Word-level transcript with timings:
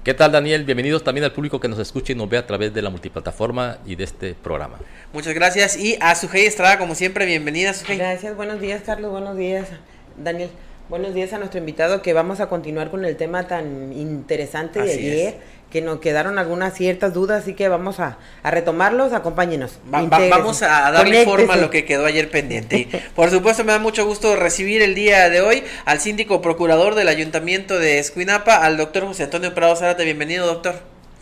¿Qué 0.09 0.15
tal 0.15 0.33
Daniel? 0.33 0.65
Bienvenidos 0.65 1.05
también 1.05 1.25
al 1.25 1.35
público 1.35 1.61
que 1.61 1.69
nos 1.69 1.79
escucha 1.79 2.15
y 2.15 2.17
nos 2.17 2.31
ve 2.31 2.39
a 2.39 2.47
través 2.47 2.73
de 2.73 2.81
la 2.81 2.89
multiplataforma 2.89 3.77
y 3.85 3.95
de 3.95 4.05
este 4.05 4.33
programa. 4.33 4.79
Muchas 5.13 5.35
gracias 5.35 5.77
y 5.77 5.99
a 6.01 6.15
Sujei 6.15 6.47
Estrada 6.47 6.79
como 6.79 6.95
siempre, 6.95 7.27
bienvenida 7.27 7.75
Sujei. 7.75 7.99
Gracias, 7.99 8.35
buenos 8.35 8.59
días 8.59 8.81
Carlos, 8.87 9.11
buenos 9.11 9.37
días 9.37 9.69
Daniel. 10.17 10.49
Buenos 10.89 11.13
días 11.13 11.35
a 11.35 11.39
nuestro 11.39 11.59
invitado 11.61 12.01
que 12.01 12.15
vamos 12.15 12.41
a 12.41 12.49
continuar 12.49 12.91
con 12.91 13.05
el 13.05 13.19
tema 13.19 13.47
tan 13.49 13.93
interesante 13.93 14.81
de 14.81 14.93
ayer, 14.95 15.35
que 15.71 15.83
nos 15.83 16.01
quedaron 16.01 16.39
algunas 16.39 16.75
ciertas 16.75 17.13
dudas, 17.13 17.43
así 17.43 17.55
que 17.55 17.69
vamos 17.69 18.01
a, 18.01 18.19
retomarlos, 18.43 19.13
acompáñenos. 19.13 19.79
vamos 19.85 20.63
a 20.63 20.91
darle 20.91 21.25
forma 21.25 21.55
a 21.55 21.57
lo 21.57 21.71
que 21.71 21.85
quedó 21.85 22.07
ayer 22.07 22.31
pendiente. 22.31 22.89
por 23.15 23.31
supuesto 23.31 23.65
me 23.65 23.73
da 23.73 23.79
mucho 23.79 24.07
gusto 24.07 24.37
recibir 24.37 24.83
el 24.83 24.95
día 24.95 25.29
de 25.29 25.41
hoy 25.41 25.63
al 25.85 26.01
síndico 26.01 26.41
procurador 26.41 26.95
del 26.95 27.09
Ayuntamiento 27.09 27.79
de 27.79 27.99
Escuinapa, 27.99 28.57
al 28.57 28.77
doctor 28.77 29.05
José 29.05 29.25
Antonio 29.25 29.55
Prado 29.55 29.77
Zárate. 29.77 30.05
Bienvenido, 30.05 30.47
doctor. 30.47 30.77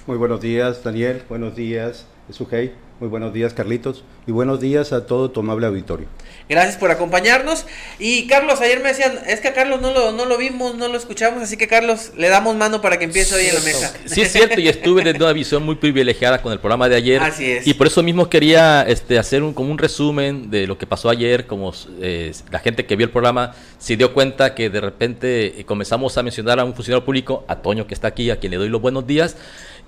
Muy 0.07 0.17
buenos 0.17 0.41
días, 0.41 0.85
Daniel. 0.85 1.23
Buenos 1.29 1.57
días, 1.57 2.07
Sujei. 2.31 2.86
Muy 2.99 3.11
buenos 3.11 3.35
días, 3.35 3.53
Carlitos. 3.53 4.05
Y 4.27 4.33
buenos 4.33 4.59
días 4.59 4.95
a 4.95 5.05
todo 5.05 5.31
tu 5.31 5.41
amable 5.41 5.67
auditorio. 5.67 6.07
Gracias 6.49 6.77
por 6.77 6.91
acompañarnos. 6.91 7.67
Y 7.99 8.27
Carlos, 8.27 8.63
ayer 8.63 8.81
me 8.81 8.89
decían, 8.89 9.19
es 9.27 9.41
que 9.41 9.49
a 9.49 9.53
Carlos 9.53 9.83
no 9.83 9.93
lo, 9.93 10.13
no 10.13 10.25
lo 10.25 10.39
vimos, 10.39 10.77
no 10.77 10.89
lo 10.89 10.97
escuchamos, 10.97 11.43
así 11.43 11.59
que 11.59 11.69
Carlos, 11.69 12.13
le 12.17 12.31
damos 12.31 12.57
mano 12.57 12.81
para 12.81 12.99
que 12.99 13.05
empiece 13.05 13.35
hoy 13.35 13.49
en 13.49 13.55
la 13.55 13.61
mesa. 13.61 13.93
Sí, 14.07 14.23
es 14.23 14.33
cierto, 14.33 14.59
y 14.59 14.69
estuve 14.69 15.05
desde 15.05 15.23
una 15.23 15.35
visión 15.35 15.63
muy 15.63 15.75
privilegiada 15.75 16.41
con 16.41 16.53
el 16.53 16.59
programa 16.59 16.89
de 16.89 16.97
ayer. 16.97 17.23
Así 17.23 17.51
es. 17.51 17.67
Y 17.67 17.75
por 17.75 17.87
eso 17.87 18.03
mismo 18.03 18.31
quería 18.31 18.83
este, 18.89 19.19
hacer 19.19 19.43
un, 19.43 19.53
como 19.53 19.71
un 19.71 19.77
resumen 19.77 20.51
de 20.51 20.67
lo 20.67 20.79
que 20.79 20.87
pasó 20.87 21.11
ayer, 21.11 21.47
como 21.47 21.75
eh, 22.01 22.33
la 22.51 22.61
gente 22.61 22.87
que 22.87 22.97
vio 22.97 23.05
el 23.05 23.13
programa 23.13 23.55
se 23.79 23.99
dio 23.99 24.15
cuenta 24.15 24.55
que 24.55 24.71
de 24.71 24.81
repente 24.81 25.61
eh, 25.61 25.65
comenzamos 25.67 26.17
a 26.17 26.23
mencionar 26.23 26.61
a 26.61 26.65
un 26.65 26.75
funcionario 26.75 27.05
público, 27.05 27.45
a 27.47 27.57
Toño 27.57 27.87
que 27.87 27.93
está 27.93 28.09
aquí, 28.09 28.31
a 28.31 28.41
quien 28.41 28.53
le 28.53 28.57
doy 28.57 28.71
los 28.71 28.81
buenos 28.81 29.07
días. 29.07 29.37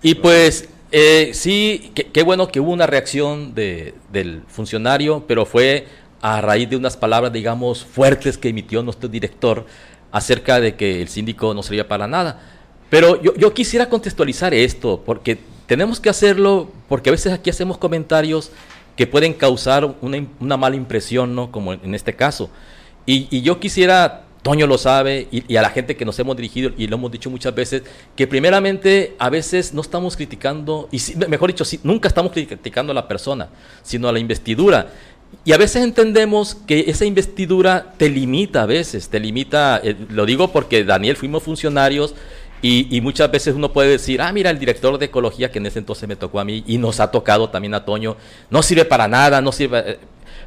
Y 0.02 0.16
pues 0.16 0.68
eh, 0.90 1.30
sí, 1.34 1.92
qué 1.94 2.22
bueno 2.22 2.48
que 2.48 2.60
hubo 2.60 2.72
una 2.72 2.86
reacción 2.86 3.54
de, 3.54 3.94
del 4.12 4.42
funcionario, 4.48 5.24
pero 5.26 5.44
fue 5.44 5.86
a 6.20 6.40
raíz 6.40 6.68
de 6.70 6.76
unas 6.76 6.96
palabras, 6.96 7.32
digamos, 7.32 7.84
fuertes 7.84 8.38
que 8.38 8.48
emitió 8.48 8.82
nuestro 8.82 9.08
director 9.08 9.66
acerca 10.10 10.60
de 10.60 10.76
que 10.76 11.02
el 11.02 11.08
síndico 11.08 11.54
no 11.54 11.62
servía 11.62 11.86
para 11.86 12.06
nada. 12.06 12.40
Pero 12.90 13.22
yo, 13.22 13.52
quisiera 13.52 13.88
contextualizar 13.88 14.54
esto, 14.54 15.02
porque 15.04 15.38
tenemos 15.66 16.00
que 16.00 16.08
hacerlo, 16.08 16.70
porque 16.88 17.10
a 17.10 17.12
veces 17.12 17.32
aquí 17.32 17.50
hacemos 17.50 17.76
comentarios 17.76 18.50
que 18.96 19.06
pueden 19.06 19.34
causar 19.34 19.94
una, 20.00 20.56
mala 20.56 20.74
impresión, 20.74 21.34
¿no? 21.34 21.52
Como 21.52 21.74
en 21.74 21.94
este 21.94 22.16
caso. 22.16 22.50
Y 23.04 23.42
yo 23.42 23.60
quisiera 23.60 24.27
Toño 24.42 24.66
lo 24.66 24.78
sabe 24.78 25.28
y, 25.30 25.56
a 25.56 25.62
la 25.62 25.70
gente 25.70 25.96
que 25.96 26.04
nos 26.04 26.18
hemos 26.18 26.36
dirigido 26.36 26.70
y 26.76 26.86
lo 26.86 26.96
hemos 26.96 27.10
dicho 27.10 27.30
muchas 27.30 27.54
veces, 27.54 27.82
que 28.16 28.26
primeramente 28.26 29.14
a 29.18 29.30
veces 29.30 29.74
no 29.74 29.80
estamos 29.80 30.16
criticando, 30.16 30.88
y 30.92 31.00
mejor 31.28 31.52
dicho, 31.52 31.64
nunca 31.82 32.08
estamos 32.08 32.32
criticando 32.32 32.92
a 32.92 32.94
la 32.94 33.08
persona, 33.08 33.48
sino 33.82 34.08
a 34.08 34.12
la 34.12 34.18
investidura. 34.18 34.90
Y 35.44 35.52
a 35.52 35.58
veces 35.58 35.82
entendemos 35.82 36.54
que 36.54 36.84
esa 36.88 37.04
investidura 37.04 37.92
te 37.96 38.08
limita 38.08 38.62
a 38.62 38.66
veces, 38.66 39.08
te 39.08 39.20
limita, 39.20 39.80
eh, 39.82 39.94
lo 40.08 40.24
digo 40.24 40.52
porque 40.52 40.84
Daniel 40.84 41.16
fuimos 41.16 41.42
funcionarios 41.42 42.14
y, 42.62 42.94
y, 42.96 43.00
muchas 43.00 43.30
veces 43.30 43.54
uno 43.54 43.72
puede 43.72 43.90
decir, 43.90 44.20
ah, 44.22 44.32
mira, 44.32 44.50
el 44.50 44.58
director 44.58 44.98
de 44.98 45.06
ecología 45.06 45.50
que 45.50 45.58
en 45.58 45.66
ese 45.66 45.78
entonces 45.78 46.08
me 46.08 46.16
tocó 46.16 46.40
a 46.40 46.44
mí 46.44 46.64
y 46.66 46.78
nos 46.78 46.98
ha 47.00 47.10
tocado 47.10 47.50
también 47.50 47.74
a 47.74 47.84
Toño, 47.84 48.16
no 48.50 48.62
sirve 48.62 48.84
para 48.84 49.06
nada, 49.06 49.40
no 49.40 49.52
sirve, 49.52 49.92
eh, 49.92 49.98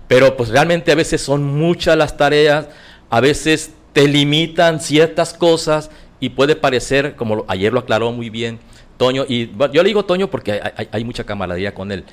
pero 0.08 0.35
pues 0.35 0.50
realmente 0.50 0.91
a 0.91 0.96
veces 0.96 1.22
son 1.22 1.44
muchas 1.44 1.96
las 1.96 2.18
tareas, 2.18 2.68
a 3.09 3.22
veces 3.22 3.72
te 3.94 4.07
limitan 4.07 4.79
ciertas 4.79 5.34
cosas 5.34 5.91
y 6.19 6.29
puede 6.29 6.56
parecer, 6.56 7.16
como 7.16 7.46
ayer 7.47 7.74
lo 7.74 7.79
aclaró 7.79 8.12
muy 8.12 8.29
bien 8.29 8.59
Toño, 8.97 9.25
y 9.28 9.50
yo 9.74 9.81
le 9.81 9.90
digo 9.90 10.06
Toño 10.06 10.29
porque 10.29 10.62
hay, 10.91 11.03
mucha 11.03 11.24
camaradería 11.24 11.74
con 11.74 11.91
él. 11.91 12.03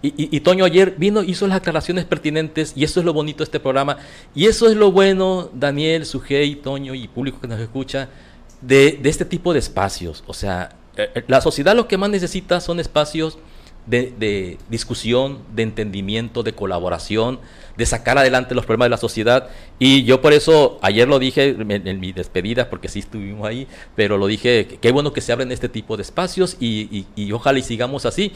Y, 0.00 0.40
Toño 0.40 0.64
ayer 0.64 0.94
vino, 0.96 1.22
hizo 1.22 1.46
las 1.46 1.58
aclaraciones 1.58 2.04
pertinentes 2.04 2.72
y 2.74 2.84
eso 2.84 3.00
es 3.00 3.06
lo 3.06 3.12
bonito 3.12 3.38
de 3.38 3.44
este 3.44 3.60
programa. 3.60 3.98
Y 4.34 4.46
eso 4.46 4.68
es 4.68 4.76
lo 4.76 4.90
bueno, 4.90 5.50
Daniel, 5.52 6.06
Sujei, 6.06 6.54
Toño 6.54 6.94
y 6.94 7.06
público 7.08 7.40
que 7.40 7.48
nos 7.48 7.60
escucha, 7.60 8.08
de, 8.62 8.92
de 8.92 9.10
este 9.10 9.26
tipo 9.26 9.52
de 9.52 9.58
espacios. 9.58 10.24
O 10.26 10.32
sea, 10.32 10.70
eh, 10.96 11.10
eh, 11.14 11.24
la 11.26 11.40
sociedad 11.40 11.76
lo 11.76 11.86
que 11.86 11.98
más 11.98 12.08
necesita 12.08 12.60
son 12.60 12.80
espacios 12.80 13.38
de, 13.88 14.58
discusión, 14.68 15.38
de 15.54 15.62
entendimiento, 15.62 16.42
de 16.42 16.52
colaboración, 16.52 17.40
de 17.78 17.86
sacar 17.86 18.18
adelante 18.18 18.56
los 18.56 18.66
problemas 18.66 18.86
de 18.86 18.90
la 18.90 18.96
sociedad. 18.96 19.48
Y 19.78 20.02
yo 20.02 20.20
por 20.20 20.32
eso, 20.32 20.80
ayer 20.82 21.06
lo 21.06 21.20
dije 21.20 21.56
en, 21.56 22.00
mi 22.00 22.12
despedida, 22.12 22.68
porque 22.68 22.88
sí 22.88 22.98
estuvimos 22.98 23.46
ahí, 23.46 23.68
pero 23.94 24.18
lo 24.18 24.26
dije, 24.26 24.66
qué 24.80 24.90
bueno 24.90 25.12
que 25.12 25.20
se 25.20 25.32
abren 25.32 25.52
este 25.52 25.68
tipo 25.68 25.96
de 25.96 26.02
espacios 26.02 26.56
y, 26.58 27.06
ojalá 27.32 27.60
y 27.60 27.62
sigamos 27.62 28.04
así. 28.04 28.32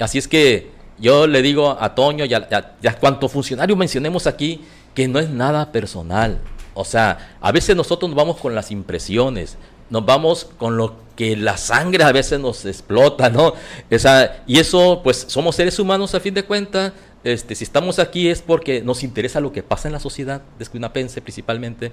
Así 0.00 0.16
es 0.16 0.26
que 0.26 0.70
yo 0.98 1.26
le 1.26 1.42
digo 1.42 1.76
a 1.78 1.94
Toño 1.94 2.24
y 2.24 2.32
a, 2.32 2.48
a, 2.50 2.92
cuanto 2.94 3.28
funcionario 3.28 3.76
mencionemos 3.76 4.26
aquí, 4.26 4.62
que 4.94 5.06
no 5.08 5.18
es 5.18 5.28
nada 5.28 5.72
personal. 5.72 6.38
O 6.72 6.86
sea, 6.86 7.36
a 7.42 7.52
veces 7.52 7.76
nosotros 7.76 8.08
nos 8.08 8.16
vamos 8.16 8.38
con 8.38 8.54
las 8.54 8.70
impresiones, 8.70 9.58
nos 9.90 10.06
vamos 10.06 10.48
con 10.56 10.78
lo 10.78 10.96
que 11.16 11.36
la 11.36 11.58
sangre 11.58 12.04
a 12.04 12.12
veces 12.12 12.40
nos 12.40 12.64
explota, 12.64 13.28
¿no? 13.28 13.52
Esa, 13.90 14.36
y 14.46 14.58
eso, 14.58 15.02
pues 15.04 15.26
somos 15.28 15.54
seres 15.54 15.78
humanos 15.78 16.14
a 16.14 16.20
fin 16.20 16.32
de 16.32 16.44
cuentas. 16.44 16.92
Este, 17.24 17.54
si 17.54 17.64
estamos 17.64 17.98
aquí 17.98 18.28
es 18.28 18.42
porque 18.42 18.82
nos 18.82 19.02
interesa 19.02 19.40
lo 19.40 19.52
que 19.52 19.62
pasa 19.62 19.88
en 19.88 19.92
la 19.92 20.00
sociedad, 20.00 20.42
descuinapense 20.58 21.20
principalmente, 21.20 21.92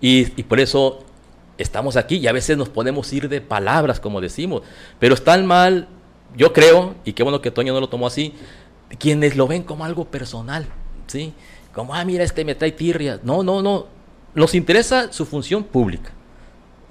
y, 0.00 0.38
y 0.38 0.42
por 0.44 0.60
eso 0.60 1.04
estamos 1.58 1.96
aquí 1.96 2.16
y 2.16 2.26
a 2.26 2.32
veces 2.32 2.56
nos 2.56 2.68
podemos 2.68 3.12
ir 3.12 3.28
de 3.28 3.40
palabras, 3.40 4.00
como 4.00 4.20
decimos, 4.20 4.62
pero 4.98 5.14
están 5.14 5.46
mal, 5.46 5.88
yo 6.36 6.52
creo, 6.52 6.96
y 7.04 7.12
qué 7.12 7.22
bueno 7.22 7.40
que 7.40 7.50
Toño 7.50 7.72
no 7.72 7.80
lo 7.80 7.88
tomó 7.88 8.06
así, 8.06 8.34
quienes 8.98 9.36
lo 9.36 9.46
ven 9.46 9.62
como 9.62 9.84
algo 9.84 10.06
personal, 10.06 10.66
¿sí? 11.06 11.32
Como, 11.74 11.94
ah, 11.94 12.04
mira, 12.04 12.24
este 12.24 12.44
me 12.44 12.54
trae 12.54 12.72
tirria. 12.72 13.20
No, 13.22 13.42
no, 13.42 13.60
no. 13.60 13.86
Nos 14.34 14.54
interesa 14.54 15.12
su 15.12 15.26
función 15.26 15.64
pública. 15.64 16.10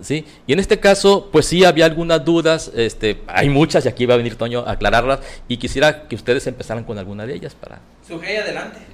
¿Sí? 0.04 0.26
Y 0.48 0.54
en 0.54 0.60
este 0.60 0.80
caso, 0.80 1.30
pues 1.32 1.46
sí 1.46 1.64
había 1.64 1.86
algunas 1.86 2.24
dudas, 2.24 2.72
este, 2.76 3.22
hay 3.28 3.50
muchas 3.50 3.86
y 3.86 3.90
aquí 3.90 4.06
va 4.06 4.14
a 4.16 4.18
venir 4.18 4.36
Toño 4.36 4.64
a 4.66 4.72
aclararlas 4.72 5.20
y 5.48 5.58
quisiera 5.58 6.08
que 6.08 6.16
ustedes 6.16 6.46
empezaran 6.48 6.84
con 6.84 6.98
alguna 6.98 7.26
de 7.26 7.36
ellas 7.36 7.56
para... 7.56 7.80
Sujei, 8.08 8.38
adelante. 8.38 8.93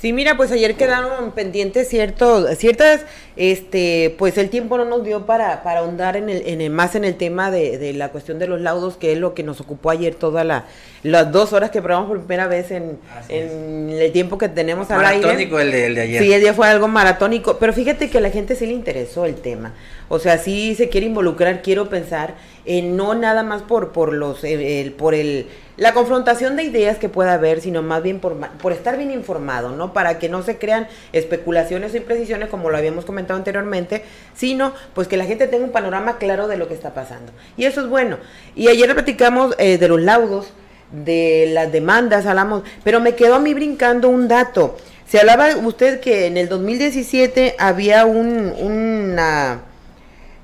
Sí, 0.00 0.12
mira, 0.12 0.36
pues 0.36 0.52
ayer 0.52 0.76
quedaron 0.76 1.32
pendientes 1.32 1.88
ciertos, 1.88 2.56
ciertas, 2.56 3.04
este, 3.36 4.14
pues 4.16 4.38
el 4.38 4.48
tiempo 4.48 4.78
no 4.78 4.84
nos 4.84 5.04
dio 5.04 5.26
para, 5.26 5.64
para 5.64 5.80
ahondar 5.80 6.16
en 6.16 6.28
el, 6.28 6.46
en 6.46 6.60
el, 6.60 6.70
más 6.70 6.94
en 6.94 7.04
el 7.04 7.16
tema 7.16 7.50
de, 7.50 7.78
de, 7.78 7.92
la 7.94 8.10
cuestión 8.10 8.38
de 8.38 8.46
los 8.46 8.60
laudos, 8.60 8.96
que 8.96 9.10
es 9.10 9.18
lo 9.18 9.34
que 9.34 9.42
nos 9.42 9.60
ocupó 9.60 9.90
ayer 9.90 10.14
todas 10.14 10.46
la, 10.46 10.66
las 11.02 11.32
dos 11.32 11.52
horas 11.52 11.70
que 11.70 11.82
probamos 11.82 12.10
por 12.10 12.18
primera 12.18 12.46
vez 12.46 12.70
en, 12.70 12.96
en 13.28 13.90
el 13.90 14.12
tiempo 14.12 14.38
que 14.38 14.48
tenemos 14.48 14.88
al 14.92 15.04
aire. 15.04 15.20
Maratónico 15.20 15.58
el 15.58 15.72
de, 15.72 15.86
el 15.86 15.94
de 15.96 16.00
ayer. 16.02 16.22
Sí, 16.22 16.32
el 16.32 16.42
día 16.42 16.54
fue 16.54 16.68
algo 16.68 16.86
maratónico, 16.86 17.58
pero 17.58 17.72
fíjate 17.72 18.08
que 18.08 18.18
a 18.18 18.20
la 18.20 18.30
gente 18.30 18.54
sí 18.54 18.66
le 18.66 18.74
interesó 18.74 19.24
el 19.24 19.34
tema. 19.34 19.74
O 20.08 20.20
sea, 20.20 20.38
sí 20.38 20.76
se 20.76 20.88
quiere 20.88 21.08
involucrar, 21.08 21.60
quiero 21.60 21.88
pensar 21.88 22.36
eh, 22.66 22.82
no 22.82 23.14
nada 23.14 23.42
más 23.42 23.62
por, 23.62 23.90
por, 23.90 24.12
los, 24.12 24.44
eh, 24.44 24.94
por 24.96 25.14
el, 25.14 25.48
la 25.78 25.94
confrontación 25.94 26.56
de 26.56 26.64
ideas 26.64 26.98
que 26.98 27.08
pueda 27.08 27.34
haber, 27.34 27.60
sino 27.60 27.82
más 27.82 28.02
bien 28.02 28.18
por, 28.18 28.36
por 28.58 28.72
estar 28.72 28.96
bien 28.96 29.12
informado, 29.12 29.70
¿no? 29.70 29.92
Para 29.92 30.18
que 30.18 30.28
no 30.28 30.42
se 30.42 30.58
crean 30.58 30.88
especulaciones 31.12 31.94
o 31.94 31.96
imprecisiones, 31.96 32.48
como 32.48 32.68
lo 32.68 32.76
habíamos 32.76 33.04
comentado 33.04 33.38
anteriormente, 33.38 34.02
sino 34.34 34.74
pues 34.92 35.06
que 35.06 35.16
la 35.16 35.24
gente 35.24 35.46
tenga 35.46 35.64
un 35.64 35.70
panorama 35.70 36.18
claro 36.18 36.48
de 36.48 36.56
lo 36.56 36.66
que 36.66 36.74
está 36.74 36.94
pasando. 36.94 37.32
Y 37.56 37.64
eso 37.64 37.80
es 37.80 37.86
bueno. 37.86 38.18
Y 38.56 38.66
ayer 38.68 38.92
platicamos 38.92 39.54
eh, 39.58 39.78
de 39.78 39.86
los 39.86 40.02
laudos, 40.02 40.52
de 40.90 41.48
las 41.52 41.70
demandas, 41.70 42.26
hablamos, 42.26 42.64
pero 42.82 43.00
me 43.00 43.14
quedó 43.14 43.36
a 43.36 43.38
mí 43.38 43.54
brincando 43.54 44.08
un 44.08 44.26
dato. 44.26 44.76
Se 45.06 45.20
hablaba 45.20 45.56
usted 45.56 46.00
que 46.00 46.26
en 46.26 46.36
el 46.36 46.48
2017 46.48 47.54
había 47.56 48.04
un, 48.04 48.52
una 48.58 49.60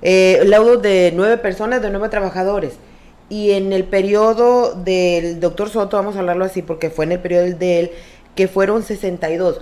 eh, 0.00 0.42
laudo 0.44 0.76
de 0.76 1.12
nueve 1.12 1.38
personas, 1.38 1.82
de 1.82 1.90
nueve 1.90 2.08
trabajadores. 2.08 2.74
Y 3.34 3.50
en 3.50 3.72
el 3.72 3.82
periodo 3.82 4.74
del 4.76 5.40
doctor 5.40 5.68
Soto, 5.68 5.96
vamos 5.96 6.14
a 6.14 6.20
hablarlo 6.20 6.44
así, 6.44 6.62
porque 6.62 6.88
fue 6.88 7.04
en 7.04 7.10
el 7.10 7.18
periodo 7.18 7.46
de 7.58 7.80
él, 7.80 7.90
que 8.36 8.46
fueron 8.46 8.84
62. 8.84 9.60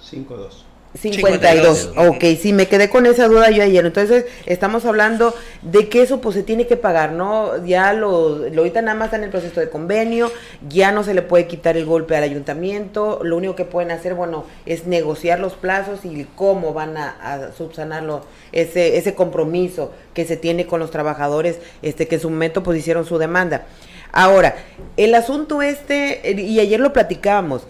5-2. 0.00 0.63
52. 0.94 1.92
Ok, 1.96 2.24
sí, 2.40 2.52
me 2.52 2.68
quedé 2.68 2.88
con 2.88 3.06
esa 3.06 3.26
duda 3.26 3.50
yo 3.50 3.62
ayer. 3.62 3.84
Entonces, 3.84 4.26
estamos 4.46 4.84
hablando 4.84 5.34
de 5.62 5.88
que 5.88 6.02
eso 6.02 6.20
pues 6.20 6.36
se 6.36 6.42
tiene 6.42 6.66
que 6.66 6.76
pagar, 6.76 7.12
¿no? 7.12 7.64
Ya 7.66 7.92
lo, 7.92 8.48
lo 8.48 8.62
ahorita 8.62 8.80
nada 8.80 8.96
más 8.96 9.06
está 9.06 9.16
en 9.16 9.24
el 9.24 9.30
proceso 9.30 9.60
de 9.60 9.68
convenio, 9.68 10.30
ya 10.68 10.92
no 10.92 11.02
se 11.02 11.14
le 11.14 11.22
puede 11.22 11.46
quitar 11.46 11.76
el 11.76 11.84
golpe 11.84 12.16
al 12.16 12.22
ayuntamiento, 12.22 13.20
lo 13.22 13.36
único 13.36 13.56
que 13.56 13.64
pueden 13.64 13.90
hacer, 13.90 14.14
bueno, 14.14 14.44
es 14.66 14.86
negociar 14.86 15.40
los 15.40 15.54
plazos 15.54 16.04
y 16.04 16.26
cómo 16.36 16.72
van 16.72 16.96
a, 16.96 17.10
a 17.10 17.52
subsanarlo, 17.52 18.24
ese, 18.52 18.96
ese 18.96 19.14
compromiso 19.14 19.92
que 20.14 20.24
se 20.24 20.36
tiene 20.36 20.66
con 20.66 20.78
los 20.78 20.92
trabajadores, 20.92 21.58
este, 21.82 22.06
que 22.06 22.16
en 22.16 22.20
su 22.20 22.30
momento 22.30 22.62
pues 22.62 22.78
hicieron 22.78 23.04
su 23.04 23.18
demanda. 23.18 23.66
Ahora, 24.12 24.54
el 24.96 25.12
asunto 25.16 25.60
este, 25.60 26.40
y 26.40 26.60
ayer 26.60 26.78
lo 26.78 26.92
platicábamos, 26.92 27.66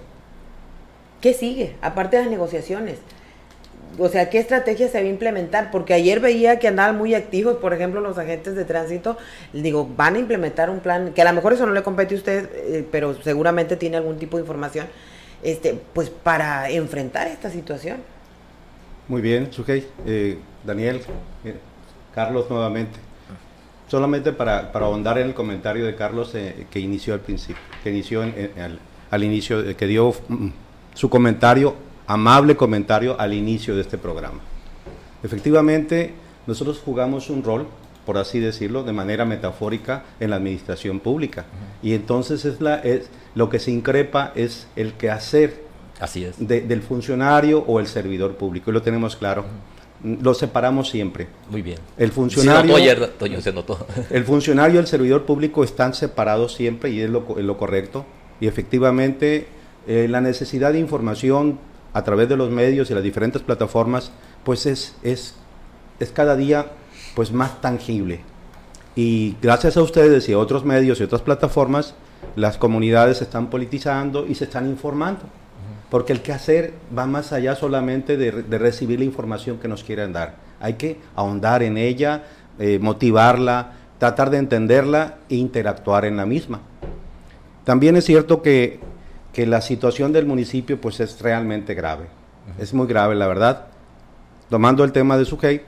¿qué 1.25 1.33
sigue? 1.33 1.75
Aparte 1.81 2.19
de 2.19 2.25
las 2.25 2.31
negociaciones 2.31 2.99
o 3.99 4.09
sea, 4.09 4.29
¿qué 4.31 4.39
estrategia 4.39 4.89
se 4.89 5.01
va 5.01 5.07
a 5.07 5.09
implementar? 5.09 5.71
Porque 5.71 5.95
ayer 5.95 6.21
veía 6.21 6.59
que 6.59 6.69
andaban 6.69 6.99
muy 6.99 7.15
activos, 7.15 7.57
por 7.57 7.73
ejemplo, 7.73 8.01
los 8.01 8.19
agentes 8.19 8.55
de 8.55 8.65
tránsito, 8.65 9.17
digo, 9.53 9.89
van 9.97 10.17
a 10.17 10.19
implementar 10.19 10.71
un 10.71 10.81
plan, 10.81 11.13
que 11.15 11.23
a 11.23 11.25
lo 11.25 11.33
mejor 11.33 11.53
eso 11.53 11.67
no 11.67 11.73
le 11.73 11.83
compete 11.83 12.15
a 12.15 12.19
usted, 12.19 12.51
eh, 12.55 12.89
pero 12.91 13.15
seguramente 13.23 13.77
tiene 13.77 13.97
algún 13.97 14.19
tipo 14.19 14.37
de 14.37 14.43
información, 14.43 14.87
este, 15.43 15.79
pues 15.93 16.11
para 16.11 16.71
enfrentar 16.71 17.29
esta 17.29 17.51
situación. 17.51 17.99
Muy 19.07 19.23
bien, 19.23 19.53
Sujei. 19.53 19.87
Eh, 20.07 20.39
Daniel, 20.65 21.01
eh, 21.45 21.55
Carlos 22.15 22.49
nuevamente. 22.51 22.99
Solamente 23.87 24.33
para, 24.33 24.73
para, 24.73 24.87
ahondar 24.87 25.19
en 25.19 25.29
el 25.29 25.35
comentario 25.35 25.85
de 25.85 25.95
Carlos 25.95 26.35
que 26.71 26.81
inició 26.81 27.15
al 27.15 27.21
principio, 27.21 27.63
que 27.83 27.91
inició 27.91 28.23
al, 28.23 29.23
inicio, 29.23 29.77
que 29.77 29.87
dio 29.87 30.15
mm, 30.29 30.49
su 30.95 31.11
comentario 31.11 31.75
amable 32.07 32.57
comentario 32.57 33.19
al 33.19 33.35
inicio 33.35 33.75
de 33.75 33.83
este 33.83 33.99
programa. 33.99 34.41
Efectivamente, 35.23 36.15
nosotros 36.47 36.81
jugamos 36.85 37.31
un 37.31 37.43
rol, 37.43 37.67
por 38.05 38.19
así 38.19 38.41
decirlo, 38.41 38.85
de 38.85 38.93
manera 38.93 39.25
metafórica 39.25 40.05
en 40.21 40.31
la 40.31 40.37
administración 40.37 41.01
pública. 41.01 41.43
Uh 41.43 41.45
-huh. 41.45 41.89
Y 41.89 41.95
entonces 41.95 42.45
es, 42.45 42.61
la, 42.61 42.77
es 42.77 43.09
lo 43.35 43.49
que 43.49 43.59
se 43.59 43.71
increpa 43.71 44.33
es 44.35 44.67
el 44.77 44.93
quehacer 44.95 45.65
Así 46.01 46.25
es. 46.25 46.35
De, 46.39 46.61
del 46.61 46.83
funcionario 46.83 47.61
o 47.61 47.79
el 47.81 47.87
servidor 47.87 48.37
público. 48.37 48.71
Y 48.71 48.75
lo 48.75 48.83
tenemos 48.83 49.17
claro. 49.17 49.43
Uh 49.43 49.45
-huh. 49.45 50.23
Lo 50.23 50.35
separamos 50.35 50.91
siempre. 50.91 51.29
Muy 51.51 51.63
bien. 51.63 51.79
El 51.97 52.11
funcionario, 52.11 52.77
se 52.77 52.83
ayer, 52.83 53.09
Toño, 53.19 53.41
se 53.41 53.53
notó. 53.53 53.87
el 54.11 54.25
funcionario 54.25 54.77
y 54.77 54.79
el 54.81 54.87
servidor 54.87 55.25
público 55.25 55.65
están 55.65 55.95
separados 55.95 56.55
siempre 56.55 56.91
y 56.91 57.01
es 57.01 57.09
lo, 57.09 57.25
es 57.39 57.45
lo 57.45 57.57
correcto. 57.57 58.05
Y 58.41 58.47
efectivamente, 58.47 59.47
eh, 59.87 60.07
la 60.09 60.21
necesidad 60.21 60.73
de 60.73 60.79
información 60.79 61.59
a 61.93 62.03
través 62.03 62.29
de 62.29 62.37
los 62.37 62.51
medios 62.51 62.91
y 62.91 62.95
las 62.95 63.03
diferentes 63.03 63.43
plataformas, 63.43 64.11
pues 64.43 64.67
es, 64.67 64.97
es, 65.03 65.35
es 66.01 66.11
cada 66.11 66.37
día 66.37 66.67
pues 67.15 67.33
más 67.33 67.61
tangible. 67.61 68.21
Y 68.97 69.37
gracias 69.43 69.77
a 69.77 69.83
ustedes 69.83 70.29
y 70.29 70.33
a 70.33 70.39
otros 70.39 70.65
medios 70.65 71.01
y 71.01 71.05
otras 71.05 71.23
plataformas, 71.23 71.95
las 72.37 72.59
comunidades 72.59 73.19
se 73.19 73.25
están 73.25 73.49
politizando 73.51 74.27
y 74.27 74.35
se 74.35 74.45
están 74.45 74.69
informando. 74.69 75.23
Porque 75.91 76.13
el 76.13 76.23
quehacer 76.23 76.75
va 76.97 77.07
más 77.07 77.33
allá 77.33 77.55
solamente 77.55 78.17
de, 78.17 78.43
de, 78.43 78.59
recibir 78.59 78.99
la 78.99 79.05
información 79.05 79.59
que 79.59 79.69
nos 79.69 79.85
quieren 79.85 80.13
dar. 80.13 80.37
Hay 80.61 80.75
que 80.75 80.99
ahondar 81.15 81.63
en 81.63 81.77
ella, 81.77 82.25
eh, 82.59 82.79
motivarla, 82.81 83.73
tratar 83.99 84.31
de 84.31 84.39
entenderla 84.39 85.19
e 85.29 85.37
interactuar 85.37 86.05
en 86.05 86.17
la 86.17 86.27
misma. 86.27 86.61
También 87.65 87.97
es 87.97 88.05
cierto 88.05 88.43
que 88.43 88.81
que 89.35 89.47
la 89.47 89.61
situación 89.61 90.13
del 90.13 90.25
municipio 90.25 90.81
pues 90.81 91.01
es 91.01 91.21
realmente 91.21 91.75
grave. 91.75 92.05
Uh 92.05 92.59
-huh. 92.59 92.63
Es 92.63 92.73
muy 92.73 92.87
grave, 92.87 93.15
la 93.17 93.27
verdad. 93.27 93.67
Tomando 94.49 94.85
el 94.85 94.93
tema 94.93 95.19
de 95.19 95.25
Sujei, 95.25 95.63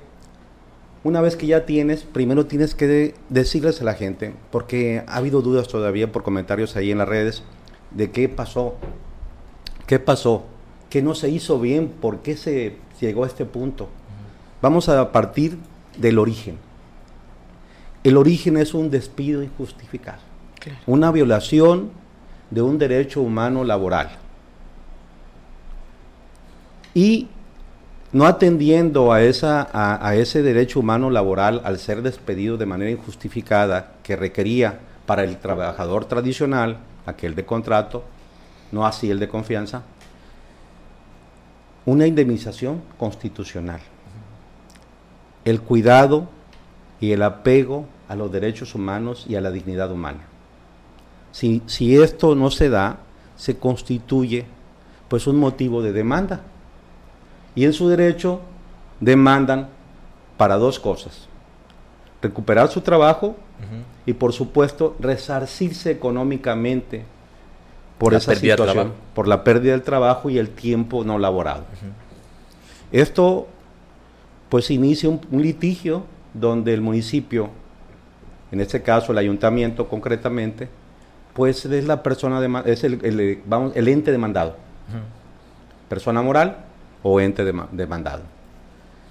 una 1.02 1.20
vez 1.20 1.36
que 1.36 1.46
ya 1.46 1.66
tienes, 1.66 2.04
primero 2.04 2.46
tienes 2.46 2.74
que 2.74 2.86
de 2.86 3.14
decirles 3.28 3.80
a 3.80 3.84
la 3.84 3.94
gente, 3.94 4.32
porque 4.50 5.02
ha 5.06 5.16
habido 5.16 5.42
dudas 5.42 5.68
todavía 5.68 6.10
por 6.10 6.22
comentarios 6.22 6.76
ahí 6.76 6.90
en 6.90 6.98
las 6.98 7.08
redes, 7.08 7.42
de 7.90 8.10
qué 8.10 8.28
pasó, 8.28 8.76
qué 9.86 9.98
pasó, 9.98 10.44
qué 10.88 11.02
no 11.02 11.14
se 11.14 11.28
hizo 11.28 11.60
bien, 11.60 11.88
por 11.88 12.20
qué 12.20 12.36
se 12.36 12.76
llegó 13.00 13.24
a 13.24 13.26
este 13.26 13.44
punto. 13.44 13.84
Uh 13.84 13.86
-huh. 13.88 14.62
Vamos 14.62 14.88
a 14.88 15.10
partir 15.10 15.58
del 15.98 16.18
origen. 16.18 16.58
El 18.04 18.16
origen 18.16 18.56
es 18.56 18.74
un 18.74 18.90
despido 18.90 19.42
injustificado, 19.42 20.20
claro. 20.60 20.78
una 20.86 21.10
violación 21.10 21.90
de 22.50 22.62
un 22.62 22.78
derecho 22.78 23.20
humano 23.20 23.64
laboral. 23.64 24.10
Y 26.94 27.28
no 28.12 28.24
atendiendo 28.24 29.12
a, 29.12 29.22
esa, 29.22 29.68
a, 29.72 30.14
ese 30.14 30.42
derecho 30.42 30.80
humano 30.80 31.10
laboral 31.10 31.60
al 31.64 31.78
ser 31.78 32.02
despedido 32.02 32.56
de 32.56 32.66
manera 32.66 32.90
injustificada 32.90 33.92
que 34.02 34.16
requería 34.16 34.78
para 35.04 35.24
el 35.24 35.36
trabajador 35.36 36.06
tradicional, 36.06 36.78
aquel 37.04 37.34
de 37.34 37.44
contrato, 37.44 38.04
no 38.72 38.86
así 38.86 39.10
el 39.10 39.18
de 39.18 39.28
confianza, 39.28 39.82
una 41.84 42.06
indemnización 42.06 42.82
constitucional. 42.98 43.80
El 45.44 45.60
cuidado 45.60 46.28
y 47.00 47.12
el 47.12 47.22
apego 47.22 47.86
a 48.08 48.16
los 48.16 48.32
derechos 48.32 48.74
humanos 48.74 49.26
y 49.28 49.36
a 49.36 49.40
la 49.40 49.50
dignidad 49.50 49.92
humana. 49.92 50.20
Si, 51.32 51.62
si, 51.66 51.96
esto 52.00 52.34
no 52.34 52.50
se 52.50 52.68
da, 52.70 52.98
se 53.36 53.56
constituye 53.58 54.46
pues 55.08 55.26
un 55.26 55.36
motivo 55.36 55.82
de 55.82 55.92
demanda. 55.92 56.40
Y 57.54 57.64
en 57.64 57.72
su 57.72 57.88
derecho 57.88 58.40
demandan 59.00 59.68
para 60.36 60.56
dos 60.56 60.78
cosas. 60.80 61.28
Recuperar 62.22 62.68
su 62.68 62.80
trabajo 62.80 63.28
uh 63.28 63.30
-huh. 63.30 63.82
y 64.06 64.12
por 64.14 64.32
supuesto 64.32 64.96
resarcirse 64.98 65.90
económicamente 65.90 67.04
por 67.98 68.12
la 68.12 68.18
esa 68.18 68.34
situación, 68.34 68.92
por 69.14 69.28
la 69.28 69.44
pérdida 69.44 69.72
del 69.72 69.82
trabajo 69.82 70.28
y 70.28 70.38
el 70.38 70.50
tiempo 70.50 71.04
no 71.04 71.18
laborado. 71.18 71.60
Uh 71.60 71.86
-huh. 71.86 73.00
Esto 73.00 73.46
pues 74.48 74.70
inicia 74.70 75.08
un, 75.08 75.20
un 75.30 75.42
litigio 75.42 76.04
donde 76.34 76.74
el 76.74 76.80
municipio, 76.80 77.50
en 78.52 78.60
este 78.60 78.82
caso 78.82 79.12
el 79.12 79.18
ayuntamiento 79.18 79.88
concretamente, 79.88 80.68
pues 81.36 81.66
es 81.66 81.84
la 81.84 82.02
persona, 82.02 82.40
de, 82.40 82.62
es 82.64 82.82
el, 82.82 83.04
el, 83.04 83.42
vamos, 83.44 83.72
el 83.76 83.88
ente 83.88 84.10
demandado. 84.10 84.52
Uh 84.88 84.96
-huh. 84.96 85.88
Persona 85.90 86.22
moral 86.22 86.56
o 87.02 87.20
ente 87.20 87.44
de, 87.44 87.52
demandado. 87.72 88.22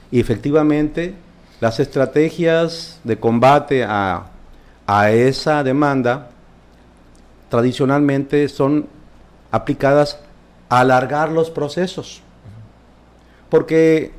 Y 0.10 0.20
efectivamente, 0.20 1.14
las 1.62 1.80
estrategias 1.80 3.00
de 3.04 3.20
combate 3.20 3.84
a, 3.84 4.24
a 4.88 5.12
esa 5.12 5.64
demanda 5.64 6.30
tradicionalmente 7.50 8.50
son 8.50 8.88
aplicadas 9.52 10.20
a 10.68 10.80
alargar 10.80 11.32
los 11.32 11.52
procesos. 11.52 12.24
Porque 13.50 14.12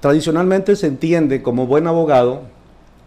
tradicionalmente 0.00 0.76
se 0.76 0.86
entiende 0.86 1.42
como 1.42 1.66
buen 1.66 1.86
abogado 1.86 2.55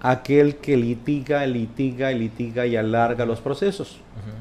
aquel 0.01 0.57
que 0.57 0.77
litiga, 0.77 1.45
litiga, 1.45 2.11
litiga 2.11 2.65
y 2.65 2.75
alarga 2.75 3.25
los 3.25 3.39
procesos. 3.39 3.91
Uh 3.91 4.19
-huh. 4.19 4.33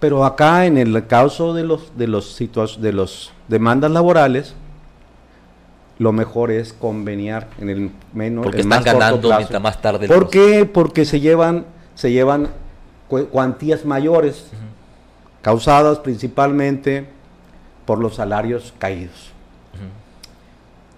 Pero 0.00 0.24
acá 0.24 0.66
en 0.66 0.78
el 0.78 1.06
caso 1.06 1.54
de 1.54 1.64
los 1.64 1.96
de 1.96 2.06
los 2.06 2.38
de 2.80 2.92
los 2.92 3.32
demandas 3.48 3.90
laborales, 3.90 4.54
lo 5.98 6.12
mejor 6.12 6.50
es 6.50 6.72
conveniar 6.72 7.48
en 7.58 7.70
el 7.70 7.90
menos 8.12 8.44
porque 8.44 8.60
el 8.60 8.72
están 8.72 8.84
ganando 8.84 9.34
mientras 9.36 9.62
más 9.62 9.80
tarde. 9.80 10.06
¿Por 10.06 10.30
qué? 10.30 10.64
Porque 10.66 11.04
se 11.04 11.20
llevan 11.20 11.66
se 11.94 12.12
llevan 12.12 12.48
cuantías 13.08 13.84
mayores 13.84 14.48
uh 14.52 14.56
-huh. 14.56 15.42
causadas 15.42 15.98
principalmente 15.98 17.08
por 17.86 17.98
los 17.98 18.16
salarios 18.16 18.74
caídos. 18.78 19.32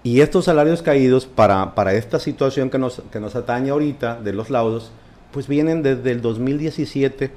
Y 0.02 0.22
estos 0.22 0.46
salarios 0.46 0.82
caídos 0.82 1.26
para, 1.26 1.74
para 1.74 1.92
esta 1.94 2.18
situación 2.18 2.70
que 2.70 2.78
nos, 2.78 3.02
que 3.12 3.20
nos 3.20 3.36
atañe 3.36 3.70
ahorita 3.70 4.20
de 4.20 4.32
los 4.32 4.48
laudos, 4.48 4.92
pues 5.30 5.46
vienen 5.46 5.82
desde 5.82 6.10
el 6.10 6.22
2017, 6.22 7.30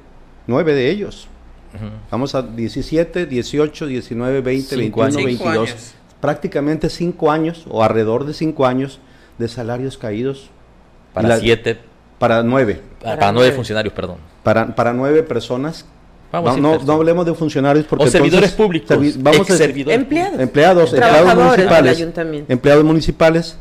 nueve 0.47 0.73
de 0.73 0.89
ellos. 0.89 1.27
Vamos 2.11 2.35
a 2.35 2.43
17, 2.43 3.25
18, 3.25 3.87
19, 3.87 4.41
20, 4.41 4.75
21, 4.75 5.15
22. 5.25 5.95
Prácticamente 6.21 6.89
cinco 6.89 7.31
años 7.31 7.65
o 7.67 7.83
alrededor 7.83 8.25
de 8.25 8.33
cinco 8.33 8.65
años 8.65 8.99
de 9.39 9.47
salarios 9.47 9.97
caídos. 9.97 10.49
Para 11.13 11.39
siete. 11.39 11.79
Para 12.19 12.43
nueve. 12.43 12.81
Ah, 12.99 13.17
para, 13.19 13.31
nueve 13.31 13.51
funcionarios, 13.53 13.93
perdón. 13.93 14.17
Para, 14.43 14.75
para 14.75 14.93
nueve 14.93 15.23
personas 15.23 15.85
Vamos 16.33 16.57
no, 16.57 16.79
no, 16.79 16.93
hablemos 16.93 17.27
de 17.27 17.35
funcionarios 17.35 17.85
porque 17.85 18.05
o 18.05 18.07
servidores 18.07 18.53
públicos, 18.53 18.89
vamos 19.19 19.47
a 19.51 19.55
servidores. 19.55 19.99
empleados, 19.99 20.39
empleados, 20.39 20.91
empleados 20.91 21.35
municipales, 21.35 22.07
empleados 22.49 22.83
municipales. 22.83 23.57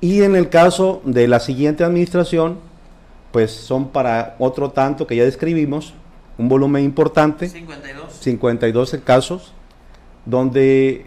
Y 0.00 0.22
en 0.22 0.36
el 0.36 0.48
caso 0.48 1.02
de 1.04 1.26
la 1.26 1.40
siguiente 1.40 1.82
administración, 1.82 2.58
pues 3.32 3.50
son 3.50 3.88
para 3.88 4.36
otro 4.38 4.70
tanto 4.70 5.08
que 5.08 5.16
ya 5.16 5.24
describimos, 5.24 5.92
un 6.38 6.48
volumen 6.48 6.84
importante, 6.84 7.48
52, 7.48 8.12
52 8.20 8.96
casos, 9.04 9.52
donde 10.24 11.06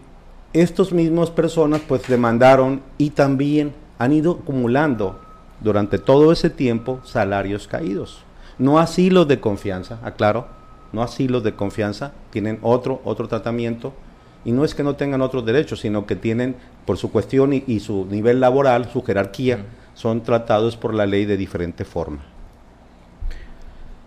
estos 0.51 0.91
mismos 0.91 1.31
personas 1.31 1.79
pues 1.87 2.05
demandaron 2.09 2.81
y 2.97 3.11
también 3.11 3.73
han 3.99 4.11
ido 4.11 4.39
acumulando 4.41 5.21
durante 5.61 5.97
todo 5.97 6.33
ese 6.33 6.49
tiempo 6.49 6.99
salarios 7.05 7.69
caídos. 7.69 8.25
No 8.57 8.79
así 8.79 9.09
los 9.09 9.29
de 9.29 9.39
confianza, 9.39 9.99
aclaro, 10.03 10.61
no 10.93 11.01
así 11.01 11.27
los 11.27 11.43
de 11.43 11.55
confianza, 11.55 12.13
tienen 12.29 12.59
otro, 12.61 13.01
otro 13.03 13.27
tratamiento, 13.27 13.93
y 14.45 14.51
no 14.51 14.63
es 14.63 14.75
que 14.75 14.83
no 14.83 14.95
tengan 14.95 15.21
otros 15.21 15.45
derechos, 15.45 15.81
sino 15.81 16.05
que 16.05 16.15
tienen, 16.15 16.55
por 16.85 16.97
su 16.97 17.11
cuestión 17.11 17.53
y, 17.53 17.79
su 17.79 18.05
nivel 18.05 18.39
laboral, 18.39 18.89
su 18.91 19.01
jerarquía, 19.03 19.65
son 19.95 20.23
tratados 20.23 20.77
por 20.77 20.93
la 20.93 21.05
ley 21.05 21.25
de 21.25 21.35
diferente 21.35 21.83
forma. 21.83 22.23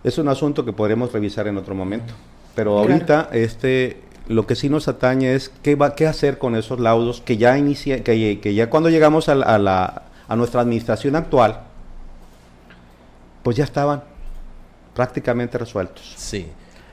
Es 0.04 0.18
un 0.18 0.28
asunto 0.28 0.64
que 0.64 0.72
podremos 0.72 1.12
revisar 1.12 1.48
en 1.48 1.56
otro 1.56 1.74
momento, 1.74 2.14
pero 2.54 2.78
ahorita 2.78 3.30
este, 3.32 4.00
lo 4.28 4.46
que 4.46 4.54
sí 4.54 4.68
nos 4.68 4.86
atañe 4.88 5.34
es 5.34 5.50
qué, 5.62 5.74
va, 5.74 5.94
qué 5.94 6.06
hacer 6.06 6.38
con 6.38 6.54
esos 6.54 6.78
laudos 6.78 7.20
que 7.20 7.36
ya, 7.36 7.58
inicia, 7.58 8.04
que, 8.04 8.38
que 8.40 8.54
ya 8.54 8.70
cuando 8.70 8.90
llegamos 8.90 9.28
a, 9.28 9.34
la, 9.34 10.02
a 10.28 10.36
nuestra 10.36 10.60
administración 10.60 11.16
actual, 11.16 11.60
pues 13.42 13.56
ya 13.56 13.64
estaban 13.64 14.04
prácticamente 14.94 15.58
resueltos. 15.58 16.14
Sí. 16.16 16.46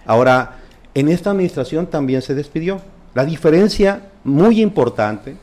Ahora, 0.06 0.58
en 0.94 1.10
esta 1.10 1.32
administración 1.32 1.88
también 1.88 2.22
se 2.22 2.36
despidió. 2.36 2.82
La 3.14 3.26
diferencia 3.26 4.10
muy 4.24 4.62
importante, 4.62 5.38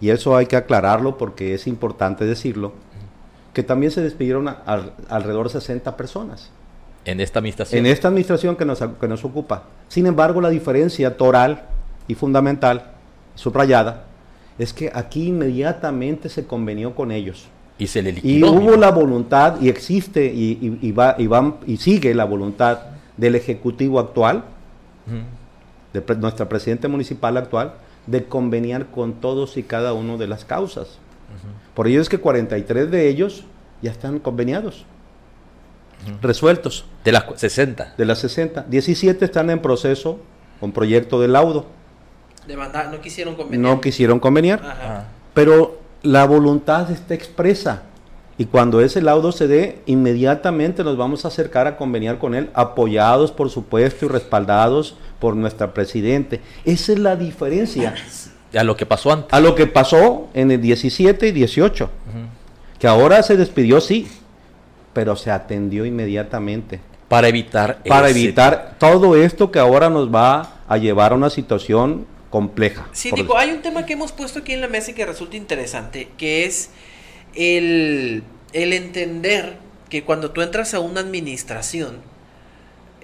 y 0.00 0.10
eso 0.10 0.36
hay 0.36 0.46
que 0.46 0.56
aclararlo 0.56 1.18
porque 1.18 1.54
es 1.54 1.66
importante 1.66 2.24
decirlo, 2.24 2.72
que 3.52 3.62
también 3.62 3.90
se 3.92 4.00
despidieron 4.00 4.48
alrededor 5.08 5.46
de 5.46 5.60
60 5.60 5.96
personas. 5.96 6.50
En 7.04 7.20
esta 7.20 7.38
administración. 7.38 7.84
En 7.84 7.90
esta 7.90 8.08
administración 8.08 8.56
que 8.56 8.64
nos, 8.64 8.78
que 8.78 9.08
nos 9.08 9.24
ocupa. 9.24 9.64
Sin 9.88 10.06
embargo, 10.06 10.40
la 10.40 10.50
diferencia 10.50 11.16
toral 11.16 11.62
y 12.06 12.14
fundamental, 12.14 12.92
subrayada, 13.34 14.04
es 14.58 14.72
que 14.72 14.90
aquí 14.94 15.28
inmediatamente 15.28 16.28
se 16.28 16.46
convenió 16.46 16.94
con 16.94 17.10
ellos. 17.10 17.48
Y 17.78 17.86
se 17.86 18.02
le 18.02 18.12
liquidó. 18.12 18.46
Y 18.46 18.50
hubo 18.50 18.76
la 18.76 18.90
voluntad, 18.90 19.60
y 19.60 19.68
existe, 19.68 20.26
y, 20.26 20.78
y, 20.82 20.92
va, 20.92 21.16
y, 21.18 21.26
va, 21.26 21.56
y 21.66 21.78
sigue 21.78 22.14
la 22.14 22.26
voluntad 22.26 22.89
del 23.20 23.34
Ejecutivo 23.34 24.00
actual, 24.00 24.44
de 25.92 26.16
nuestra 26.16 26.48
Presidenta 26.48 26.88
Municipal 26.88 27.36
actual, 27.36 27.74
de 28.06 28.24
conveniar 28.24 28.86
con 28.86 29.12
todos 29.14 29.58
y 29.58 29.62
cada 29.62 29.92
uno 29.92 30.16
de 30.16 30.26
las 30.26 30.44
causas. 30.44 30.98
Por 31.74 31.86
ello 31.86 32.00
es 32.00 32.08
que 32.08 32.18
43 32.18 32.90
de 32.90 33.08
ellos 33.08 33.44
ya 33.82 33.90
están 33.90 34.18
conveniados, 34.18 34.86
resueltos. 36.22 36.86
De 37.04 37.12
las 37.12 37.26
60. 37.36 37.94
De 37.96 38.04
las 38.04 38.18
60. 38.18 38.64
17 38.68 39.24
están 39.24 39.50
en 39.50 39.60
proceso 39.60 40.18
con 40.58 40.72
proyecto 40.72 41.20
de 41.20 41.28
laudo. 41.28 41.66
no 42.90 43.00
quisieron 43.00 43.36
conveniar. 43.36 43.70
No 43.70 43.80
quisieron 43.80 44.18
conveniar. 44.18 45.06
Pero 45.34 45.78
la 46.02 46.24
voluntad 46.24 46.90
está 46.90 47.14
expresa. 47.14 47.82
Y 48.40 48.46
cuando 48.46 48.80
ese 48.80 49.02
laudo 49.02 49.32
se 49.32 49.46
dé, 49.48 49.82
inmediatamente 49.84 50.82
nos 50.82 50.96
vamos 50.96 51.26
a 51.26 51.28
acercar 51.28 51.66
a 51.66 51.76
conveniar 51.76 52.16
con 52.16 52.34
él, 52.34 52.48
apoyados, 52.54 53.32
por 53.32 53.50
supuesto, 53.50 54.06
y 54.06 54.08
respaldados 54.08 54.96
por 55.18 55.36
nuestra 55.36 55.74
presidente. 55.74 56.40
Esa 56.64 56.92
es 56.92 57.00
la 57.00 57.16
diferencia. 57.16 57.94
A 58.56 58.64
lo 58.64 58.78
que 58.78 58.86
pasó 58.86 59.12
antes. 59.12 59.30
A 59.30 59.40
lo 59.40 59.54
que 59.54 59.66
pasó 59.66 60.30
en 60.32 60.50
el 60.50 60.62
17 60.62 61.28
y 61.28 61.32
18. 61.32 61.90
Que 62.78 62.86
ahora 62.86 63.22
se 63.22 63.36
despidió, 63.36 63.78
sí, 63.82 64.08
pero 64.94 65.16
se 65.16 65.30
atendió 65.30 65.84
inmediatamente. 65.84 66.80
Para 67.08 67.28
evitar. 67.28 67.82
Para 67.86 68.08
evitar 68.08 68.76
todo 68.78 69.16
esto 69.16 69.50
que 69.50 69.58
ahora 69.58 69.90
nos 69.90 70.08
va 70.08 70.62
a 70.66 70.78
llevar 70.78 71.12
a 71.12 71.14
una 71.14 71.28
situación 71.28 72.06
compleja. 72.30 72.88
Sí, 72.92 73.10
digo, 73.14 73.36
hay 73.36 73.50
un 73.50 73.60
tema 73.60 73.84
que 73.84 73.92
hemos 73.92 74.12
puesto 74.12 74.38
aquí 74.38 74.54
en 74.54 74.62
la 74.62 74.68
mesa 74.68 74.92
y 74.92 74.94
que 74.94 75.04
resulta 75.04 75.36
interesante, 75.36 76.08
que 76.16 76.46
es 76.46 76.70
el, 77.34 78.24
entender 78.52 79.56
que 79.88 80.04
cuando 80.04 80.30
tú 80.30 80.42
entras 80.42 80.74
a 80.74 80.80
una 80.80 81.00
administración, 81.00 81.98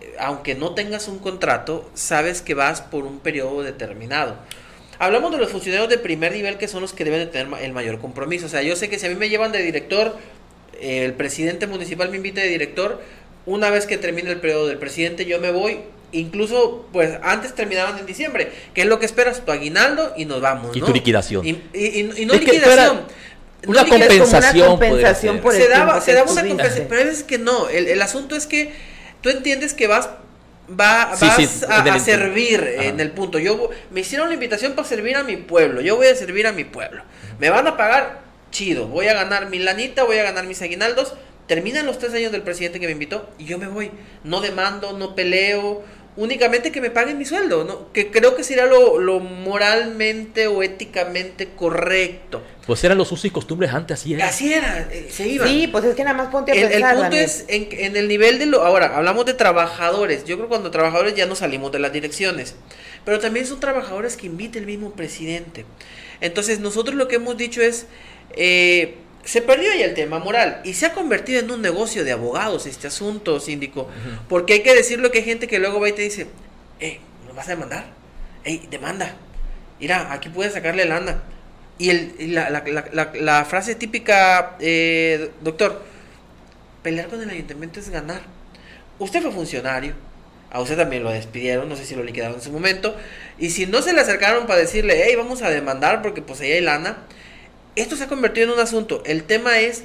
eh, 0.01 0.15
aunque 0.21 0.55
no 0.55 0.75
tengas 0.75 1.09
un 1.09 1.19
contrato, 1.19 1.91
sabes 1.95 2.43
que 2.43 2.55
vas 2.55 2.81
por 2.81 3.05
un 3.05 3.19
periodo 3.21 3.63
determinado. 3.63 4.37
Hablamos 4.99 5.33
de 5.33 5.39
los 5.39 5.51
funcionarios 5.51 5.91
de 5.91 5.99
primer 5.99 6.33
nivel 6.33 6.57
que 6.57 6.69
son 6.69 6.81
los 6.81 6.93
que 6.93 7.05
deben 7.05 7.21
de 7.21 7.27
tener 7.27 7.49
el 7.63 7.73
mayor 7.73 8.01
compromiso. 8.01 8.47
O 8.47 8.49
sea, 8.49 8.63
yo 8.63 8.77
sé 8.77 8.89
que 8.89 8.99
si 8.99 9.07
a 9.07 9.09
mí 9.11 9.15
me 9.15 9.29
llevan 9.29 9.53
de 9.53 9.63
director, 9.63 10.17
el 10.81 11.13
presidente 11.13 11.67
municipal 11.67 12.09
me 12.09 12.17
invita 12.17 12.41
de 12.41 12.49
director, 12.49 13.03
una 13.45 13.71
vez 13.71 13.87
que 13.87 13.99
termine 13.99 14.31
el 14.31 14.41
periodo 14.41 14.67
del 14.67 14.79
presidente 14.79 15.27
yo 15.27 15.39
me 15.39 15.51
voy. 15.51 15.81
Incluso, 16.13 16.87
pues 16.93 17.19
antes 17.23 17.55
terminaban 17.55 17.99
en 17.99 18.07
diciembre. 18.07 18.51
¿Qué 18.73 18.83
es 18.83 18.87
lo 18.87 18.99
que 18.99 19.07
esperas? 19.07 19.45
Tu 19.45 19.53
aguinaldo 19.53 20.15
y 20.17 20.25
nos 20.25 20.41
vamos. 20.41 20.75
Y 20.75 20.81
tu 20.81 20.93
liquidación. 20.93 21.45
Y, 21.45 21.53
no 22.25 22.35
liquidación 22.35 23.01
una 23.67 23.87
compensación. 23.87 25.41
por 25.41 25.55
se 25.55 25.69
daba, 25.69 26.01
se 26.01 26.13
daba 26.13 26.31
una 26.31 26.47
compensación, 26.47 26.87
pero 26.89 27.11
es 27.11 27.23
que 27.23 27.39
no. 27.39 27.69
El, 27.69 28.01
asunto 28.03 28.37
es 28.37 28.47
que 28.47 28.73
tú 29.21 29.31
entiendes 29.31 29.75
que 29.75 29.87
vas 29.87 30.09
va, 30.69 31.15
vas 31.21 31.23
a, 31.23 31.99
servir 31.99 32.77
en 32.81 33.01
el 33.01 33.11
punto. 33.13 33.39
Yo 33.39 33.71
me 33.91 34.01
hicieron 34.01 34.29
la 34.29 34.35
invitación 34.35 34.75
para 34.75 34.87
servir 34.87 35.17
a 35.17 35.23
mi 35.23 35.37
pueblo. 35.37 35.81
Yo 35.81 35.97
voy 35.97 36.09
a 36.09 36.15
servir 36.15 36.47
a 36.47 36.53
mi 36.53 36.65
pueblo. 36.65 37.03
Me 37.39 37.51
van 37.51 37.67
a 37.67 37.77
pagar 37.77 38.23
chido. 38.51 38.87
Voy 38.89 39.09
a 39.09 39.15
ganar 39.15 39.49
mi 39.49 39.59
lanita, 39.59 40.05
voy 40.05 40.19
a 40.19 40.23
ganar 40.23 40.47
mis 40.47 40.63
aguinaldos. 40.63 41.15
Terminan 41.47 41.87
los 41.87 41.99
tres 41.99 42.13
años 42.15 42.33
del 42.33 42.43
presidente 42.43 42.81
que 42.81 42.87
me 42.87 42.93
invitó 42.93 43.31
y 43.39 43.45
yo 43.45 43.59
me 43.59 43.69
voy. 43.69 43.91
No 44.25 44.41
demando, 44.41 44.99
no 44.99 45.15
peleo, 45.15 45.85
únicamente 46.17 46.73
que 46.73 46.81
me 46.81 46.91
paguen 46.91 47.19
mi 47.19 47.25
sueldo, 47.25 47.65
¿no? 47.65 47.93
Que 47.93 48.11
creo 48.11 48.35
que 48.35 48.43
sería 48.43 48.67
lo, 48.67 49.21
moralmente 49.21 50.47
o 50.47 50.63
éticamente 50.63 51.49
correcto. 51.49 52.43
Pues 52.67 52.83
eran 52.85 52.99
los 52.99 53.13
usos 53.13 53.27
y 53.27 53.31
costumbres 53.31 53.73
antes, 53.73 54.01
así 54.01 54.15
era. 54.15 54.27
Así 54.27 54.53
era, 54.53 54.89
eh, 54.91 55.09
se 55.11 55.29
iba. 55.29 55.47
Sí, 55.47 55.69
pues 55.69 55.85
es 55.85 55.95
que 55.95 56.05
nada 56.05 56.17
más 56.17 56.29
ponte 56.29 56.53
a 56.53 56.55
el, 56.55 56.69
pensar. 56.69 56.95
El 56.95 57.01
punto 57.03 57.17
es 57.17 57.45
en, 57.49 57.97
el 57.97 58.09
nivel 58.09 58.39
de 58.39 58.47
lo. 58.47 58.63
Ahora, 58.65 58.97
hablamos 58.97 59.27
de 59.27 59.35
trabajadores. 59.35 60.25
Yo 60.25 60.37
creo 60.37 60.47
que 60.47 60.51
cuando 60.51 60.71
trabajadores 60.71 61.15
ya 61.15 61.27
no 61.27 61.35
salimos 61.37 61.71
de 61.71 61.79
las 61.79 61.93
direcciones. 61.93 62.57
Pero 63.05 63.21
también 63.21 63.47
son 63.47 63.61
trabajadores 63.61 64.17
que 64.17 64.27
invita 64.27 64.59
el 64.59 64.67
mismo 64.67 64.93
presidente. 64.93 65.65
Entonces, 66.21 66.59
nosotros 66.59 66.97
lo 66.97 67.09
que 67.09 67.17
hemos 67.17 67.37
dicho 67.37 67.63
es. 67.63 67.87
Eh, 68.37 68.97
se 69.27 69.43
perdió 69.43 69.75
ya 69.75 69.85
el 69.85 69.95
tema 69.95 70.21
moral 70.21 70.61
y 70.63 70.75
se 70.75 70.87
ha 70.87 70.93
convertido 70.93 71.41
en 71.41 71.51
un 71.51 71.61
negocio 71.61 72.05
de 72.05 72.13
abogados 72.13 72.65
este 72.65 72.87
asunto, 72.87 73.41
síndico. 73.41 73.89
Porque 74.29 74.55
hay 74.55 74.63
que 74.63 74.73
decirlo 74.73 75.11
que 75.11 75.19
hay 75.19 75.25
gente 75.25 75.49
que 75.49 75.59
luego 75.59 75.81
va 75.81 75.89
y 75.89 75.93
te 75.93 76.03
dice, 76.03 76.29
eh, 76.79 77.01
¿nos 77.27 77.35
vas 77.35 77.49
a 77.49 77.51
demandar? 77.51 77.87
Ey, 78.45 78.69
demanda. 78.71 79.17
Mira, 79.81 80.13
aquí 80.13 80.29
puedes 80.29 80.53
sacarle 80.53 80.85
lana. 80.85 81.25
Y, 81.77 81.91
el, 81.91 82.35
la, 82.35 82.51
la, 82.51 83.13
la, 83.15 83.45
frase 83.45 83.75
típica, 83.75 84.57
eh, 84.61 85.33
doctor, 85.43 85.83
pelear 86.85 87.09
con 87.09 87.21
el 87.21 87.29
ayuntamiento 87.29 87.81
es 87.81 87.91
ganar. 87.91 88.21
Usted 89.01 89.21
fue 89.21 89.33
funcionario, 89.33 89.95
a 90.53 90.61
usted 90.61 90.77
también 90.77 91.03
lo 91.03 91.11
despidieron, 91.11 91.69
no 91.69 91.75
sé 91.75 91.85
si 91.85 91.97
lo 91.97 92.05
liquidaron 92.05 92.37
en 92.37 92.43
su 92.43 92.53
momento. 92.53 92.97
Y 93.39 93.51
si 93.51 93.67
no 93.67 93.83
se 93.83 93.93
le 93.93 94.01
acercaron 94.01 94.47
para 94.47 94.61
decirle, 94.61 95.03
hey, 95.05 95.17
vamos 95.17 95.43
a 95.43 95.51
demandar 95.51 96.01
porque 96.01 96.23
pues 96.23 96.41
ahí 96.41 96.53
hay 96.53 96.61
lana, 96.61 96.99
esto 97.77 97.97
se 97.97 98.05
ha 98.05 98.09
convertido 98.09 98.47
en 98.47 98.55
un 98.55 98.61
asunto. 98.61 99.03
El 99.05 99.25
tema 99.25 99.59
es 99.59 99.85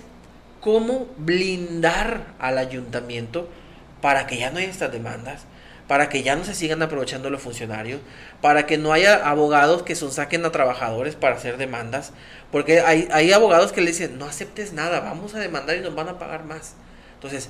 cómo 0.61 1.07
blindar 1.17 2.33
al 2.39 2.57
ayuntamiento 2.57 3.49
para 4.01 4.27
que 4.27 4.37
ya 4.37 4.49
no 4.49 4.59
haya 4.59 4.69
estas 4.69 4.91
demandas, 4.91 5.43
para 5.87 6.07
que 6.07 6.23
ya 6.23 6.35
no 6.35 6.45
se 6.45 6.55
sigan 6.55 6.81
aprovechando 6.81 7.29
los 7.29 7.41
funcionarios, 7.41 7.99
para 8.41 8.65
que 8.65 8.77
no 8.77 8.93
haya 8.93 9.27
abogados 9.27 9.83
que 9.83 9.95
son 9.95 10.11
saquen 10.11 10.45
a 10.45 10.51
trabajadores 10.51 11.15
para 11.15 11.35
hacer 11.35 11.57
demandas, 11.57 12.13
porque 12.51 12.79
hay, 12.79 13.09
hay 13.11 13.33
abogados 13.33 13.73
que 13.73 13.81
le 13.81 13.87
dicen, 13.91 14.17
no 14.17 14.25
aceptes 14.25 14.71
nada, 14.71 15.01
vamos 15.01 15.35
a 15.35 15.39
demandar 15.39 15.75
y 15.75 15.81
nos 15.81 15.93
van 15.93 16.07
a 16.07 16.17
pagar 16.17 16.45
más. 16.45 16.75
Entonces, 17.15 17.49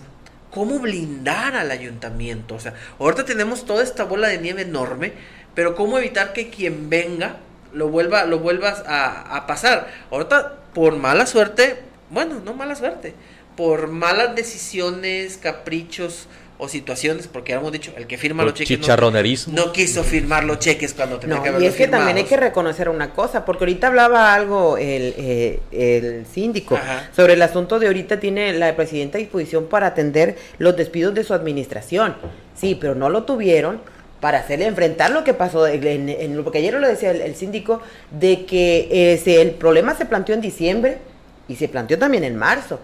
¿cómo 0.50 0.80
blindar 0.80 1.56
al 1.56 1.70
ayuntamiento? 1.70 2.56
O 2.56 2.60
sea, 2.60 2.74
ahorita 3.00 3.26
tenemos 3.26 3.66
toda 3.66 3.84
esta 3.84 4.06
bola 4.06 4.28
de 4.28 4.40
nieve 4.40 4.64
enorme, 4.64 5.14
pero 5.54 5.76
¿cómo 5.76 6.00
evitar 6.00 6.34
que 6.34 6.50
quien 6.50 6.90
venga 6.90 7.38
lo 7.74 7.90
vuelva, 7.90 8.26
lo 8.26 8.40
vuelvas 8.40 8.84
a, 8.88 9.36
a 9.36 9.48
pasar. 9.48 9.88
Ahorita, 10.12 10.56
por 10.74 10.96
mala 10.96 11.26
suerte, 11.26 11.80
bueno, 12.10 12.42
no 12.44 12.54
mala 12.54 12.76
suerte, 12.76 13.14
por 13.56 13.88
malas 13.88 14.36
decisiones, 14.36 15.38
caprichos 15.38 16.28
o 16.58 16.68
situaciones, 16.68 17.28
porque 17.28 17.54
hemos 17.54 17.72
dicho, 17.72 17.92
el 17.98 18.06
que 18.06 18.20
firma 18.20 18.44
los 18.44 18.54
cheques 18.54 18.80
chicharronerismo. 18.80 19.56
No, 19.56 19.72
quiso 19.72 20.04
firmar 20.04 20.44
los 20.44 20.60
cheques 20.60 20.94
cuando 20.94 21.18
tenía 21.18 21.38
No, 21.38 21.44
que 21.44 21.64
y 21.64 21.66
es 21.66 21.76
que 21.76 21.88
también 21.88 22.18
hay 22.18 22.24
que 22.26 22.38
reconocer 22.38 22.88
una 22.88 23.10
cosa, 23.14 23.46
porque 23.46 23.64
ahorita 23.64 23.88
hablaba 23.88 24.32
algo 24.36 24.78
el, 24.78 25.16
eh, 25.18 25.60
el 25.72 26.28
síndico 26.28 26.76
Ajá. 26.76 27.10
sobre 27.16 27.34
el 27.34 27.42
asunto 27.42 27.80
de 27.80 27.88
ahorita 27.88 28.20
tiene 28.20 28.54
la 28.54 28.76
presidenta 28.76 29.18
a 29.18 29.20
disposición 29.20 29.66
para 29.66 29.88
atender 29.88 30.38
los 30.60 30.78
despidos 30.78 31.16
de 31.16 31.24
su 31.24 31.34
administración. 31.34 32.16
Sí, 32.56 32.78
pero 32.80 32.94
no 32.94 33.10
lo 33.10 33.24
tuvieron 33.24 33.82
para 34.22 34.40
hacerle 34.40 34.68
enfrentar 34.68 35.10
lo 35.12 35.24
que 35.26 35.34
pasó, 35.34 35.68
en, 35.68 36.42
porque 36.44 36.60
ayer 36.60 36.74
lo 36.76 36.88
decía 36.88 37.12
el, 37.12 37.22
el 37.22 37.36
síndico, 37.36 37.82
de 38.12 38.46
que 38.46 38.88
eh, 38.92 39.18
se- 39.18 39.42
el 39.42 39.52
problema 39.52 39.96
se 39.96 40.06
planteó 40.06 40.36
en 40.36 40.42
diciembre 40.42 41.00
y 41.48 41.56
se 41.58 41.68
planteó 41.68 41.98
también 42.00 42.24
en 42.24 42.38
marzo. 42.38 42.80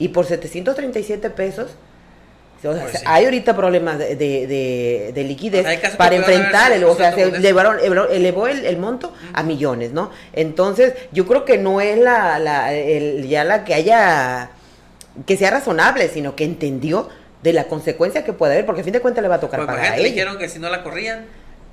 Y 0.00 0.08
por 0.08 0.26
737 0.26 1.30
pesos, 1.30 1.70
o 2.66 2.72
sea, 2.72 2.82
Pues 2.82 2.98
sí. 2.98 3.04
hay 3.06 3.26
ahorita 3.26 3.54
problemas 3.54 3.98
de, 3.98 4.16
de, 4.16 4.46
de- 4.46 5.12
de 5.14 5.24
liquidez 5.24 5.64
para 5.96 6.16
enfrentar, 6.16 6.72
el, 6.72 6.82
o 6.84 6.94
sea, 6.96 7.12
se 7.14 7.26
elevaron- 7.30 7.78
elevó, 7.80 8.06
elevó 8.08 8.46
el, 8.48 8.64
el 8.64 8.76
monto 8.78 9.12
a 9.32 9.42
millones, 9.44 9.92
¿no? 9.92 10.10
Entonces, 10.32 10.94
yo 11.12 11.26
creo 11.26 11.44
que 11.44 11.58
no 11.58 11.80
es 11.82 11.98
la, 11.98 12.38
la 12.40 12.72
el- 12.74 13.28
ya 13.28 13.44
la 13.44 13.64
que 13.64 13.74
haya, 13.74 14.50
que 15.26 15.36
sea 15.36 15.50
razonable, 15.50 16.08
sino 16.08 16.34
que 16.34 16.44
entendió 16.44 17.08
de 17.44 17.52
la 17.52 17.64
consecuencia 17.64 18.24
que 18.24 18.32
puede 18.32 18.54
haber, 18.54 18.66
porque 18.66 18.80
a 18.80 18.84
fin 18.84 18.92
de 18.92 19.00
cuentas 19.00 19.22
le 19.22 19.28
va 19.28 19.36
a 19.36 19.40
tocar 19.40 19.60
Pues, 19.60 19.68
pagar 19.68 19.92
a 19.92 19.96
ella. 19.98 20.08
dijeron 20.08 20.38
que 20.38 20.48
si 20.48 20.58
no 20.58 20.68
la 20.70 20.82
corrían, 20.82 21.26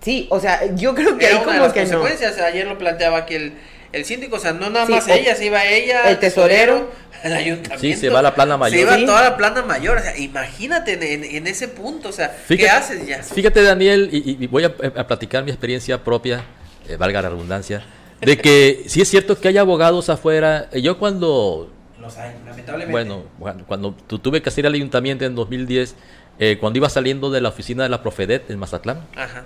Sí, 0.04 0.28
o 0.32 0.40
sea, 0.40 0.62
yo 0.76 0.94
creo 0.96 1.18
que 1.18 1.28
de 1.28 1.38
como 1.44 1.52
las 1.60 1.74
que 1.74 1.86
no. 1.86 2.00
consecuencias. 2.00 2.38
Ayer 2.40 2.66
lo 2.68 2.78
planteaba 2.78 3.20
aquí 3.20 3.36
el, 3.36 3.54
el 3.94 4.04
síndico, 4.04 4.36
o 4.38 4.40
sea, 4.40 4.52
no 4.52 4.70
nada 4.72 4.86
Sí, 4.88 4.92
más 4.94 5.08
o- 5.08 5.14
ella, 5.14 5.36
se 5.36 5.46
iba 5.46 5.64
ella, 5.66 6.10
el 6.10 6.18
tesorero. 6.20 6.90
el 7.24 7.34
ayuntamiento. 7.34 7.80
Sí, 7.80 7.94
se 7.96 8.10
va 8.10 8.18
a 8.20 8.24
la 8.24 8.34
plana 8.34 8.58
mayor. 8.58 8.78
Se 8.78 8.82
iba 8.84 8.98
Sí. 8.98 9.06
toda 9.06 9.22
la 9.22 9.38
plana 9.38 9.62
mayor, 9.62 9.98
o 9.98 10.02
sea, 10.02 10.18
imagínate 10.18 10.94
en, 10.94 11.04
en- 11.04 11.36
en 11.36 11.46
ese 11.48 11.68
punto, 11.68 12.10
o 12.10 12.12
sea, 12.12 12.36
¿qué 12.48 12.68
haces 12.68 13.06
ya? 13.06 13.22
Fíjate, 13.22 13.62
Daniel, 13.62 14.10
y, 14.12 14.44
y 14.44 14.48
voy 14.48 14.64
a, 14.64 14.74
a 14.96 15.06
platicar 15.08 15.44
mi 15.44 15.52
experiencia 15.52 16.04
propia, 16.04 16.44
eh, 16.90 16.96
valga 16.98 17.22
la 17.22 17.30
redundancia, 17.30 17.84
de 18.20 18.38
que 18.40 18.84
sí 18.88 19.02
es 19.02 19.08
cierto 19.08 19.40
que 19.40 19.50
hay 19.50 19.58
abogados 19.60 20.10
afuera. 20.10 20.68
Eh, 20.72 20.82
Yo 20.82 20.98
cuando, 20.98 21.72
Los 22.02 22.18
hay, 22.18 22.34
lamentablemente. 22.46 22.92
bueno, 22.92 23.24
cuando- 23.40 23.66
cuando 23.66 23.92
tu- 24.08 24.20
tuve 24.20 24.42
que 24.42 24.50
hacer 24.50 24.66
al 24.66 24.74
ayuntamiento 24.74 25.24
en 25.26 25.36
2010, 25.36 25.96
eh, 26.40 26.58
cuando 26.60 26.78
iba 26.78 26.90
saliendo 26.90 27.30
de 27.30 27.42
la 27.42 27.50
oficina 27.50 27.84
de 27.84 27.90
la 27.90 28.02
Profedet 28.02 28.50
en 28.50 28.58
Mazatlán, 28.60 29.02
Ajá. 29.16 29.44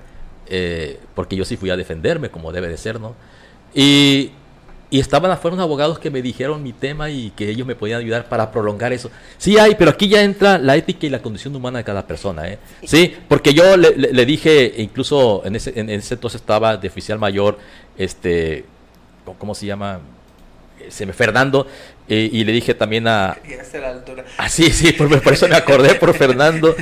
eh, 0.47 0.99
porque 1.15 1.35
yo 1.35 1.43
sí 1.45 1.57
fui 1.57 1.69
a 1.69 1.75
defenderme, 1.77 2.29
como 2.29 2.51
debe 2.51 2.67
de 2.69 2.77
ser, 2.77 2.99
¿no? 2.99 3.15
Y, 3.73 4.31
y 4.91 4.99
estaban 4.99 5.31
afuera 5.31 5.55
unos 5.55 5.63
abogados 5.65 5.99
que 5.99 6.09
me 6.11 6.21
dijeron 6.21 6.61
mi 6.63 6.71
tema 6.71 7.09
y 7.09 7.31
que 7.31 7.49
ellos 7.49 7.67
me 7.67 7.75
podían 7.75 7.99
ayudar 7.99 8.29
para 8.29 8.51
prolongar 8.51 8.93
eso. 8.93 9.09
Sí 9.37 9.57
hay, 9.57 9.75
pero 9.75 9.91
aquí 9.91 10.07
ya 10.07 10.21
entra 10.23 10.57
la 10.57 10.75
ética 10.77 11.07
y 11.07 11.09
la 11.09 11.21
condición 11.21 11.53
humana 11.55 11.79
de 11.79 11.83
cada 11.83 12.05
persona, 12.07 12.47
¿eh? 12.47 12.59
Sí, 12.83 13.13
porque 13.27 13.53
yo 13.53 13.75
le, 13.75 13.97
le- 13.97 14.13
le 14.13 14.25
dije, 14.25 14.73
incluso 14.77 15.41
en 15.43 15.55
ese, 15.57 15.77
en 15.77 15.89
ese 15.89 16.13
entonces 16.13 16.39
estaba 16.39 16.77
de 16.77 16.87
oficial 16.87 17.19
mayor, 17.19 17.57
este, 17.97 18.63
¿cómo 19.39 19.55
se 19.55 19.65
llama? 19.65 19.99
Eh, 20.79 20.87
Se 20.89 21.05
me 21.05 21.13
Fernando, 21.13 21.67
eh, 22.07 22.29
y 22.31 22.43
le 22.43 22.51
dije 22.51 22.73
también 22.73 23.07
a, 23.07 23.37
la 23.73 23.89
altura. 23.89 24.25
Ah, 24.37 24.49
sí, 24.49 24.69
sí, 24.71 24.91
por, 24.93 25.21
por 25.21 25.33
eso 25.33 25.47
me 25.47 25.55
acordé 25.55 25.95
por 25.95 26.13
Fernando. 26.13 26.75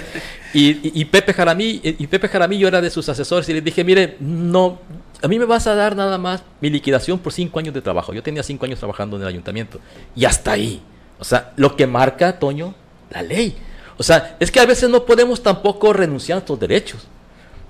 Y, 0.54 0.70
y- 0.88 0.92
y 1.02 1.06
Pepe 1.06 1.34
Jaramí, 1.34 1.80
y 1.84 2.08
Pepe 2.08 2.28
Jaramillo 2.28 2.68
era 2.68 2.82
de 2.82 2.90
sus 2.90 3.08
asesores 3.10 3.48
y 3.50 3.54
le 3.54 3.62
dije, 3.62 3.84
mire, 3.84 4.18
no, 4.20 4.80
a 5.22 5.28
mí 5.28 5.40
me 5.40 5.46
vas 5.46 5.66
a 5.68 5.76
dar 5.76 5.96
nada 5.96 6.18
más 6.18 6.44
mi 6.62 6.70
liquidación 6.70 7.18
por 7.20 7.32
cinco 7.34 7.60
años 7.60 7.74
de 7.74 7.82
trabajo. 7.82 8.14
Yo 8.14 8.22
tenía 8.22 8.44
cinco 8.44 8.66
años 8.66 8.80
trabajando 8.80 9.16
en 9.16 9.24
el 9.24 9.28
ayuntamiento. 9.30 9.80
Y 10.16 10.26
hasta 10.26 10.52
ahí. 10.52 10.82
O 11.20 11.24
sea, 11.24 11.54
lo 11.56 11.76
que 11.76 11.88
marca, 11.88 12.38
Toño, 12.40 12.76
la 13.10 13.22
ley. 13.22 13.56
O 13.98 14.04
sea, 14.04 14.36
es 14.40 14.52
que 14.52 14.60
a 14.60 14.66
veces 14.66 14.90
no 14.90 15.06
podemos 15.06 15.42
tampoco 15.42 15.94
renunciar 15.94 16.36
a 16.36 16.40
nuestros 16.40 16.60
derechos. 16.60 17.08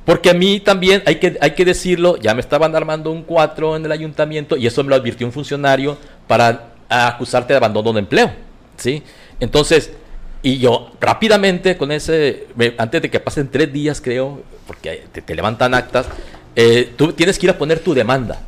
Porque 0.05 0.29
a 0.29 0.33
mí 0.33 0.59
también 0.59 1.01
hay 1.05 1.15
que, 1.15 1.37
hay 1.39 1.51
que 1.51 1.63
decirlo, 1.63 2.17
ya 2.17 2.33
me 2.33 2.41
estaban 2.41 2.75
armando 2.75 3.09
un 3.11 3.23
4 3.23 3.77
en 3.77 3.85
el 3.85 3.91
ayuntamiento 3.91 4.57
y 4.57 4.67
eso 4.67 4.83
me 4.83 4.89
lo 4.89 4.95
advirtió 4.95 5.25
un 5.25 5.31
funcionario 5.33 5.97
para 6.27 6.73
acusarte 6.89 7.53
de 7.53 7.57
abandono 7.57 7.93
de 7.93 7.99
empleo. 7.99 8.31
¿sí? 8.77 9.01
Entonces, 9.39 9.91
y 10.41 10.57
yo 10.59 10.91
rápidamente 10.99 11.77
con 11.77 11.91
ese, 11.91 12.47
me- 12.55 12.73
antes 12.77 13.01
de 13.01 13.09
que 13.09 13.19
pasen 13.21 13.49
tres 13.49 13.71
días 13.71 14.01
creo, 14.01 14.41
porque 14.67 15.03
te, 15.11 15.21
te 15.21 15.35
levantan 15.35 15.73
actas, 15.73 16.05
eh, 16.55 16.91
tú 16.97 17.13
tienes 17.13 17.39
que 17.39 17.45
ir 17.45 17.49
a 17.51 17.57
poner 17.57 17.79
tu 17.79 17.93
demanda. 17.93 18.41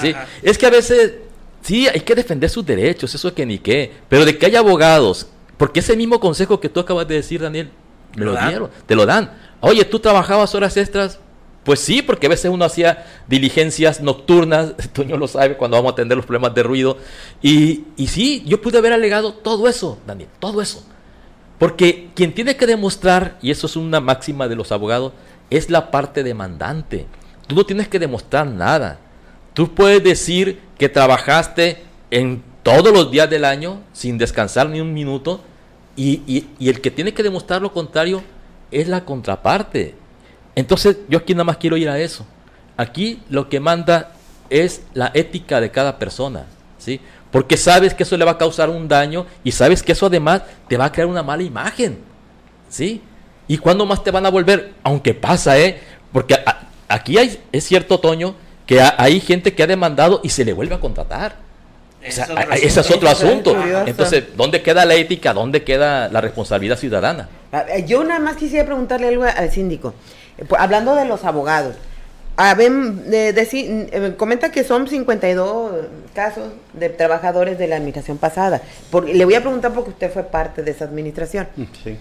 ¿sí? 0.00 0.12
Es 0.42 0.58
que 0.58 0.66
a 0.66 0.70
veces, 0.70 1.14
sí, 1.62 1.86
hay 1.86 2.00
que 2.00 2.16
defender 2.16 2.50
sus 2.50 2.66
derechos, 2.66 3.14
eso 3.14 3.32
que 3.32 3.46
ni 3.46 3.58
qué, 3.58 3.92
pero 4.08 4.24
de 4.24 4.36
que 4.36 4.46
haya 4.46 4.58
abogados, 4.58 5.28
porque 5.56 5.78
ese 5.80 5.96
mismo 5.96 6.18
consejo 6.18 6.58
que 6.58 6.68
tú 6.68 6.80
acabas 6.80 7.06
de 7.06 7.14
decir, 7.14 7.40
Daniel, 7.40 7.70
me 8.16 8.24
Lo 8.24 8.36
dieron, 8.36 8.70
te 8.86 8.94
lo 8.94 9.06
dan. 9.06 9.30
Oye, 9.60 9.84
¿tú 9.84 10.00
trabajabas 10.00 10.54
horas 10.54 10.76
extras? 10.76 11.18
Pues 11.64 11.80
sí, 11.80 12.00
porque 12.00 12.26
a 12.26 12.30
veces 12.30 12.50
uno 12.50 12.64
hacía 12.64 13.04
diligencias 13.26 14.00
nocturnas, 14.00 14.74
Toño 14.92 15.16
lo 15.16 15.26
sabe, 15.26 15.56
cuando 15.56 15.76
vamos 15.76 15.90
a 15.90 15.92
atender 15.94 16.16
los 16.16 16.26
problemas 16.26 16.54
de 16.54 16.62
ruido. 16.62 16.98
Y, 17.42 17.84
y 17.96 18.06
sí, 18.06 18.42
yo 18.46 18.60
pude 18.62 18.78
haber 18.78 18.92
alegado 18.92 19.34
todo 19.34 19.68
eso, 19.68 19.98
Daniel, 20.06 20.28
todo 20.38 20.62
eso. 20.62 20.84
Porque 21.58 22.10
quien 22.14 22.34
tiene 22.34 22.56
que 22.56 22.66
demostrar, 22.66 23.38
y 23.42 23.50
eso 23.50 23.66
es 23.66 23.76
una 23.76 24.00
máxima 24.00 24.46
de 24.46 24.56
los 24.56 24.72
abogados, 24.72 25.12
es 25.50 25.70
la 25.70 25.90
parte 25.90 26.22
demandante. 26.22 27.06
Tú 27.46 27.54
no 27.54 27.66
tienes 27.66 27.88
que 27.88 27.98
demostrar 27.98 28.46
nada. 28.46 28.98
Tú 29.54 29.74
puedes 29.74 30.04
decir 30.04 30.60
que 30.78 30.88
trabajaste 30.88 31.82
en 32.10 32.42
todos 32.62 32.92
los 32.92 33.10
días 33.10 33.30
del 33.30 33.44
año 33.44 33.80
sin 33.92 34.18
descansar 34.18 34.68
ni 34.68 34.80
un 34.80 34.92
minuto 34.92 35.40
y, 35.96 36.22
y- 36.26 36.48
y 36.58 36.68
el 36.68 36.80
que 36.80 36.90
tiene 36.90 37.12
que 37.14 37.22
demostrar 37.22 37.62
lo 37.62 37.72
contrario 37.72 38.22
es 38.70 38.88
la 38.88 39.04
contraparte. 39.04 39.94
Entonces 40.54 40.98
yo 41.08 41.18
aquí 41.18 41.34
nada 41.34 41.44
más 41.44 41.56
quiero 41.56 41.76
ir 41.76 41.88
a 41.88 41.98
eso. 41.98 42.26
Aquí 42.76 43.22
lo 43.30 43.48
que 43.48 43.60
manda 43.60 44.12
es 44.50 44.82
la 44.94 45.10
ética 45.14 45.60
de 45.60 45.70
cada 45.70 45.98
persona, 45.98 46.46
¿sí? 46.78 47.00
Porque 47.30 47.56
sabes 47.56 47.94
que 47.94 48.02
eso 48.04 48.16
le 48.16 48.24
va 48.24 48.32
a 48.32 48.38
causar 48.38 48.70
un 48.70 48.86
daño 48.88 49.26
y 49.42 49.52
sabes 49.52 49.82
que 49.82 49.92
eso 49.92 50.06
además 50.06 50.42
te 50.68 50.76
va 50.76 50.86
a 50.86 50.92
crear 50.92 51.08
una 51.08 51.22
mala 51.22 51.42
imagen, 51.42 51.98
¿sí? 52.68 53.02
¿Y 53.48 53.58
cuándo 53.58 53.86
más 53.86 54.02
te 54.04 54.10
van 54.10 54.26
a 54.26 54.30
volver? 54.30 54.74
Aunque 54.82 55.14
pasa, 55.14 55.58
¿eh? 55.58 55.80
Porque 56.12 56.34
a- 56.34 56.68
aquí 56.88 57.18
hay, 57.18 57.40
es 57.52 57.64
cierto, 57.64 57.98
Toño, 58.00 58.34
que 58.66 58.80
ha- 58.80 58.94
hay 58.98 59.20
gente 59.20 59.54
que 59.54 59.62
ha 59.62 59.66
demandado 59.66 60.20
y 60.22 60.28
se 60.30 60.44
le 60.44 60.52
vuelve 60.52 60.74
a 60.74 60.80
contratar. 60.80 61.36
Sea, 62.10 62.24
Ese 62.24 62.24
es 62.24 62.30
otro 62.30 62.38
a- 62.52 62.54
ese 62.56 62.66
es 62.66 62.78
asunto. 62.78 62.96
otro 62.96 63.08
Eso 63.10 63.16
es 63.24 63.28
asunto. 63.30 63.54
curioso. 63.54 63.86
Entonces, 63.86 64.24
¿dónde 64.36 64.62
queda 64.62 64.84
la 64.84 64.94
ética? 64.94 65.32
¿Dónde 65.34 65.64
queda 65.64 66.08
la 66.08 66.20
responsabilidad 66.20 66.76
ciudadana? 66.78 67.28
Ah, 67.52 67.64
Yo 67.86 68.04
nada 68.04 68.20
más 68.20 68.36
quisiera 68.36 68.64
preguntarle 68.66 69.08
algo 69.08 69.24
al 69.24 69.50
síndico. 69.50 69.94
Eh, 70.38 70.44
Hablando 70.58 70.94
de 70.94 71.04
los 71.06 71.24
abogados, 71.24 71.74
habem- 72.36 72.96
de- 73.04 73.34
deci- 73.34 73.88
eh, 73.90 74.14
comenta 74.16 74.52
que 74.52 74.62
son 74.64 74.86
52 74.88 75.72
casos 76.14 76.52
de 76.74 76.88
trabajadores 76.90 77.58
de 77.58 77.66
la 77.68 77.76
administración 77.76 78.18
pasada. 78.18 78.60
Por- 78.90 79.08
le 79.08 79.24
voy 79.24 79.34
a 79.34 79.40
preguntar 79.40 79.72
porque 79.72 79.90
usted 79.90 80.12
fue 80.12 80.22
parte 80.24 80.62
de 80.62 80.70
esa 80.70 80.84
administración. 80.84 81.48
Sí. 81.82 81.96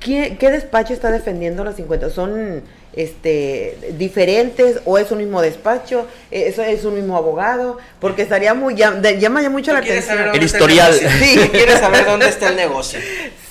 ¿Qué, 0.00 0.36
qué 0.40 0.50
despacho 0.50 0.92
está 0.92 1.10
defendiendo 1.12 1.62
los 1.62 1.76
50? 1.76 2.10
¿Son 2.10 2.62
este, 2.94 3.78
diferentes 3.98 4.80
o 4.84 4.98
es 4.98 5.10
un 5.10 5.18
mismo 5.18 5.40
despacho? 5.40 6.06
Eh, 6.30 6.44
¿Eso 6.48 6.62
es 6.62 6.84
un 6.84 6.94
mismo 6.94 7.16
abogado? 7.16 7.78
Porque 8.00 8.22
estaría 8.22 8.54
muy, 8.54 8.74
llama 8.74 9.42
ya 9.42 9.50
mucho 9.50 9.70
¿Tú 9.70 9.74
la 9.74 9.78
atención. 9.78 10.34
El 10.34 10.42
historial. 10.42 10.92
negocio? 10.92 11.10
Sí. 11.18 11.40
¿Tú 11.40 11.52
quieres 11.52 11.78
saber 11.80 12.04
dónde 12.04 12.28
está 12.28 12.48
el 12.48 12.56
negocio? 12.56 13.00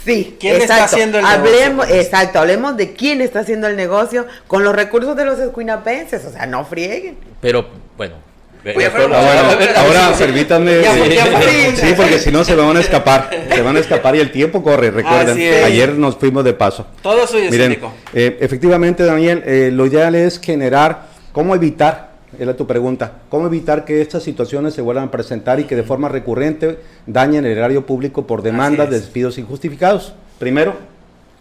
Sí, 0.04 0.36
¿Quién 0.39 0.62
está 0.62 0.84
haciendo 0.84 1.19
el 1.19 1.25
negocio 1.25 1.45
hablemos, 1.45 1.86
esto? 1.86 1.97
Exacto, 1.97 2.39
hablemos 2.39 2.75
de 2.75 2.93
quién 2.93 3.21
está 3.21 3.41
haciendo 3.41 3.67
el 3.67 3.75
negocio 3.75 4.25
con 4.47 4.63
los 4.63 4.75
recursos 4.75 5.15
de 5.15 5.25
los 5.25 5.39
escuinapenses, 5.39 6.25
o 6.25 6.32
sea, 6.32 6.47
no 6.47 6.65
frieguen. 6.65 7.17
Pero, 7.39 7.67
bueno. 7.97 8.31
Ahora, 8.63 9.52
a 9.52 9.56
ver, 9.56 9.76
ahora 9.76 10.13
permítanme. 10.17 10.82
Ya 10.82 10.93
sí, 10.93 11.15
ya 11.15 11.26
fue. 11.26 11.76
sí, 11.76 11.93
porque 11.97 12.19
si 12.19 12.32
no 12.32 12.43
se 12.43 12.56
van 12.56 12.78
a 12.78 12.80
escapar. 12.80 13.30
Se 13.54 13.62
van 13.62 13.76
a 13.76 13.80
escapar 13.80 14.15
y 14.15 14.19
el 14.19 14.32
tiempo 14.32 14.62
corre, 14.62 14.91
recuerden. 14.91 15.38
Ayer 15.63 15.93
nos 15.95 16.15
fuimos 16.17 16.43
de 16.43 16.54
paso. 16.54 16.86
Todo 17.02 17.26
suyo, 17.26 17.50
Miren, 17.50 17.80
eh, 18.13 18.38
efectivamente, 18.39 19.04
Daniel, 19.04 19.43
eh, 19.45 19.71
lo 19.74 19.86
ideal 19.86 20.13
es 20.15 20.39
generar, 20.39 21.08
¿cómo 21.32 21.56
evitar? 21.56 22.12
Era 22.39 22.56
tu 22.56 22.65
pregunta. 22.65 23.13
¿Cómo 23.30 23.47
evitar 23.47 23.84
que 23.84 24.02
estas 24.02 24.24
situaciones 24.24 24.74
se 24.74 24.82
vuelvan 24.82 25.06
a 25.06 25.12
presentar 25.12 25.60
y 25.60 25.65
que 25.65 25.76
de 25.76 25.84
forma 25.84 26.08
recurrente 26.08 26.78
dañen 27.06 27.45
el 27.45 27.58
erario 27.58 27.86
público 27.86 28.26
por 28.26 28.41
demandas 28.41 28.89
de 28.89 28.95
es. 28.95 29.02
despidos 29.02 29.38
injustificados? 29.38 30.13
Primero, 30.39 30.76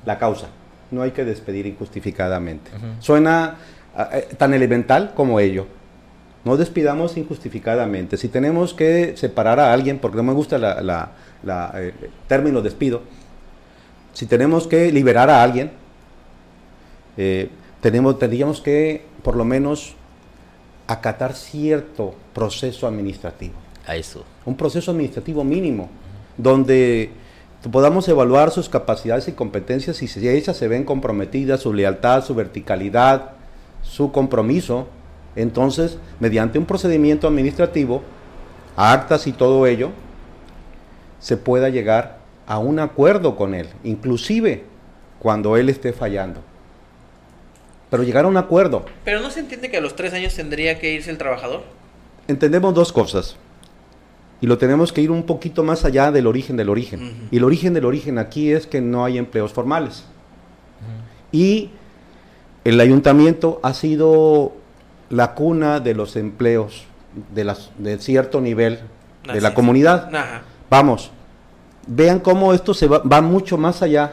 la 0.04 0.18
causa. 0.18 0.48
No 0.90 1.02
hay 1.02 1.12
que 1.12 1.24
despedir 1.24 1.66
injustificadamente. 1.66 2.70
Suena 2.98 3.56
ah, 3.96 4.08
eh, 4.12 4.28
tan 4.36 4.52
elemental 4.52 5.12
como 5.14 5.38
ello. 5.38 5.66
No 6.44 6.56
despidamos 6.56 7.16
injustificadamente. 7.16 8.16
Si 8.16 8.28
tenemos 8.28 8.72
que 8.74 9.16
separar 9.16 9.60
a 9.60 9.72
alguien, 9.72 9.98
porque 9.98 10.16
no 10.16 10.22
me 10.22 10.32
gusta 10.32 10.58
la, 10.58 10.80
la- 10.82 11.12
la, 11.42 11.72
eh, 11.76 11.94
el 12.02 12.10
término 12.28 12.62
despido, 12.62 13.02
si 14.12 14.26
tenemos 14.26 14.66
que 14.66 14.90
liberar 14.92 15.28
a 15.30 15.42
alguien, 15.42 15.70
eh, 17.16 17.50
tenemos, 17.80 18.18
tendríamos 18.18 18.60
que 18.60 19.04
por 19.22 19.36
lo 19.36 19.44
menos 19.44 19.94
acatar 20.86 21.34
cierto 21.34 22.14
proceso 22.34 22.86
administrativo. 22.86 23.54
A 23.86 23.96
eso. 23.96 24.24
Un 24.44 24.56
proceso 24.56 24.90
administrativo 24.90 25.44
mínimo, 25.44 25.88
donde 26.36 27.10
podamos 27.70 28.08
evaluar 28.08 28.50
sus 28.50 28.68
capacidades 28.68 29.28
y 29.28 29.32
competencias 29.32 30.02
y 30.02 30.08
si 30.08 30.26
ellas 30.28 30.56
se 30.56 30.68
ven 30.68 30.84
comprometidas, 30.84 31.60
su 31.60 31.72
lealtad, 31.72 32.24
su 32.24 32.34
verticalidad, 32.34 33.32
su 33.82 34.10
compromiso, 34.12 34.88
entonces, 35.40 35.98
mediante 36.18 36.58
un 36.58 36.66
procedimiento 36.66 37.26
administrativo, 37.26 38.02
actas 38.76 39.26
y 39.26 39.32
todo 39.32 39.66
ello, 39.66 39.90
se 41.18 41.36
pueda 41.36 41.68
llegar 41.68 42.18
a 42.46 42.58
un 42.58 42.78
acuerdo 42.78 43.36
con 43.36 43.54
él, 43.54 43.68
inclusive 43.84 44.64
cuando 45.18 45.56
él 45.56 45.68
esté 45.68 45.92
fallando. 45.92 46.40
Pero 47.90 48.02
llegar 48.02 48.24
a 48.24 48.28
un 48.28 48.36
acuerdo. 48.36 48.84
Pero 49.04 49.20
no 49.20 49.30
se 49.30 49.40
entiende 49.40 49.70
que 49.70 49.76
a 49.76 49.80
los 49.80 49.96
tres 49.96 50.12
años 50.14 50.34
tendría 50.34 50.78
que 50.78 50.92
irse 50.92 51.10
el 51.10 51.18
trabajador. 51.18 51.62
Entendemos 52.28 52.74
dos 52.74 52.92
cosas. 52.92 53.36
Y 54.40 54.46
lo 54.46 54.56
tenemos 54.58 54.92
que 54.92 55.02
ir 55.02 55.10
un 55.10 55.24
poquito 55.24 55.62
más 55.62 55.84
allá 55.84 56.10
del 56.10 56.26
origen 56.26 56.56
del 56.56 56.70
origen. 56.70 57.28
Y 57.30 57.36
el 57.36 57.44
origen 57.44 57.74
del 57.74 57.84
origen 57.84 58.18
aquí 58.18 58.52
es 58.52 58.66
que 58.66 58.80
no 58.80 59.04
hay 59.04 59.18
empleos 59.18 59.52
formales. 59.52 60.04
Y 61.30 61.70
el 62.64 62.80
ayuntamiento 62.80 63.60
ha 63.62 63.74
sido 63.74 64.52
la 65.10 65.34
cuna 65.34 65.80
de 65.80 65.94
los 65.94 66.16
empleos 66.16 66.84
de, 67.34 67.44
las, 67.44 67.70
de 67.78 67.98
cierto 67.98 68.40
nivel 68.40 68.80
de 69.30 69.40
la 69.40 69.48
es. 69.48 69.54
comunidad. 69.54 70.14
Ajá. 70.14 70.42
Vamos, 70.70 71.10
vean 71.86 72.20
cómo 72.20 72.54
esto 72.54 72.72
se 72.72 72.86
va, 72.86 72.98
va 72.98 73.20
mucho 73.20 73.58
más 73.58 73.82
allá. 73.82 74.12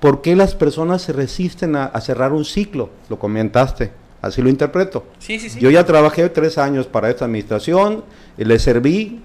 ¿Por 0.00 0.22
qué 0.22 0.34
las 0.36 0.54
personas 0.54 1.02
se 1.02 1.12
resisten 1.12 1.76
a, 1.76 1.84
a 1.86 2.00
cerrar 2.00 2.32
un 2.32 2.44
ciclo? 2.44 2.90
Lo 3.08 3.18
comentaste, 3.18 3.90
así 4.22 4.40
lo 4.42 4.48
interpreto. 4.48 5.04
Sí, 5.18 5.38
sí, 5.38 5.50
sí. 5.50 5.60
Yo 5.60 5.70
ya 5.70 5.84
trabajé 5.84 6.28
tres 6.28 6.56
años 6.56 6.86
para 6.86 7.10
esta 7.10 7.24
administración, 7.24 8.04
eh, 8.38 8.44
le 8.44 8.58
serví, 8.58 9.20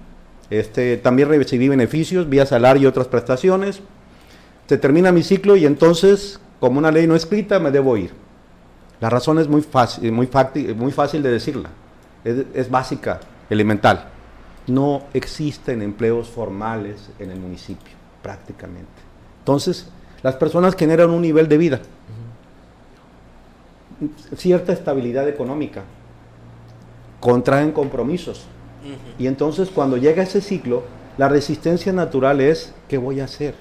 este, 0.50 0.96
también 0.98 1.28
recibí 1.28 1.68
beneficios 1.68 2.28
vía 2.28 2.44
salario 2.44 2.82
y 2.82 2.86
otras 2.86 3.06
prestaciones. 3.06 3.80
Se 4.68 4.76
termina 4.78 5.12
mi 5.12 5.22
ciclo 5.22 5.56
y 5.56 5.64
entonces, 5.64 6.40
como 6.58 6.78
una 6.78 6.90
ley 6.90 7.06
no 7.06 7.14
escrita, 7.14 7.58
me 7.60 7.70
debo 7.70 7.96
ir. 7.96 8.10
La 9.04 9.10
razón 9.10 9.38
es 9.38 9.48
muy 9.48 9.60
fácil, 9.60 10.10
muy 10.12 10.26
fácil, 10.26 10.74
muy 10.76 10.90
fácil 10.90 11.22
de 11.22 11.30
decirla. 11.30 11.68
Es, 12.24 12.36
es 12.54 12.70
básica, 12.70 13.20
elemental. 13.50 14.06
No 14.66 15.02
existen 15.12 15.82
empleos 15.82 16.30
formales 16.30 17.10
en 17.18 17.30
el 17.30 17.38
municipio, 17.38 17.92
prácticamente. 18.22 18.88
Entonces, 19.40 19.90
las 20.22 20.36
personas 20.36 20.74
generan 20.74 21.10
un 21.10 21.20
nivel 21.20 21.48
de 21.50 21.58
vida, 21.58 21.80
cierta 24.38 24.72
estabilidad 24.72 25.28
económica, 25.28 25.82
contraen 27.20 27.72
compromisos. 27.72 28.46
Y 29.18 29.26
entonces 29.26 29.68
cuando 29.68 29.98
llega 29.98 30.22
ese 30.22 30.40
ciclo, 30.40 30.82
la 31.18 31.28
resistencia 31.28 31.92
natural 31.92 32.40
es, 32.40 32.72
¿qué 32.88 32.96
voy 32.96 33.20
a 33.20 33.24
hacer? 33.24 33.54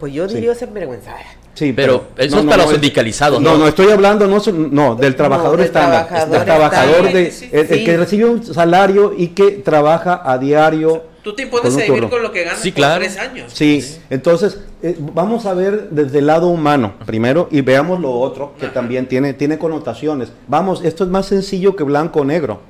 Pues 0.00 0.14
yo 0.14 0.26
Sí. 0.30 0.36
diría 0.36 0.54
ser 0.54 0.70
vergüenza. 0.70 1.14
Sí, 1.54 1.72
Pero 1.74 2.04
eso 2.16 2.38
es 2.38 2.44
para 2.46 2.62
los 2.62 2.72
sindicalizados, 2.72 3.40
No, 3.40 3.52
¿no? 3.52 3.58
no, 3.58 3.68
estoy 3.68 3.90
hablando 3.90 4.26
no, 4.26 4.40
no 4.70 4.94
del 4.94 5.14
trabajador 5.14 5.58
del 5.58 5.66
estándar, 5.66 6.06
trabajador 6.08 6.30
del 6.38 6.44
trabajador 6.46 6.94
estándar. 7.06 7.12
de, 7.14 7.30
Sí, 7.30 7.38
sí, 7.44 7.50
el, 7.52 7.68
sí. 7.68 7.84
que 7.84 7.96
recibe 7.98 8.24
un 8.24 8.42
salario 8.54 9.12
y 9.16 9.28
que 9.28 9.50
trabaja 9.52 10.22
a 10.24 10.38
diario. 10.38 11.04
Tú 11.22 11.34
te 11.34 11.42
impones 11.42 11.68
con 11.74 11.76
vivir 11.76 11.92
turno. 11.94 12.08
con 12.10 12.22
lo 12.22 12.32
que 12.32 12.44
ganas 12.44 12.58
Sí, 12.60 12.70
por 12.70 12.76
claro. 12.76 13.00
tres 13.00 13.18
años. 13.18 13.52
Sí, 13.52 13.84
entonces 14.08 14.58
eh, 14.82 14.96
vamos 14.98 15.44
a 15.44 15.52
ver 15.52 15.90
desde 15.90 16.20
el 16.20 16.26
lado 16.26 16.48
humano 16.48 16.94
primero 17.04 17.48
y 17.50 17.60
veamos 17.60 18.00
lo 18.00 18.12
otro 18.12 18.54
que 18.58 18.66
Ajá. 18.66 18.74
también 18.74 19.06
tiene, 19.06 19.34
tiene 19.34 19.58
connotaciones. 19.58 20.32
Vamos, 20.48 20.82
esto 20.82 21.04
es 21.04 21.10
más 21.10 21.26
sencillo 21.26 21.76
que 21.76 21.84
blanco 21.84 22.20
o 22.20 22.24
negro. 22.24 22.60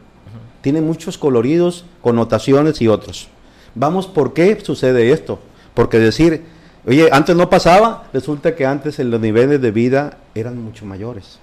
Tiene 0.61 0.81
muchos 0.81 1.19
coloridos, 1.19 1.85
connotaciones 2.03 2.81
y 2.83 2.89
otros. 2.89 3.29
Vamos, 3.77 4.07
¿por 4.09 4.33
qué 4.33 4.59
sucede 4.63 5.13
esto? 5.13 5.39
Porque 5.75 5.99
decir, 5.99 6.45
oye, 6.87 7.09
antes 7.13 7.35
no 7.37 7.49
pasaba, 7.51 8.05
resulta 8.13 8.55
que 8.55 8.67
antes 8.67 8.99
en 8.99 9.11
los 9.11 9.21
niveles 9.21 9.61
de 9.61 9.71
vida 9.71 10.19
eran 10.35 10.59
mucho 10.63 10.85
mayores. 10.87 11.39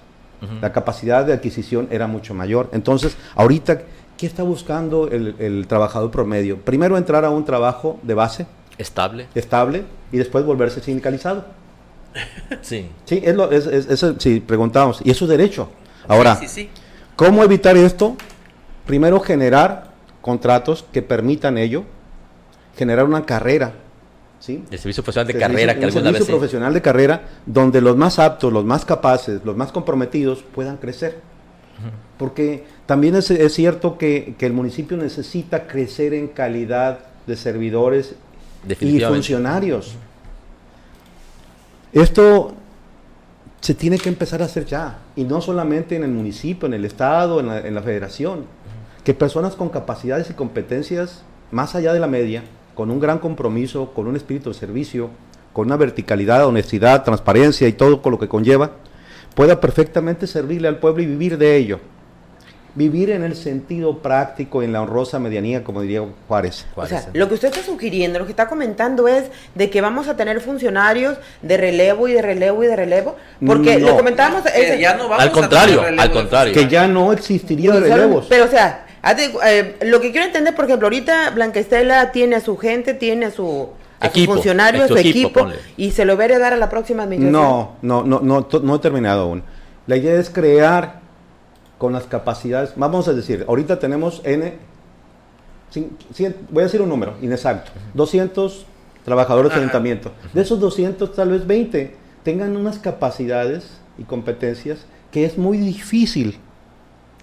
La 0.62 0.72
capacidad 0.72 1.26
de 1.26 1.34
adquisición 1.34 1.86
era 1.90 2.06
mucho 2.06 2.32
mayor. 2.32 2.70
Entonces, 2.72 3.14
ahorita, 3.34 3.82
¿qué 4.16 4.26
está 4.26 4.42
buscando 4.42 5.06
el, 5.08 5.34
el 5.38 5.66
trabajador 5.66 6.10
promedio? 6.10 6.56
Primero 6.62 6.96
entrar 6.96 7.26
a 7.26 7.30
un 7.30 7.44
trabajo 7.44 7.98
de 8.02 8.14
base, 8.14 8.46
Estable. 8.78 9.26
estable, 9.34 9.84
y 10.10 10.16
después 10.16 10.44
volverse 10.46 10.80
sindicalizado. 10.80 11.44
Sí. 12.62 12.88
Sí, 13.04 13.20
es 13.22 13.36
lo, 13.36 13.50
es, 13.52 13.68
sí, 14.18 14.40
preguntamos. 14.40 15.00
Y 15.04 15.10
eso 15.10 15.26
es 15.26 15.28
derecho. 15.30 15.68
Ahora, 16.08 16.36
Sí, 16.36 16.48
sí, 16.48 16.62
sí. 16.62 16.70
¿cómo 17.16 17.44
evitar 17.44 17.76
esto? 17.76 18.16
Primero, 18.86 19.20
generar 19.20 19.90
contratos 20.22 20.84
que 20.90 21.02
permitan 21.02 21.58
ello, 21.58 21.84
generar 22.76 23.04
una 23.04 23.26
carrera, 23.26 23.74
¿sí? 24.40 24.64
El 24.70 24.78
servicio 24.78 25.04
profesional 25.04 25.26
de 25.28 25.34
Servicio- 25.34 25.48
carrera 25.48 25.74
que 25.74 25.78
un 25.78 25.84
alguna 25.84 26.02
servicio 26.04 26.18
vez... 26.20 26.26
sí. 26.26 26.32
profesional 26.32 26.74
de 26.74 26.82
carrera 26.82 27.22
donde 27.46 27.80
los 27.80 27.96
más 27.96 28.18
aptos, 28.18 28.52
los 28.52 28.64
más 28.64 28.84
capaces, 28.84 29.40
los 29.44 29.56
más 29.56 29.70
comprometidos 29.70 30.42
puedan 30.54 30.78
crecer. 30.78 31.20
Porque 32.18 32.64
también 32.84 33.14
es, 33.16 33.30
es 33.30 33.54
cierto 33.54 33.96
que, 33.96 34.34
que 34.36 34.44
el 34.44 34.52
municipio 34.52 34.98
necesita 34.98 35.66
crecer 35.66 36.12
en 36.12 36.28
calidad 36.28 36.98
de 37.26 37.36
servidores 37.36 38.16
y 38.80 39.00
funcionarios. 39.00 39.94
Esto 41.92 42.54
se 43.60 43.74
tiene 43.74 43.98
que 43.98 44.10
empezar 44.10 44.42
a 44.42 44.44
hacer 44.44 44.66
ya, 44.66 44.98
y 45.16 45.24
no 45.24 45.40
solamente 45.40 45.96
en 45.96 46.04
el 46.04 46.10
municipio, 46.10 46.66
en 46.66 46.74
el 46.74 46.84
estado, 46.84 47.40
en 47.40 47.46
la, 47.46 47.58
en 47.60 47.74
la 47.74 47.82
federación, 47.82 48.44
que 49.02 49.14
personas 49.14 49.54
con 49.54 49.70
capacidades 49.70 50.28
y 50.30 50.34
competencias 50.34 51.22
más 51.50 51.74
allá 51.74 51.92
de 51.94 52.00
la 52.00 52.06
media, 52.06 52.42
con 52.80 52.90
un 52.90 52.98
gran 52.98 53.18
compromiso, 53.18 53.92
con 53.92 54.06
un 54.06 54.16
espíritu 54.16 54.48
de 54.48 54.54
servicio, 54.54 55.10
con 55.52 55.66
una 55.66 55.76
verticalidad, 55.76 56.46
honestidad, 56.46 57.04
transparencia 57.04 57.68
y 57.68 57.74
todo 57.74 58.00
con 58.00 58.10
lo 58.12 58.18
que 58.18 58.26
conlleva, 58.26 58.70
pueda 59.34 59.60
perfectamente 59.60 60.26
servirle 60.26 60.66
al 60.66 60.78
pueblo 60.78 61.02
y 61.02 61.06
vivir 61.06 61.36
de 61.36 61.56
ello. 61.58 61.78
Vivir 62.74 63.10
en 63.10 63.22
el 63.22 63.36
sentido 63.36 63.98
práctico, 63.98 64.62
en 64.62 64.72
la 64.72 64.80
honrosa 64.80 65.18
medianía, 65.18 65.62
como 65.62 65.82
diría 65.82 66.02
Juárez. 66.26 66.64
O 66.70 66.76
¿Cuál 66.76 66.88
sea, 66.88 67.06
lo 67.12 67.28
que 67.28 67.34
usted 67.34 67.48
está 67.48 67.62
sugiriendo, 67.62 68.18
lo 68.18 68.24
que 68.24 68.30
está 68.32 68.48
comentando 68.48 69.06
es 69.08 69.24
de 69.54 69.68
que 69.68 69.82
vamos 69.82 70.08
a 70.08 70.16
tener 70.16 70.40
funcionarios 70.40 71.18
de 71.42 71.58
relevo 71.58 72.08
y 72.08 72.14
de 72.14 72.22
relevo 72.22 72.64
y 72.64 72.66
de 72.66 72.76
relevo, 72.76 73.14
porque 73.44 73.76
No. 73.78 73.88
lo 73.88 73.96
comentábamos 73.98 74.42
Que 74.44 74.72
es- 74.76 74.80
ya 74.80 74.94
no 74.94 75.02
vamos 75.06 75.22
Al 75.22 75.28
a 75.28 75.32
contrario, 75.32 75.80
tener 75.82 76.00
al 76.00 76.10
contrario. 76.12 76.54
Que 76.54 76.66
ya 76.66 76.86
no 76.88 77.12
existiría 77.12 77.74
relevos. 77.78 78.24
Pero, 78.30 78.46
o 78.46 78.48
sea, 78.48 78.86
eh, 79.02 79.76
lo 79.82 80.00
que 80.00 80.10
quiero 80.12 80.26
entender, 80.26 80.54
por 80.54 80.66
ejemplo, 80.66 80.86
ahorita 80.86 81.30
Blanca 81.30 81.60
Estela 81.60 82.12
tiene 82.12 82.36
a 82.36 82.40
su 82.40 82.56
gente, 82.56 82.94
tiene 82.94 83.26
a 83.26 83.30
su 83.30 83.68
a 83.98 84.06
sus 84.06 84.16
Equipo, 84.16 84.34
funcionarios, 84.34 84.84
a 84.84 84.88
su 84.88 84.94
su 84.94 85.00
equipo, 85.00 85.46
y 85.76 85.90
se 85.90 86.04
lo 86.04 86.16
va 86.16 86.22
a 86.22 86.24
heredar 86.26 86.52
a 86.52 86.56
la 86.56 86.70
próxima 86.70 87.02
administración. 87.02 87.42
No, 87.42 87.76
no, 87.82 88.02
no, 88.02 88.20
no, 88.20 88.60
no 88.62 88.74
he 88.74 88.78
terminado 88.78 89.22
aún. 89.22 89.42
La 89.86 89.96
idea 89.96 90.14
es 90.14 90.30
crear 90.30 91.00
con 91.78 91.92
las 91.92 92.04
capacidades. 92.04 92.72
Vamos 92.76 93.08
a 93.08 93.12
decir, 93.12 93.44
ahorita 93.48 93.78
tenemos 93.78 94.22
N, 94.24 94.54
voy 96.50 96.60
a 96.62 96.64
decir 96.64 96.80
un 96.82 96.88
número 96.88 97.14
inexacto, 97.20 97.72
200 97.94 98.66
trabajadores 99.04 99.52
de 99.52 99.58
ayuntamiento. 99.58 100.12
De 100.32 100.42
esos 100.42 100.60
200, 100.60 101.14
tal 101.14 101.30
vez 101.30 101.46
20 101.46 101.96
tengan 102.22 102.56
unas 102.56 102.78
capacidades 102.78 103.78
y 103.98 104.04
competencias 104.04 104.84
que 105.10 105.24
es 105.24 105.38
muy 105.38 105.58
difícil 105.58 106.38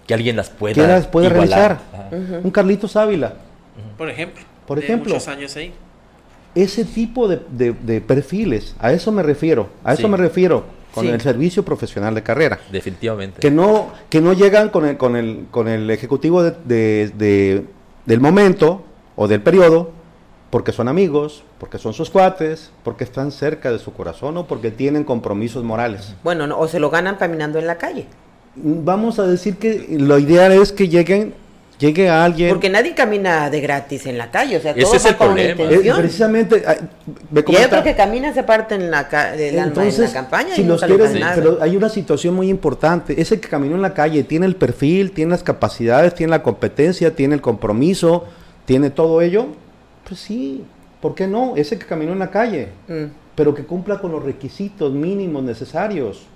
Que 0.08 0.14
alguien 0.14 0.34
las 0.36 0.50
pueda 0.50 0.74
que 0.74 0.80
las 0.86 1.06
pueda 1.06 1.28
igualar. 1.28 1.78
realizar. 2.10 2.40
Un 2.42 2.50
Carlitos 2.50 2.96
Ávila, 2.96 3.34
Por 3.96 4.08
ejemplo. 4.10 4.42
Por 4.66 4.78
ejemplo. 4.80 5.12
muchos 5.14 5.28
años 5.28 5.54
ahí. 5.56 5.72
ese 6.54 6.84
tipo 6.84 7.28
de, 7.28 7.40
de- 7.50 7.72
de 7.72 8.00
perfiles, 8.00 8.74
a 8.80 8.90
eso 8.92 9.12
me 9.12 9.22
refiero, 9.22 9.68
a 9.84 9.92
eso 9.94 10.08
me 10.08 10.16
refiero 10.16 10.64
con 10.94 11.04
Sí. 11.04 11.10
el 11.10 11.20
servicio 11.20 11.62
profesional 11.64 12.14
de 12.14 12.22
carrera. 12.22 12.58
Definitivamente. 12.72 13.38
que 13.40 13.50
no 13.50 13.92
que 14.10 14.20
no 14.20 14.32
llegan 14.32 14.70
con 14.70 14.84
el 14.86 14.96
con 14.96 15.14
el 15.14 15.46
con 15.52 15.68
el 15.68 15.88
ejecutivo 15.90 16.42
de, 16.42 16.52
de- 16.64 17.12
de- 17.16 17.64
del 18.06 18.20
momento 18.20 18.82
o 19.14 19.28
del 19.28 19.42
periodo 19.42 19.92
porque 20.50 20.72
son 20.72 20.88
amigos 20.88 21.44
porque 21.60 21.76
son 21.76 21.92
sus 21.92 22.08
cuates 22.08 22.70
porque 22.82 23.04
están 23.04 23.30
cerca 23.30 23.70
de 23.70 23.78
su 23.78 23.92
corazón 23.92 24.38
o 24.38 24.46
porque 24.46 24.70
tienen 24.70 25.04
compromisos 25.04 25.62
morales 25.62 26.14
Bueno, 26.24 26.46
no, 26.46 26.58
o 26.58 26.66
se 26.66 26.80
lo 26.80 26.88
ganan 26.88 27.16
caminando 27.16 27.58
en 27.58 27.66
la 27.66 27.76
calle. 27.76 28.06
Vamos 28.62 29.18
a 29.18 29.26
decir 29.26 29.56
que 29.56 29.86
lo 29.98 30.18
ideal 30.18 30.52
es 30.52 30.72
que 30.72 30.88
lleguen 30.88 31.34
llegue 31.78 32.08
a 32.08 32.24
alguien 32.24 32.48
Porque 32.48 32.68
nadie 32.68 32.92
camina 32.92 33.50
de 33.50 33.60
gratis 33.60 34.04
en 34.06 34.18
la 34.18 34.32
calle, 34.32 34.56
o 34.56 34.60
sea, 34.60 34.72
Ese 34.72 34.80
todo 34.82 34.94
es 34.96 35.04
va 35.04 35.08
el 35.10 35.16
con 35.16 35.26
problema. 35.28 35.62
Eh, 35.62 35.64
intención. 35.66 35.96
precisamente 35.98 36.64
ay, 36.66 36.76
me 37.30 37.38
y 37.38 37.38
hay 37.38 37.42
comenta- 37.44 37.66
otro 37.66 37.82
que 37.84 37.94
camina, 37.94 38.34
se 38.34 38.42
parte 38.42 38.74
en 38.74 38.90
la, 38.90 39.06
ca- 39.08 39.30
del 39.32 39.56
alma 39.60 39.84
en 39.86 40.00
la 40.00 40.12
campaña 40.12 40.54
si 40.56 40.62
y 40.62 40.64
los 40.64 40.82
quieres, 40.82 41.12
pero 41.36 41.58
hay 41.60 41.76
una 41.76 41.88
situación 41.88 42.34
muy 42.34 42.48
importante. 42.50 43.20
Ese 43.20 43.38
que 43.38 43.48
caminó 43.48 43.76
en 43.76 43.82
la 43.82 43.94
calle 43.94 44.24
tiene 44.24 44.46
el 44.46 44.56
perfil, 44.56 45.12
tiene 45.12 45.30
las 45.30 45.44
capacidades, 45.44 46.16
tiene 46.16 46.32
la 46.32 46.42
competencia, 46.42 47.14
tiene 47.14 47.36
el 47.36 47.40
compromiso, 47.40 48.24
tiene 48.64 48.90
todo 48.90 49.20
ello. 49.20 49.46
Pues 50.08 50.18
sí, 50.18 50.64
¿por 51.00 51.14
qué 51.14 51.28
no? 51.28 51.52
Ese 51.54 51.78
que 51.78 51.86
caminó 51.86 52.12
en 52.12 52.18
la 52.18 52.30
calle, 52.32 52.70
Mm. 52.88 53.04
pero 53.36 53.54
que 53.54 53.62
cumpla 53.62 54.00
con 54.00 54.10
los 54.10 54.24
requisitos 54.24 54.92
mínimos 54.92 55.44
necesarios. 55.44 56.26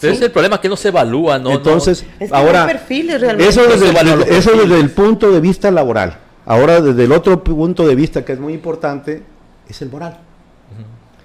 Pero 0.00 0.12
es 0.12 0.20
el 0.20 0.30
problema 0.30 0.60
que 0.60 0.68
no 0.68 0.76
se 0.76 0.88
evalúa, 0.88 1.38
¿no? 1.38 1.50
Entonces, 1.52 2.04
Es 2.18 2.18
que 2.18 2.28
no 2.28 2.36
hay 2.36 2.44
ahora, 2.46 2.66
perfiles 2.66 3.20
realmente. 3.20 3.50
eso, 3.50 3.62
desde, 3.66 4.36
eso 4.38 4.52
desde 4.52 4.78
el 4.80 4.90
punto 4.90 5.30
de 5.30 5.40
vista 5.40 5.70
laboral. 5.70 6.18
Ahora, 6.46 6.80
desde 6.80 7.04
el 7.04 7.12
otro 7.12 7.42
punto 7.42 7.86
de 7.86 7.94
vista 7.94 8.24
que 8.24 8.32
es 8.32 8.38
muy 8.40 8.52
importante, 8.54 9.22
es 9.68 9.82
el 9.82 9.90
moral. 9.90 10.18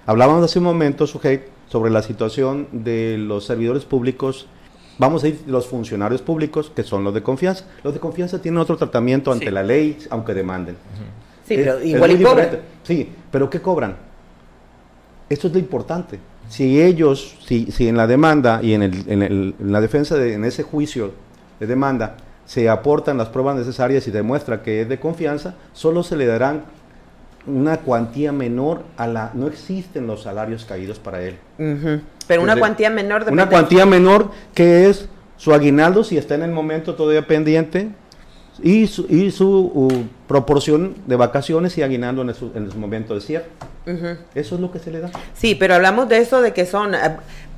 Hablábamos 0.06 0.44
hace 0.44 0.58
un 0.58 0.64
momento, 0.66 1.06
Sujei, 1.06 1.44
sobre 1.68 1.90
la 1.90 2.02
situación 2.02 2.68
de 2.72 3.16
los 3.18 3.46
servidores 3.46 3.84
públicos, 3.84 4.46
vamos 4.98 5.24
a 5.24 5.28
ir 5.28 5.40
los 5.46 5.66
funcionarios 5.66 6.20
públicos, 6.20 6.70
que 6.74 6.82
son 6.82 7.04
los 7.04 7.14
de 7.14 7.22
confianza. 7.22 7.64
Los 7.82 7.94
de 7.94 8.00
confianza 8.00 8.42
tienen 8.42 8.58
otro 8.60 8.76
tratamiento 8.76 9.32
ante 9.32 9.46
Sí. 9.46 9.50
la 9.50 9.62
ley, 9.62 9.96
aunque 10.10 10.34
demanden. 10.34 10.76
Sí, 11.46 11.54
Es- 11.54 11.60
pero 11.60 11.78
es 11.78 11.86
igual 11.86 12.10
y 12.10 12.22
cobran. 12.22 12.58
Sí, 12.82 13.08
pero 13.30 13.48
¿qué 13.48 13.60
cobran? 13.62 13.96
Esto 15.28 15.46
es 15.46 15.52
lo 15.54 15.58
importante. 15.58 16.18
Si 16.48 16.80
ellos, 16.82 17.36
si, 17.46 17.70
si 17.72 17.88
en 17.88 17.96
la 17.96 18.06
demanda 18.06 18.60
y 18.62 18.74
en, 18.74 18.82
el- 18.82 19.04
en 19.08 19.22
el- 19.22 19.54
en 19.60 19.72
la 19.72 19.80
defensa, 19.80 20.16
de, 20.16 20.34
en 20.34 20.44
ese 20.44 20.62
juicio 20.62 21.12
de 21.60 21.66
demanda, 21.66 22.16
se 22.46 22.68
aportan 22.68 23.16
las 23.18 23.28
pruebas 23.28 23.56
necesarias 23.56 24.06
y 24.06 24.10
demuestra 24.10 24.62
que 24.62 24.82
es 24.82 24.88
de 24.88 24.98
confianza, 25.00 25.54
solo 25.72 26.02
se 26.02 26.16
le 26.16 26.26
darán 26.26 26.62
una 27.46 27.78
cuantía 27.78 28.32
menor 28.32 28.84
a 28.96 29.06
la... 29.06 29.30
No 29.34 29.46
existen 29.48 30.06
los 30.06 30.22
salarios 30.22 30.64
caídos 30.64 30.98
para 30.98 31.22
él. 31.22 31.36
Ujú. 31.58 32.00
Pero 32.26 32.42
una 32.42 32.56
cuantía 32.56 32.88
menor 32.90 33.24
de 33.24 33.32
Una 33.32 33.48
cuantía 33.48 33.84
menor 33.86 34.30
que 34.54 34.88
es 34.88 35.08
su 35.36 35.52
aguinaldo, 35.52 36.04
si 36.04 36.16
está 36.16 36.34
en 36.36 36.42
el 36.42 36.52
momento 36.52 36.94
todavía 36.94 37.26
pendiente, 37.26 37.90
y 38.62 38.86
su, 38.86 39.06
y 39.08 39.30
su 39.30 39.48
uh, 39.48 40.04
proporción 40.28 40.94
de 41.06 41.16
vacaciones 41.16 41.76
y 41.78 41.82
aguinaldo 41.82 42.22
en 42.22 42.34
su, 42.34 42.52
en 42.54 42.70
su 42.70 42.78
momento 42.78 43.14
de 43.14 43.20
cierre. 43.20 43.46
Eso 44.34 44.54
es 44.54 44.60
lo 44.60 44.72
que 44.72 44.78
se 44.78 44.90
le 44.90 45.00
da. 45.00 45.10
Sí, 45.34 45.54
pero 45.54 45.74
hablamos 45.74 46.08
de 46.08 46.18
eso, 46.18 46.40
de 46.40 46.54
que 46.54 46.64
son, 46.64 46.94
eh, 46.94 46.98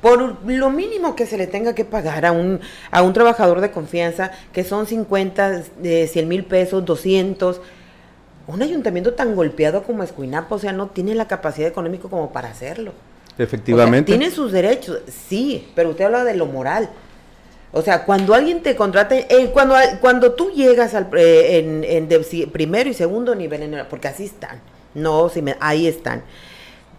por 0.01 0.43
lo 0.45 0.69
mínimo 0.69 1.15
que 1.15 1.25
se 1.25 1.37
le 1.37 1.47
tenga 1.47 1.73
que 1.73 1.85
pagar 1.85 2.25
a 2.25 2.31
un, 2.31 2.59
a 2.91 3.01
un 3.01 3.13
trabajador 3.13 3.61
de 3.61 3.71
confianza, 3.71 4.31
que 4.51 4.63
son 4.63 4.87
50, 4.87 5.63
de 5.79 6.07
100 6.07 6.27
mil 6.27 6.43
pesos, 6.43 6.83
200. 6.83 7.61
Un 8.47 8.61
ayuntamiento 8.61 9.13
tan 9.13 9.35
golpeado 9.35 9.83
como 9.83 10.03
Escuinapa, 10.03 10.55
o 10.55 10.59
sea, 10.59 10.73
no 10.73 10.87
tiene 10.87 11.15
la 11.15 11.27
capacidad 11.27 11.67
económica 11.67 12.09
como 12.09 12.31
para 12.31 12.49
hacerlo. 12.49 12.91
O 12.91 13.35
sea, 13.37 13.45
Efectivamente. 13.45 14.11
tiene 14.11 14.31
sus 14.31 14.51
derechos, 14.51 14.99
sí, 15.07 15.69
pero 15.75 15.91
usted 15.91 16.05
habla 16.05 16.23
de 16.23 16.35
lo 16.35 16.45
moral. 16.45 16.89
O 17.73 17.81
sea, 17.81 18.05
cuando 18.05 18.33
alguien 18.33 18.63
te 18.63 18.75
contrate, 18.75 19.27
eh, 19.29 19.49
cuando, 19.51 19.75
cuando 19.99 20.31
tú 20.33 20.51
llegas 20.51 20.93
al, 20.95 21.09
eh, 21.17 21.59
en, 21.59 21.83
en 21.83 22.07
de- 22.07 22.23
si- 22.23 22.45
primero 22.45 22.89
y 22.89 22.93
segundo 22.93 23.35
nivel, 23.35 23.83
porque 23.89 24.07
así 24.07 24.25
están, 24.25 24.61
no, 24.93 25.29
si 25.29 25.41
me- 25.41 25.57
ahí 25.59 25.85
están. 25.87 26.23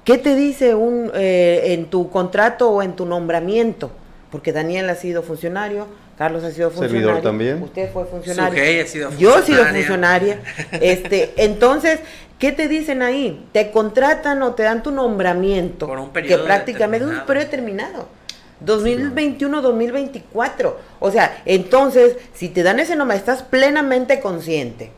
¿Qué 0.04 0.18
te 0.18 0.34
dice 0.34 0.74
un, 0.74 1.10
eh, 1.14 1.72
en 1.74 1.86
tu 1.86 2.10
contrato 2.10 2.70
o 2.70 2.82
en 2.82 2.94
tu 2.96 3.06
nombramiento? 3.06 3.90
Porque 4.30 4.52
Daniel 4.52 4.88
ha 4.90 4.94
sido 4.94 5.22
funcionario, 5.22 5.86
Carlos 6.18 6.44
ha 6.44 6.50
sido 6.50 6.70
Servidor 6.70 6.90
funcionario, 6.90 7.22
también. 7.22 7.62
usted 7.62 7.90
fue 7.92 8.04
funcionario, 8.04 8.52
Sujei 8.58 8.80
ha 8.80 8.86
sido 8.86 9.10
yo 9.18 9.38
he 9.38 9.42
sido 9.42 9.64
funcionaria. 9.64 10.40
Este, 10.72 11.32
entonces, 11.38 12.00
¿qué 12.38 12.52
te 12.52 12.68
dicen 12.68 13.02
ahí? 13.02 13.46
Te 13.52 13.70
contratan 13.70 14.42
o 14.42 14.52
te 14.54 14.64
dan 14.64 14.82
tu 14.82 14.90
nombramiento, 14.90 15.86
Por 15.86 15.98
un 15.98 16.06
que 16.08 16.12
periodo 16.12 16.44
prácticamente 16.44 17.06
es 17.06 17.12
un 17.20 17.26
periodo 17.26 17.44
determinado. 17.46 18.17
2021-2024. 18.64 20.74
O 21.00 21.10
sea, 21.10 21.42
entonces, 21.44 22.16
si 22.34 22.48
te 22.48 22.62
dan 22.62 22.80
ese 22.80 22.96
nombre, 22.96 23.16
estás 23.16 23.42
plenamente 23.42 24.20
consciente 24.20 24.90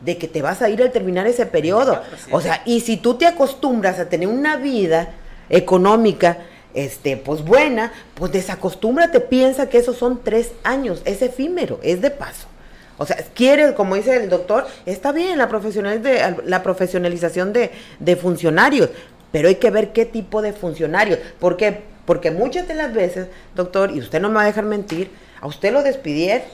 de 0.00 0.18
que 0.18 0.28
te 0.28 0.42
vas 0.42 0.62
a 0.62 0.68
ir 0.68 0.82
al 0.82 0.92
terminar 0.92 1.26
ese 1.26 1.46
periodo. 1.46 1.92
24, 1.92 2.18
sí. 2.18 2.30
O 2.32 2.40
sea, 2.40 2.62
y 2.64 2.80
si 2.80 2.96
tú 2.96 3.14
te 3.14 3.26
acostumbras 3.26 3.98
a 3.98 4.08
tener 4.08 4.28
una 4.28 4.56
vida 4.56 5.10
económica, 5.48 6.38
este, 6.74 7.16
pues 7.16 7.42
buena, 7.42 7.92
pues 8.14 8.32
desacostúmbrate, 8.32 9.20
piensa 9.20 9.68
que 9.68 9.78
esos 9.78 9.96
son 9.96 10.20
tres 10.22 10.52
años, 10.62 11.00
es 11.04 11.22
efímero, 11.22 11.80
es 11.82 12.02
de 12.02 12.10
paso. 12.10 12.48
O 12.98 13.06
sea, 13.06 13.16
quiere, 13.34 13.74
como 13.74 13.94
dice 13.94 14.16
el 14.16 14.28
doctor, 14.28 14.66
está 14.86 15.12
bien 15.12 15.38
la, 15.38 15.48
profesional 15.48 16.02
de, 16.02 16.36
la 16.44 16.62
profesionalización 16.62 17.52
de, 17.52 17.70
de 17.98 18.16
funcionarios, 18.16 18.90
pero 19.32 19.48
hay 19.48 19.56
que 19.56 19.70
ver 19.70 19.92
qué 19.92 20.06
tipo 20.06 20.40
de 20.40 20.52
funcionarios. 20.52 21.18
¿Por 21.38 21.56
qué? 21.56 21.95
Porque 22.06 22.30
muchas 22.30 22.66
de 22.68 22.74
las 22.74 22.94
veces, 22.94 23.26
doctor, 23.54 23.90
y 23.90 23.98
usted 23.98 24.20
no 24.20 24.28
me 24.28 24.36
va 24.36 24.42
a 24.42 24.46
dejar 24.46 24.64
mentir, 24.64 25.10
a 25.40 25.46
usted 25.46 25.72
lo 25.72 25.82
despidieron 25.82 26.46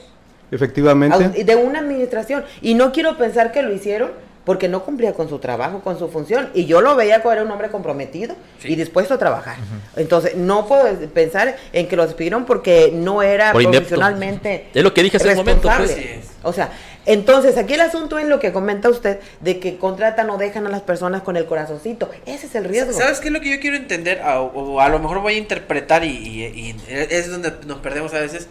Efectivamente. 0.51 1.43
de 1.43 1.55
una 1.55 1.79
administración. 1.79 2.43
Y 2.61 2.73
no 2.75 2.91
quiero 2.91 3.17
pensar 3.17 3.51
que 3.51 3.61
lo 3.61 3.73
hicieron 3.73 4.11
porque 4.45 4.67
no 4.67 4.83
cumplía 4.83 5.13
con 5.13 5.29
su 5.29 5.39
trabajo, 5.39 5.79
con 5.79 5.97
su 5.97 6.09
función. 6.09 6.49
Y 6.53 6.65
yo 6.65 6.81
lo 6.81 6.95
veía 6.97 7.21
como 7.21 7.31
era 7.31 7.43
un 7.43 7.51
hombre 7.51 7.69
comprometido 7.69 8.35
Sí. 8.59 8.73
y 8.73 8.75
dispuesto 8.75 9.13
a 9.13 9.17
trabajar. 9.17 9.55
Entonces, 9.95 10.35
no 10.35 10.67
puedo 10.67 10.83
pensar 11.13 11.55
en 11.71 11.87
que 11.87 11.95
lo 11.95 12.05
despidieron 12.05 12.45
porque 12.45 12.91
no 12.93 13.21
era 13.23 13.53
Por 13.53 13.61
inepto. 13.61 13.79
profesionalmente. 13.87 14.67
Es 14.73 14.83
lo 14.83 14.93
que 14.93 15.01
dije 15.03 15.15
hace 15.17 15.29
un 15.29 15.35
momento, 15.37 15.69
pues. 15.77 15.95
O 16.43 16.51
sea, 16.51 16.71
entonces 17.05 17.57
aquí 17.57 17.73
el 17.73 17.81
asunto 17.81 18.17
es 18.19 18.27
lo 18.27 18.39
que 18.39 18.51
comenta 18.53 18.89
usted 18.89 19.19
de 19.41 19.59
que 19.59 19.77
contratan 19.77 20.29
o 20.29 20.37
dejan 20.37 20.65
a 20.67 20.69
las 20.69 20.81
personas 20.81 21.21
con 21.21 21.35
el 21.37 21.45
corazoncito. 21.45 22.09
Ese 22.25 22.47
es 22.47 22.55
el 22.55 22.63
riesgo. 22.65 22.93
¿Sabes 22.93 23.19
qué 23.19 23.27
es 23.27 23.33
lo 23.33 23.41
que 23.41 23.49
yo 23.51 23.59
quiero 23.59 23.75
entender? 23.75 24.21
A- 24.21 24.41
O 24.41 24.79
a 24.79 24.89
lo 24.89 24.99
mejor 24.99 25.19
voy 25.21 25.33
a 25.33 25.37
interpretar 25.37 26.03
y, 26.05 26.09
y- 26.09 26.43
y 26.69 26.75
es 26.89 27.29
donde 27.29 27.51
nos 27.67 27.79
perdemos 27.79 28.13
a 28.13 28.19
veces. 28.19 28.47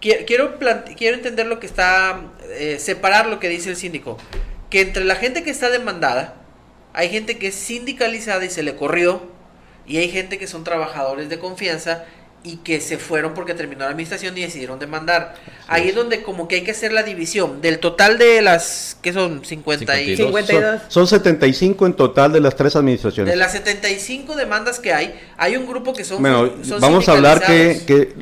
Qui- 0.00 0.24
Quiero, 0.26 0.58
quiero 0.96 1.16
entender 1.16 1.46
lo 1.46 1.58
que 1.60 1.66
está, 1.66 2.20
eh, 2.58 2.78
separar 2.80 3.26
lo 3.26 3.38
que 3.38 3.48
dice 3.48 3.70
el 3.70 3.76
síndico. 3.76 4.18
Que 4.68 4.80
entre 4.80 5.04
la 5.04 5.14
gente 5.14 5.42
que 5.42 5.50
está 5.50 5.70
demandada, 5.70 6.34
hay 6.92 7.08
gente 7.08 7.38
que 7.38 7.48
es 7.48 7.54
sindicalizada 7.54 8.44
y 8.44 8.50
se 8.50 8.62
le 8.62 8.74
corrió, 8.76 9.22
y 9.86 9.98
hay 9.98 10.08
gente 10.10 10.38
que 10.38 10.48
son 10.48 10.64
trabajadores 10.64 11.28
de 11.28 11.38
confianza 11.38 12.04
y 12.42 12.58
que 12.58 12.80
se 12.80 12.98
fueron 12.98 13.34
porque 13.34 13.54
terminó 13.54 13.80
la 13.80 13.90
administración 13.90 14.36
y 14.38 14.42
decidieron 14.42 14.78
demandar. 14.78 15.34
Ahí 15.66 15.88
es 15.88 15.94
donde 15.94 16.22
como 16.22 16.46
que 16.46 16.56
hay 16.56 16.62
que 16.62 16.70
hacer 16.70 16.92
la 16.92 17.02
división 17.02 17.60
del 17.60 17.80
total 17.80 18.18
de 18.18 18.40
las, 18.40 18.96
que 19.02 19.12
son? 19.12 19.44
50 19.44 20.00
y... 20.00 20.16
52. 20.16 20.46
52. 20.46 20.82
Son, 20.82 21.06
son 21.06 21.18
75 21.18 21.86
en 21.86 21.94
total 21.94 22.32
de 22.32 22.40
las 22.40 22.54
tres 22.54 22.76
administraciones. 22.76 23.32
De 23.32 23.36
las 23.36 23.52
75 23.52 24.36
demandas 24.36 24.78
que 24.78 24.92
hay, 24.92 25.18
hay 25.36 25.56
un 25.56 25.66
grupo 25.66 25.92
que 25.92 26.04
son. 26.04 26.20
Bueno, 26.20 26.52
son 26.62 26.80
vamos 26.80 27.08
a 27.08 27.12
hablar 27.12 27.44
que 27.44 28.14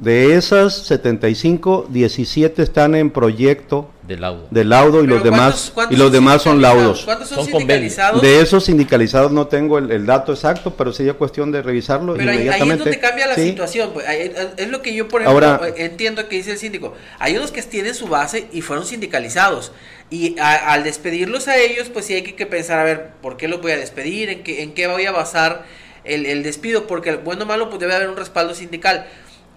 de 0.00 0.34
esas 0.34 0.74
75, 0.86 1.86
17 1.90 2.62
están 2.62 2.94
en 2.94 3.10
proyecto 3.10 3.90
Del 4.08 4.22
laudo. 4.22 4.46
de 4.50 4.64
laudo 4.64 4.98
y 4.98 5.02
Pero 5.06 5.14
los 5.16 5.22
demás 5.24 5.38
¿cuántos- 5.40 5.70
cuántos 5.72 5.94
y 5.94 5.98
los 5.98 6.06
son 6.06 6.12
demás 6.12 6.42
son 6.42 6.52
sindicalizados? 6.54 6.82
laudos. 6.82 7.04
¿Cuántos 7.04 7.28
son, 7.28 7.44
sindicalizados? 7.44 8.22
De 8.22 8.40
esos 8.40 8.64
sindicalizados 8.64 9.30
no 9.32 9.46
tengo 9.48 9.76
el, 9.78 9.92
el 9.92 10.06
dato 10.06 10.32
exacto, 10.32 10.72
pero 10.76 10.92
sería 10.94 11.12
cuestión 11.12 11.52
de 11.52 11.60
revisarlo 11.62 12.14
Pero 12.14 12.30
ahí, 12.30 12.38
ahí 12.38 12.40
es 12.40 12.44
inmediatamente. 12.46 12.84
donde 12.84 12.98
cambia 13.00 13.26
la 13.26 13.34
Sí. 13.34 13.42
situación. 13.50 13.90
pues, 13.92 14.08
ahí- 14.08 14.32
es 14.56 14.68
lo 14.68 14.80
que 14.82 14.94
yo, 14.94 15.06
por 15.08 15.20
ejemplo, 15.22 15.46
Ahora- 15.46 15.68
entiendo 15.76 16.26
que 16.26 16.36
dice 16.36 16.52
el 16.52 16.58
síndico. 16.58 16.94
Hay 17.18 17.36
unos 17.36 17.52
que 17.52 17.62
tienen 17.62 17.94
su 17.94 18.08
base 18.08 18.46
y 18.50 18.62
fueron 18.62 18.86
sindicalizados. 18.86 19.72
Y 20.10 20.38
a- 20.40 20.72
al 20.72 20.84
despedirlos 20.84 21.46
a 21.48 21.58
ellos, 21.58 21.90
pues 21.92 22.06
sí 22.06 22.14
hay 22.14 22.22
que, 22.22 22.34
que 22.34 22.46
pensar, 22.46 22.78
a 22.78 22.84
ver, 22.84 23.10
¿por 23.20 23.36
qué 23.36 23.46
los 23.46 23.60
voy 23.60 23.72
a 23.72 23.76
despedir? 23.76 24.30
¿En 24.30 24.42
qué, 24.42 24.62
en 24.62 24.72
qué 24.72 24.86
voy 24.86 25.04
a 25.04 25.12
basar 25.12 25.66
el, 26.04 26.24
el 26.24 26.42
despido? 26.42 26.86
Porque 26.86 27.14
bueno 27.16 27.44
o 27.44 27.46
malo, 27.46 27.68
pues 27.68 27.78
debe 27.78 27.94
haber 27.94 28.08
un 28.08 28.16
respaldo 28.16 28.54
sindical. 28.54 29.06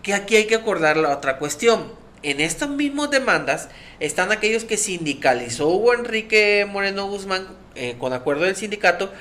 Que 0.04 0.14
aquí 0.14 0.36
hay 0.36 0.46
que 0.48 0.56
acordar 0.56 0.98
la 0.98 1.12
otra 1.16 1.38
cuestión. 1.38 2.01
En 2.24 2.40
estas 2.40 2.70
mismas 2.70 3.10
demandas 3.10 3.70
están 4.00 4.32
aquellos 4.32 4.64
que 4.64 4.78
sindicalizó 4.78 5.68
Hugo 5.70 5.94
Enrique 5.94 6.68
Moreno 6.70 7.08
Guzmán 7.08 7.48
eh, 7.76 7.96
con 7.98 8.14
acuerdo 8.14 8.44
del 8.46 8.56
sindicato. 8.56 9.12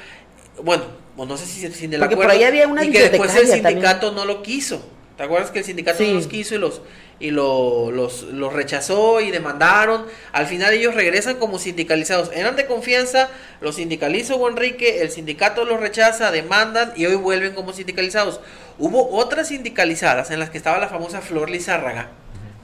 Bueno, 0.63 0.85
o 1.17 1.25
no 1.25 1.37
sé 1.39 1.47
si 1.47 1.61
sin 1.73 1.95
el 1.95 2.01
Porque 2.01 2.17
por 2.17 2.27
acuerdo. 2.27 2.41
ahí 2.43 2.45
había 2.45 2.69
una 2.69 2.85
y 2.85 2.91
que 2.91 3.09
después 3.09 3.35
el 3.37 3.49
también. 3.49 3.67
sindicato 3.69 4.13
no 4.13 4.25
lo 4.27 4.43
quiso. 4.43 4.87
¿Te 5.17 5.23
acuerdas 5.25 5.51
que 5.51 5.59
el 5.61 5.65
sindicato 5.65 5.99
Sí. 5.99 6.09
no 6.09 6.15
los 6.15 6.27
quiso 6.27 6.55
y 6.55 6.59
los 6.59 6.81
y 7.23 7.31
lo- 7.31 7.91
los, 7.91 8.23
los 8.23 8.53
rechazó 8.53 9.21
y 9.21 9.31
demandaron? 9.31 10.05
Al 10.33 10.47
final 10.47 10.73
ellos 10.75 10.95
regresan 10.95 11.37
como 11.37 11.59
sindicalizados. 11.59 12.31
Eran 12.35 12.57
de 12.57 12.67
confianza, 12.67 13.29
los 13.63 13.77
sindicaliza 13.77 14.35
Hugo 14.35 14.49
Enrique, 14.49 15.03
el 15.03 15.11
sindicato 15.11 15.65
los 15.67 15.81
rechaza, 15.81 16.31
demandan 16.31 16.93
y 16.97 17.05
hoy 17.07 17.17
vuelven 17.17 17.55
como 17.55 17.73
sindicalizados. 17.75 18.41
Hubo 18.79 19.11
otras 19.17 19.49
sindicalizadas 19.49 20.31
en 20.31 20.39
las 20.39 20.49
que 20.51 20.57
estaba 20.59 20.79
la 20.79 20.89
famosa 20.89 21.21
Flor 21.21 21.49
Lizárraga. 21.51 22.11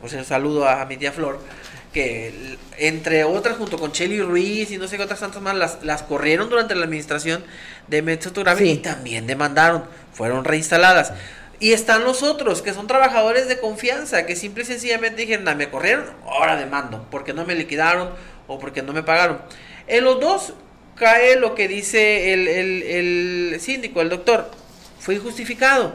Por 0.01 0.11
cierto, 0.11 0.29
saludo 0.29 0.67
a, 0.67 0.83
a 0.83 0.87
mi 0.87 0.97
tía 0.97 1.13
Flor. 1.13 1.41
Que 1.93 2.59
entre 2.77 3.25
otras, 3.25 3.57
junto 3.57 3.79
con 3.79 3.91
Chelly 3.93 4.21
Ruiz 4.21 4.71
y 4.71 4.77
no 4.77 4.87
sé 4.87 4.97
qué 4.99 5.05
otras 5.05 5.21
tantas 5.21 5.41
más, 5.41 5.55
las, 5.55 5.79
las 5.83 6.03
corrieron 6.03 6.51
durante 6.51 6.75
la 6.75 6.85
administración 6.85 7.43
de 7.89 8.03
Metsoturami 8.03 8.59
Sí. 8.61 8.71
y 8.73 8.77
también 8.79 9.27
demandaron. 9.27 9.85
Fueron 10.13 10.45
reinstaladas. 10.45 11.13
Y 11.59 11.73
están 11.73 12.05
los 12.05 12.23
otros, 12.23 12.61
que 12.61 12.75
son 12.75 12.87
trabajadores 12.87 13.49
de 13.49 13.59
confianza, 13.61 14.27
que 14.27 14.37
simple 14.37 14.65
y 14.65 14.67
sencillamente 14.67 15.23
dijeron, 15.23 15.45
"Nah, 15.45 15.55
me 15.55 15.71
corrieron, 15.71 16.05
ahora 16.27 16.57
demando, 16.57 17.07
porque 17.11 17.33
no 17.33 17.47
me 17.47 17.55
liquidaron 17.55 18.11
o 18.47 18.59
porque 18.59 18.83
no 18.83 18.93
me 18.93 19.03
pagaron. 19.03 19.41
En 19.87 20.05
los 20.05 20.21
dos 20.21 20.53
cae 20.97 21.37
lo 21.37 21.55
que 21.55 21.67
dice 21.67 22.35
el, 22.35 22.47
el- 22.49 22.83
el 23.55 23.61
síndico, 23.61 24.03
el 24.03 24.11
doctor, 24.11 24.51
fue 25.01 25.15
injustificado. 25.15 25.95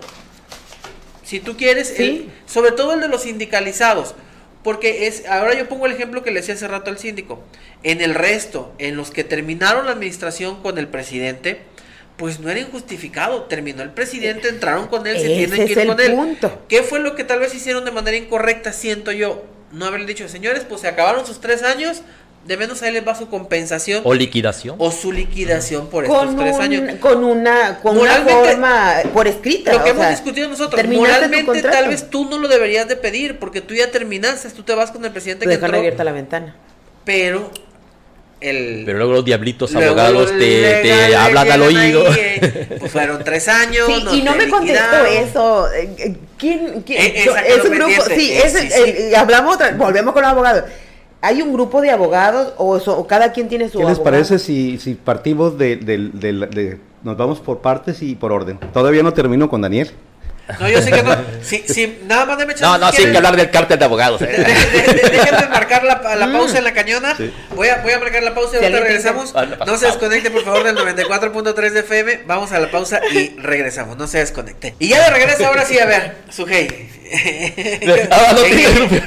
Si 1.32 1.40
tú 1.40 1.56
quieres, 1.56 1.94
Sí. 1.96 2.04
el- 2.04 2.32
sobre 2.46 2.74
todo 2.74 2.94
el 2.96 3.00
de 3.00 3.08
los 3.08 3.22
sindicalizados, 3.22 4.16
porque 4.66 5.08
es, 5.08 5.26
ahora 5.28 5.54
yo 5.54 5.70
pongo 5.70 5.86
el 5.86 5.94
ejemplo 5.94 6.24
que 6.24 6.30
le 6.32 6.42
decía 6.42 6.56
hace 6.56 6.68
rato 6.68 6.90
al 6.92 6.98
síndico, 6.98 7.42
en 7.84 8.02
el 8.02 8.16
resto, 8.16 8.74
en 8.80 8.98
los 8.98 9.12
que 9.12 9.24
terminaron 9.24 9.86
la 9.86 9.94
administración 9.94 10.62
con 10.62 10.78
el 10.78 10.90
presidente, 10.90 11.62
pues 12.18 12.42
no 12.42 12.50
era 12.50 12.60
injustificado. 12.60 13.44
Terminó 13.46 13.82
el 13.82 13.92
presidente, 13.92 14.50
entraron 14.50 14.88
con 14.90 15.08
él, 15.08 15.16
se 15.18 15.28
Ese 15.28 15.48
tienen 15.48 15.68
que 15.68 15.72
ir 15.82 15.88
con 15.88 16.00
él. 16.02 16.12
punto. 16.12 16.66
¿Qué 16.68 16.84
fue 16.84 17.00
lo 17.00 17.16
que 17.16 17.24
tal 17.24 17.40
vez 17.40 17.56
hicieron 17.56 17.86
de 17.86 17.92
manera 17.92 18.18
incorrecta, 18.18 18.74
siento 18.74 19.14
yo? 19.14 19.46
No 19.72 19.86
haberle 19.86 20.08
dicho, 20.08 20.28
señores, 20.28 20.66
pues 20.68 20.82
se 20.82 20.90
acabaron 20.90 21.26
sus 21.26 21.40
tres 21.40 21.64
años, 21.64 22.02
de 22.46 22.58
menos 22.58 22.82
ahí 22.82 22.92
les 22.92 23.08
va 23.08 23.14
su 23.14 23.30
compensación 23.30 24.02
O 24.04 24.14
liquidación. 24.16 24.76
o 24.80 24.92
su 24.92 25.12
liquidación 25.12 25.88
por 25.90 26.06
estos 26.06 26.18
Con, 26.26 26.38
tres 26.38 26.56
un- 26.56 26.62
años. 26.62 26.96
con 27.00 27.24
una 27.24 27.80
con 27.84 27.98
una 27.98 28.16
forma 28.22 28.94
por 29.14 29.28
escrita. 29.28 29.72
Lo 29.74 29.84
que 29.84 29.90
o 29.92 29.94
hemos 29.94 30.02
sea, 30.04 30.12
discutido 30.12 30.48
nosotros, 30.50 30.84
moralmente 30.88 31.62
tal 31.62 31.90
vez 31.90 32.10
tú 32.10 32.28
no 32.30 32.40
lo 32.40 32.48
deberías 32.48 32.88
de 32.88 32.96
pedir 32.96 33.38
porque 33.38 33.62
tú 33.62 33.76
ya 33.76 33.92
terminaste, 33.92 34.50
tú 34.50 34.64
te 34.64 34.74
vas 34.74 34.90
con 34.92 35.06
el 35.06 35.12
presidente 35.12 35.46
Te 35.46 35.50
que 35.58 35.64
entró, 35.64 35.78
abierta 35.78 36.04
la 36.04 36.12
ventana. 36.14 36.56
pero 37.06 37.52
el 38.40 38.82
Pero 38.88 38.98
luego 38.98 39.14
los 39.14 39.26
diablitos 39.26 39.72
luego 39.72 39.90
abogados 39.92 40.32
te, 40.32 40.80
te 40.82 41.16
hablan 41.16 41.52
al 41.52 41.62
oído. 41.62 42.10
ahí, 42.10 42.18
eh, 42.20 42.78
pues 42.80 42.92
fueron 42.92 43.24
tres 43.24 43.48
años. 43.48 43.86
Sí, 43.86 44.18
y 44.18 44.22
no 44.24 44.36
me 44.36 44.50
contestó 44.50 45.06
eso. 45.06 45.72
Eh, 45.72 45.90
eh, 46.00 46.16
¿Quién? 46.40 46.82
quién? 46.82 47.02
Eh, 47.04 47.22
Yo- 47.24 47.36
esa 47.38 47.46
es 47.46 47.64
un 47.66 47.72
grupo, 47.78 48.02
sí, 48.16 48.32
Eh, 48.32 48.42
es, 48.44 48.52
sí, 48.54 48.68
eh, 48.72 49.10
eh, 49.12 49.16
hablamos, 49.16 49.54
otra- 49.56 49.74
volvemos 49.74 50.12
con 50.14 50.24
los 50.24 50.32
abogados. 50.32 50.64
¿Hay 51.22 51.42
un 51.42 51.54
grupo 51.54 51.82
de 51.82 51.92
abogados 51.92 52.54
o, 52.58 52.80
so- 52.80 52.98
o 52.98 53.06
cada 53.08 53.32
quien 53.32 53.48
tiene 53.48 53.70
su 53.70 53.78
¿Qué 53.80 53.86
les 53.86 54.00
parece 54.00 54.40
si, 54.40 54.78
si 54.80 54.96
partimos 54.96 55.58
de, 55.58 55.76
del- 55.78 56.20
del- 56.20 56.50
de- 56.50 56.80
Nos 57.04 57.16
vamos 57.18 57.40
por 57.40 57.60
partes 57.60 58.02
y 58.02 58.16
por 58.16 58.32
orden. 58.32 58.60
Todavía 58.74 59.04
no 59.04 59.14
termino 59.14 59.50
con 59.50 59.62
Daniel. 59.62 59.92
No, 60.60 60.68
yo 60.68 60.82
sé 60.82 60.92
que 60.92 61.02
no. 61.04 61.16
Sí, 61.42 61.64
sí, 61.68 62.00
nada 62.06 62.26
más 62.26 62.38
déme 62.38 62.54
No, 62.60 62.78
no, 62.78 62.90
si 62.90 62.96
quieren. 62.98 63.12
que 63.14 63.18
hablar 63.18 63.36
del 63.38 63.50
cártel 63.52 63.80
de 63.80 63.86
abogados. 63.86 64.22
¿eh? 64.22 64.26
de- 64.28 64.38
de- 64.44 64.94
de- 65.02 65.10
Déjenme 65.10 65.48
marcar 65.48 65.84
la, 65.84 66.16
la 66.16 66.32
pausa 66.32 66.58
en 66.58 66.64
la 66.66 66.74
cañona. 66.74 67.16
Sí. 67.16 67.34
Voy, 67.56 67.70
a, 67.70 67.78
voy 67.78 67.94
a 67.94 68.00
marcar 68.00 68.22
la 68.24 68.34
pausa 68.34 68.58
y 68.58 68.60
Si 68.60 68.66
ahorita 68.66 68.80
regresamos. 68.82 69.32
Ah, 69.36 69.46
no 69.66 69.78
se 69.78 69.86
desconecte, 69.86 70.30
por 70.30 70.44
favor, 70.44 70.64
del 70.64 70.76
94.3 70.76 71.70
de 71.72 71.80
FM. 71.82 72.24
Vamos 72.26 72.52
a 72.52 72.60
la 72.60 72.70
pausa 72.70 73.00
y 73.14 73.30
regresamos. 73.38 73.96
No 73.98 74.08
se 74.08 74.18
desconecte. 74.18 74.76
Y 74.80 74.90
ya 74.90 75.04
de 75.06 75.10
regreso, 75.12 75.46
ahora 75.48 75.64
sí, 75.66 75.80
a 75.80 75.86
ver, 75.86 76.16
Sujei. 76.30 76.90
Ah, 78.10 78.32
no 78.34 78.42
te 78.42 78.50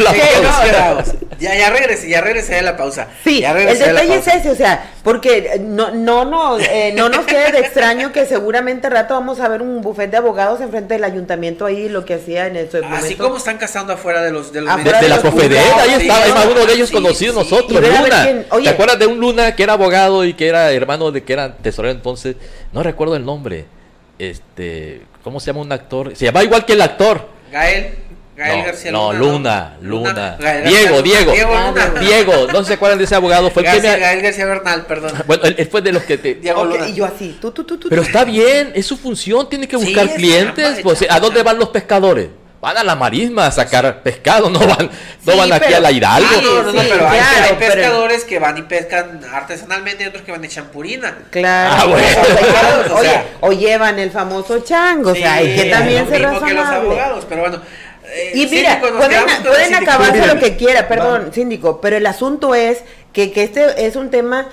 la 0.03 0.11
¿En 0.11 0.17
qué 0.21 0.43
nos 0.43 0.55
pausa. 0.57 1.13
Ya, 1.39 1.55
ya 1.57 1.71
regresé, 1.71 2.09
ya 2.09 2.21
regresé 2.21 2.55
de 2.57 2.63
la 2.63 2.77
pausa. 2.77 3.09
Sí, 3.25 3.41
ya 3.41 3.53
el 3.53 3.79
detalle 3.79 4.17
es 4.17 4.27
ese, 4.29 4.51
o 4.51 4.55
sea, 4.55 4.91
porque 5.03 5.59
no, 5.61 5.91
no, 5.91 6.25
no, 6.27 6.59
eh, 6.59 6.93
no 6.95 7.09
nos 7.09 7.25
quede 7.25 7.51
de 7.53 7.61
extraño 7.61 8.13
que 8.13 8.27
seguramente 8.27 8.87
al 8.89 8.93
rato 8.93 9.15
vamos 9.15 9.41
a 9.41 9.49
ver 9.49 9.63
un 9.63 9.81
bufete 9.81 10.11
de 10.13 10.17
abogados 10.19 10.61
enfrente 10.61 10.95
del 10.95 11.05
ayuntamiento 11.05 11.24
ahí, 11.67 11.89
lo 11.89 12.05
que 12.05 12.15
hacía 12.15 12.47
en 12.47 12.57
ese 12.57 12.81
momento. 12.81 13.05
Así 13.05 13.15
como 13.17 13.37
están 13.37 13.59
cazando 13.59 13.93
afuera 13.93 14.23
de 14.23 14.31
los 14.31 14.53
de 14.53 14.61
los 14.63 14.77
De, 14.77 14.83
de 14.85 15.09
la 15.09 15.17
juzgados, 15.19 15.81
ahí 15.81 16.01
sí, 16.01 16.09
estaba, 16.09 16.45
¿no? 16.45 16.51
uno 16.53 16.67
de 16.67 16.73
ellos 16.73 16.89
Sí, 16.89 16.95
conocidos 16.95 17.35
sí. 17.35 17.41
nosotros, 17.51 17.81
Luna. 17.81 18.23
quién- 18.25 18.47
oye. 18.51 18.65
¿Te 18.65 18.71
acuerdas 18.71 18.99
de 18.99 19.07
un 19.07 19.19
Luna 19.19 19.55
que 19.57 19.63
era 19.63 19.73
abogado 19.75 20.25
y 20.25 20.35
que 20.35 20.47
era 20.49 20.71
hermano 20.73 21.11
de 21.11 21.23
que 21.23 21.33
era 21.33 21.57
tesorero 21.57 21.93
entonces? 21.93 22.37
No 22.73 22.83
recuerdo 22.83 23.17
el 23.17 23.25
nombre. 23.25 23.65
Este, 24.19 25.03
¿cómo 25.23 25.41
se 25.41 25.47
llama 25.47 25.61
un 25.63 25.73
actor? 25.73 26.15
Se 26.17 26.25
llama 26.27 26.43
igual 26.45 26.65
que 26.65 26.75
el 26.75 26.81
actor. 26.83 27.29
Gael, 27.51 27.95
Gael 28.37 28.59
no, 28.59 28.65
García 28.65 28.91
no, 28.93 29.13
Luna. 29.13 29.77
Luna, 29.81 30.11
Luna. 30.13 30.37
Gael 30.41 30.65
Diego, 30.65 30.97
García- 30.97 31.03
Diego. 31.03 31.33
Diego 31.33 31.55
Luna. 31.55 32.01
Diego, 32.01 32.47
no 32.53 32.65
se 32.65 32.75
acuerdan 32.75 32.99
de 32.99 33.05
ese 33.05 33.15
abogado, 33.15 33.51
fue 33.51 33.63
el 33.63 33.71
que 33.71 33.77
García- 33.77 33.93
me... 33.93 33.99
Gael 34.01 34.23
García 34.23 34.47
Bernal, 34.47 34.87
perdón. 34.87 35.13
Bueno, 35.27 35.45
él, 35.45 35.69
fue 35.71 35.83
de 35.83 35.93
los 35.93 36.03
que 36.03 36.19
te... 36.19 36.35
Diego 36.35 36.65
Luna. 36.65 36.89
y 36.89 36.95
yo 36.95 37.05
así, 37.05 37.39
tú, 37.41 37.53
tú, 37.53 37.63
tú, 37.65 37.79
tú. 37.79 37.89
Pero 37.89 38.03
está 38.03 38.25
bien, 38.25 38.73
es 38.75 38.87
su 38.87 38.97
función, 38.97 39.49
tiene 39.49 39.69
que 39.69 39.77
buscar 39.77 40.07
es 40.07 40.15
clientes. 40.15 40.65
chamba, 40.65 40.83
pues, 40.83 41.03
es 41.03 41.11
¿A 41.11 41.21
dónde 41.21 41.43
van 41.45 41.59
los 41.59 41.69
pescadores? 41.69 42.29
Van 42.61 42.79
a 42.79 42.83
la 42.83 42.97
marisma 42.97 43.47
a 43.47 43.51
sacar 43.53 44.03
pescado, 44.03 44.49
no 44.49 44.59
van, 44.61 44.91
no 45.27 45.33
Sí, 45.33 45.39
van 45.39 45.53
aquí 45.53 45.75
a 45.75 45.81
la 45.81 45.93
Hidalgo. 45.93 46.27
Ah, 46.33 46.41
no, 46.43 46.63
no, 46.63 46.73
no, 46.73 46.81
Sí, 46.81 46.87
pero 46.91 47.09
hay, 47.09 47.19
claro, 47.19 47.45
hay 47.45 47.57
pero- 47.59 47.75
pescadores 47.75 48.25
que 48.25 48.39
van 48.39 48.57
y 48.59 48.63
pescan 48.63 49.21
artesanalmente 49.31 50.03
y 50.03 50.07
otros 50.07 50.23
que 50.25 50.33
van 50.33 50.41
de 50.41 50.49
champurina. 50.49 51.15
Claro. 51.31 51.75
Ah, 51.79 51.85
bueno. 51.85 52.07
o, 52.97 53.03
sea, 53.03 53.21
oye, 53.21 53.23
o 53.43 53.53
llevan 53.53 53.99
el 53.99 54.11
famoso 54.11 54.61
chango, 54.61 55.11
o 55.11 55.15
sea, 55.15 55.35
hay 55.35 55.55
que 55.55 55.65
también 55.67 56.05
lo 56.07 56.11
ser 56.11 56.21
mismo 56.27 56.47
que 56.47 56.55
los 56.55 56.65
razonable. 56.65 56.89
abogados, 57.01 57.27
pero 57.29 57.41
bueno. 57.43 57.61
Eh, 58.15 58.33
Y 58.35 58.47
mira, 58.47 58.81
síndico, 58.81 58.97
pueden, 58.99 59.25
pueden 59.43 59.75
acabarse 59.75 60.27
lo 60.27 60.39
que 60.39 60.57
quiera, 60.57 60.89
perdón, 60.89 61.33
síndico, 61.33 61.81
pero 61.81 61.97
el 61.97 62.07
asunto 62.07 62.55
es 62.55 62.83
que, 63.13 63.33
que 63.33 63.43
este 63.43 63.87
es 63.87 63.97
un 63.97 64.11
tema 64.11 64.49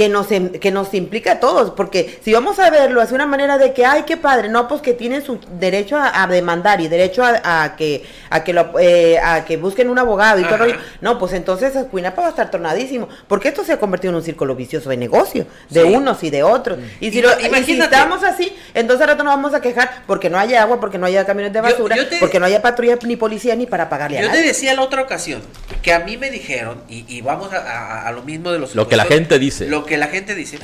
que 0.00 0.08
nos, 0.08 0.32
em- 0.32 0.48
que 0.52 0.70
nos 0.70 0.94
implica 0.94 1.32
a 1.32 1.40
todos, 1.40 1.72
porque 1.72 2.18
si 2.24 2.32
vamos 2.32 2.58
a 2.58 2.70
verlo, 2.70 3.02
es 3.02 3.12
una 3.12 3.26
manera 3.26 3.58
de 3.58 3.74
que, 3.74 3.84
ay, 3.84 4.04
qué 4.06 4.16
padre, 4.16 4.48
no, 4.48 4.66
pues 4.66 4.80
que 4.80 4.94
tienen 4.94 5.22
su 5.22 5.38
derecho 5.58 5.98
a, 5.98 6.22
a 6.22 6.26
demandar 6.26 6.80
y 6.80 6.88
derecho 6.88 7.22
a, 7.22 7.64
a 7.64 7.76
que 7.76 8.02
a 8.30 8.42
que 8.42 8.54
lo, 8.54 8.78
eh, 8.80 9.18
a 9.22 9.44
que 9.44 9.58
busquen 9.58 9.90
un 9.90 9.98
abogado 9.98 10.40
y 10.40 10.44
todo 10.44 10.54
el 10.54 10.60
rollo. 10.60 10.76
No, 11.02 11.18
pues 11.18 11.34
entonces 11.34 11.74
Cuinapa 11.90 12.22
va 12.22 12.28
a 12.28 12.30
estar 12.30 12.50
tornadísimo, 12.50 13.10
porque 13.28 13.48
esto 13.48 13.62
se 13.62 13.74
ha 13.74 13.78
convertido 13.78 14.12
en 14.12 14.16
un 14.16 14.22
círculo 14.22 14.56
vicioso 14.56 14.88
de 14.88 14.96
negocio, 14.96 15.46
de 15.68 15.82
Sí. 15.82 15.86
unos 15.94 16.22
y 16.24 16.30
de 16.30 16.44
otros. 16.44 16.78
Y 16.98 17.10
si, 17.10 17.20
lo, 17.20 17.38
y 17.38 17.42
si 17.42 17.46
imagínate. 17.48 17.94
estamos 17.94 18.24
así, 18.24 18.56
entonces 18.72 19.02
al 19.02 19.08
rato 19.08 19.22
nos 19.22 19.34
vamos 19.34 19.52
a 19.52 19.60
quejar 19.60 20.02
porque 20.06 20.30
no 20.30 20.38
haya 20.38 20.62
agua, 20.62 20.80
porque 20.80 20.96
no 20.96 21.04
haya 21.04 21.26
camiones 21.26 21.52
de 21.52 21.60
basura, 21.60 21.94
yo 21.94 22.08
te- 22.08 22.16
porque 22.20 22.40
no 22.40 22.46
haya 22.46 22.62
patrullas 22.62 23.00
ni 23.04 23.16
policía 23.16 23.54
ni 23.54 23.66
para 23.66 23.90
pagarle 23.90 24.18
a 24.18 24.22
Yo 24.22 24.30
te 24.30 24.40
decía 24.40 24.72
la 24.72 24.80
otra 24.80 25.02
ocasión 25.02 25.42
que 25.82 25.92
a 25.92 25.98
mí 26.00 26.16
me 26.16 26.30
dijeron, 26.30 26.80
y, 26.88 27.04
y 27.06 27.20
vamos 27.20 27.52
a, 27.52 27.58
a- 27.58 28.08
a 28.08 28.12
lo 28.12 28.22
mismo 28.22 28.50
de 28.50 28.58
los 28.60 28.74
Lo 28.74 28.88
que 28.88 28.96
la 28.96 29.04
gente 29.04 29.38
dice. 29.38 29.66
Lo 29.66 29.84
que 29.90 29.96
la 29.96 30.06
gente 30.06 30.36
dice, 30.36 30.60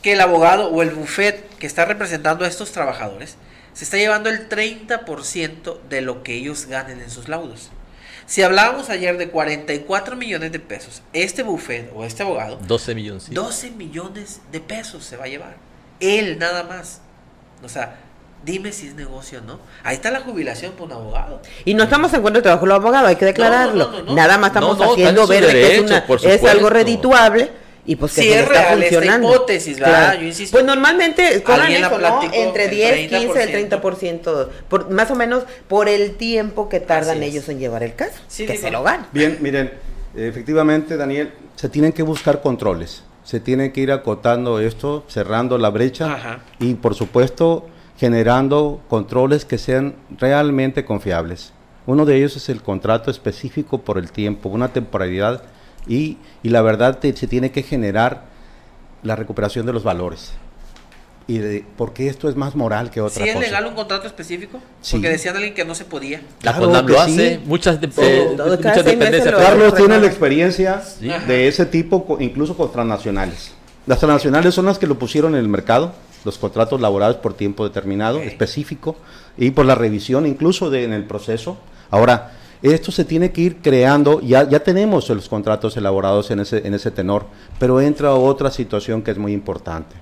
que 0.00 0.12
el 0.12 0.20
abogado 0.20 0.68
o 0.68 0.82
el 0.82 0.90
buffet 0.90 1.44
que 1.58 1.66
está 1.66 1.86
representando 1.86 2.44
a 2.44 2.48
estos 2.48 2.70
trabajadores 2.70 3.36
se 3.72 3.82
está 3.82 3.96
llevando 3.96 4.30
el 4.30 4.48
30% 4.48 5.80
de 5.88 6.00
lo 6.02 6.22
que 6.22 6.34
ellos 6.34 6.66
ganen 6.66 7.00
en 7.00 7.10
sus 7.10 7.28
laudos. 7.28 7.70
Si 8.26 8.42
hablábamos 8.42 8.88
ayer 8.88 9.18
de 9.18 9.28
44 9.28 10.14
millones 10.14 10.52
de 10.52 10.60
pesos, 10.60 11.02
este 11.12 11.42
buffet 11.42 11.90
o 11.96 12.04
este 12.04 12.22
abogado, 12.22 12.60
12 12.64 12.94
millones. 12.94 13.26
12 13.30 13.72
millones 13.72 14.40
de 14.52 14.60
pesos 14.60 15.04
se 15.04 15.16
va 15.16 15.24
a 15.24 15.28
llevar. 15.28 15.56
Él 15.98 16.38
nada 16.38 16.62
más. 16.62 17.00
O 17.64 17.68
sea, 17.68 17.96
dime 18.44 18.70
si 18.70 18.86
es 18.86 18.94
negocio 18.94 19.40
o 19.40 19.42
no. 19.42 19.58
Ahí 19.82 19.96
está 19.96 20.12
la 20.12 20.20
jubilación 20.20 20.74
por 20.74 20.86
un 20.86 20.92
abogado. 20.92 21.42
Y 21.64 21.74
no 21.74 21.82
estamos 21.82 22.14
en 22.14 22.22
contra 22.22 22.34
del 22.34 22.44
trabajo 22.44 22.66
de 22.66 22.68
los 22.68 22.76
abogados, 22.76 23.08
hay 23.08 23.16
que 23.16 23.24
declararlo. 23.24 23.86
no, 23.86 23.98
no, 23.98 24.02
no. 24.04 24.14
Nada 24.14 24.38
más 24.38 24.50
estamos 24.50 24.78
No, 24.78 24.84
no, 24.84 24.92
haciendo 24.92 25.26
ver 25.26 25.48
que 25.48 25.74
es, 25.74 25.80
una, 25.80 26.52
algo 26.52 26.70
redituable 26.70 27.50
y 27.86 27.96
pues 27.96 28.14
que 28.14 28.22
le 28.22 28.34
es 28.34 28.36
está 28.42 28.52
real 28.52 28.82
esta 28.82 28.94
funcionando. 28.96 29.28
hipótesis, 29.34 29.78
¿verdad? 29.80 30.18
Yo 30.20 30.26
insisto. 30.26 30.54
Pues 30.56 30.64
normalmente 30.64 31.36
eso, 31.36 31.98
¿no? 31.98 32.22
Entre 32.32 32.64
el 32.64 32.70
10, 32.70 33.08
15, 33.08 33.42
el 33.42 33.70
30%. 33.70 33.80
30%, 33.80 34.48
por, 34.68 34.90
más 34.90 35.10
o 35.10 35.14
menos 35.14 35.44
por 35.68 35.88
el 35.88 36.16
tiempo 36.16 36.68
que 36.68 36.80
tardan 36.80 37.22
ellos 37.22 37.48
en 37.48 37.58
llevar 37.58 37.82
el 37.82 37.94
caso, 37.94 38.20
Sí, 38.28 38.46
que 38.46 38.52
digo. 38.52 38.64
se 38.64 38.70
lo 38.70 38.82
ganan. 38.82 39.06
Bien, 39.12 39.38
miren, 39.40 39.72
efectivamente, 40.14 40.96
Daniel, 40.96 41.32
se 41.56 41.68
tienen 41.68 41.92
que 41.92 42.02
buscar 42.02 42.40
controles. 42.42 43.02
Se 43.24 43.38
tiene 43.40 43.72
que 43.72 43.80
ir 43.80 43.92
acotando 43.92 44.60
esto, 44.60 45.04
cerrando 45.08 45.56
la 45.58 45.70
brecha 45.70 46.14
Ajá. 46.14 46.40
y, 46.58 46.74
por 46.74 46.94
supuesto, 46.94 47.66
generando 47.98 48.80
controles 48.88 49.44
que 49.44 49.58
sean 49.58 49.94
realmente 50.18 50.84
confiables. 50.84 51.52
Uno 51.86 52.04
de 52.06 52.16
ellos 52.16 52.36
es 52.36 52.48
el 52.48 52.62
contrato 52.62 53.10
específico 53.10 53.78
por 53.82 53.98
el 53.98 54.10
tiempo, 54.10 54.48
una 54.48 54.72
temporalidad 54.72 55.42
y, 55.86 56.18
y 56.42 56.48
la 56.50 56.62
verdad 56.62 56.98
te- 56.98 57.16
se 57.16 57.26
tiene 57.26 57.50
que 57.50 57.62
generar 57.62 58.24
la 59.02 59.16
recuperación 59.16 59.66
de 59.66 59.72
los 59.72 59.82
valores. 59.82 60.32
Y 61.26 61.38
de, 61.38 61.64
porque 61.76 62.08
esto 62.08 62.28
es 62.28 62.34
más 62.34 62.56
moral 62.56 62.90
que 62.90 63.00
otra 63.00 63.22
¿Si 63.22 63.28
es 63.28 63.34
cosa. 63.36 63.46
legal 63.46 63.66
un 63.66 63.74
contrato 63.74 64.06
específico? 64.08 64.58
Sí. 64.80 64.96
Porque 64.96 65.10
decían 65.10 65.36
alguien 65.36 65.54
que 65.54 65.64
no 65.64 65.76
se 65.76 65.84
podía. 65.84 66.22
La 66.42 66.52
Claro 66.52 66.66
CONAM 66.66 66.86
que 66.86 66.92
lo 66.92 67.04
sí. 67.04 67.12
hace, 67.12 67.40
muchas, 67.44 67.80
de- 67.80 67.86
eh, 67.98 68.30
muchas 68.36 68.76
dependencias. 68.84 69.26
lo- 69.32 69.38
Carlos 69.38 69.74
tiene 69.74 70.00
la 70.00 70.06
experiencia 70.06 70.82
Sí. 70.82 71.08
de 71.28 71.46
ese 71.46 71.66
tipo, 71.66 72.16
incluso 72.20 72.56
con 72.56 72.72
transnacionales. 72.72 73.52
Las 73.86 73.98
transnacionales 74.00 74.54
son 74.54 74.66
las 74.66 74.78
que 74.78 74.86
lo 74.88 74.98
pusieron 74.98 75.34
en 75.34 75.40
el 75.40 75.48
mercado, 75.48 75.92
los 76.24 76.36
contratos 76.36 76.80
laborales 76.80 77.16
por 77.18 77.34
tiempo 77.34 77.64
determinado, 77.64 78.18
Ok. 78.18 78.24
específico, 78.24 78.96
y 79.38 79.52
por 79.52 79.66
la 79.66 79.74
revisión 79.76 80.26
incluso 80.26 80.68
de, 80.68 80.82
en 80.84 80.92
el 80.92 81.04
proceso. 81.04 81.58
Ahora, 81.90 82.32
esto 82.62 82.92
se 82.92 83.04
tiene 83.04 83.32
que 83.32 83.40
ir 83.40 83.56
creando, 83.62 84.20
ya, 84.20 84.48
ya 84.48 84.60
tenemos 84.60 85.08
los 85.08 85.28
contratos 85.28 85.76
elaborados 85.76 86.30
en 86.30 86.40
ese, 86.40 86.66
en 86.66 86.74
ese 86.74 86.90
tenor, 86.90 87.26
pero 87.58 87.80
entra 87.80 88.14
otra 88.14 88.50
situación 88.50 89.02
que 89.02 89.10
es 89.10 89.18
muy 89.18 89.32
importante, 89.32 89.96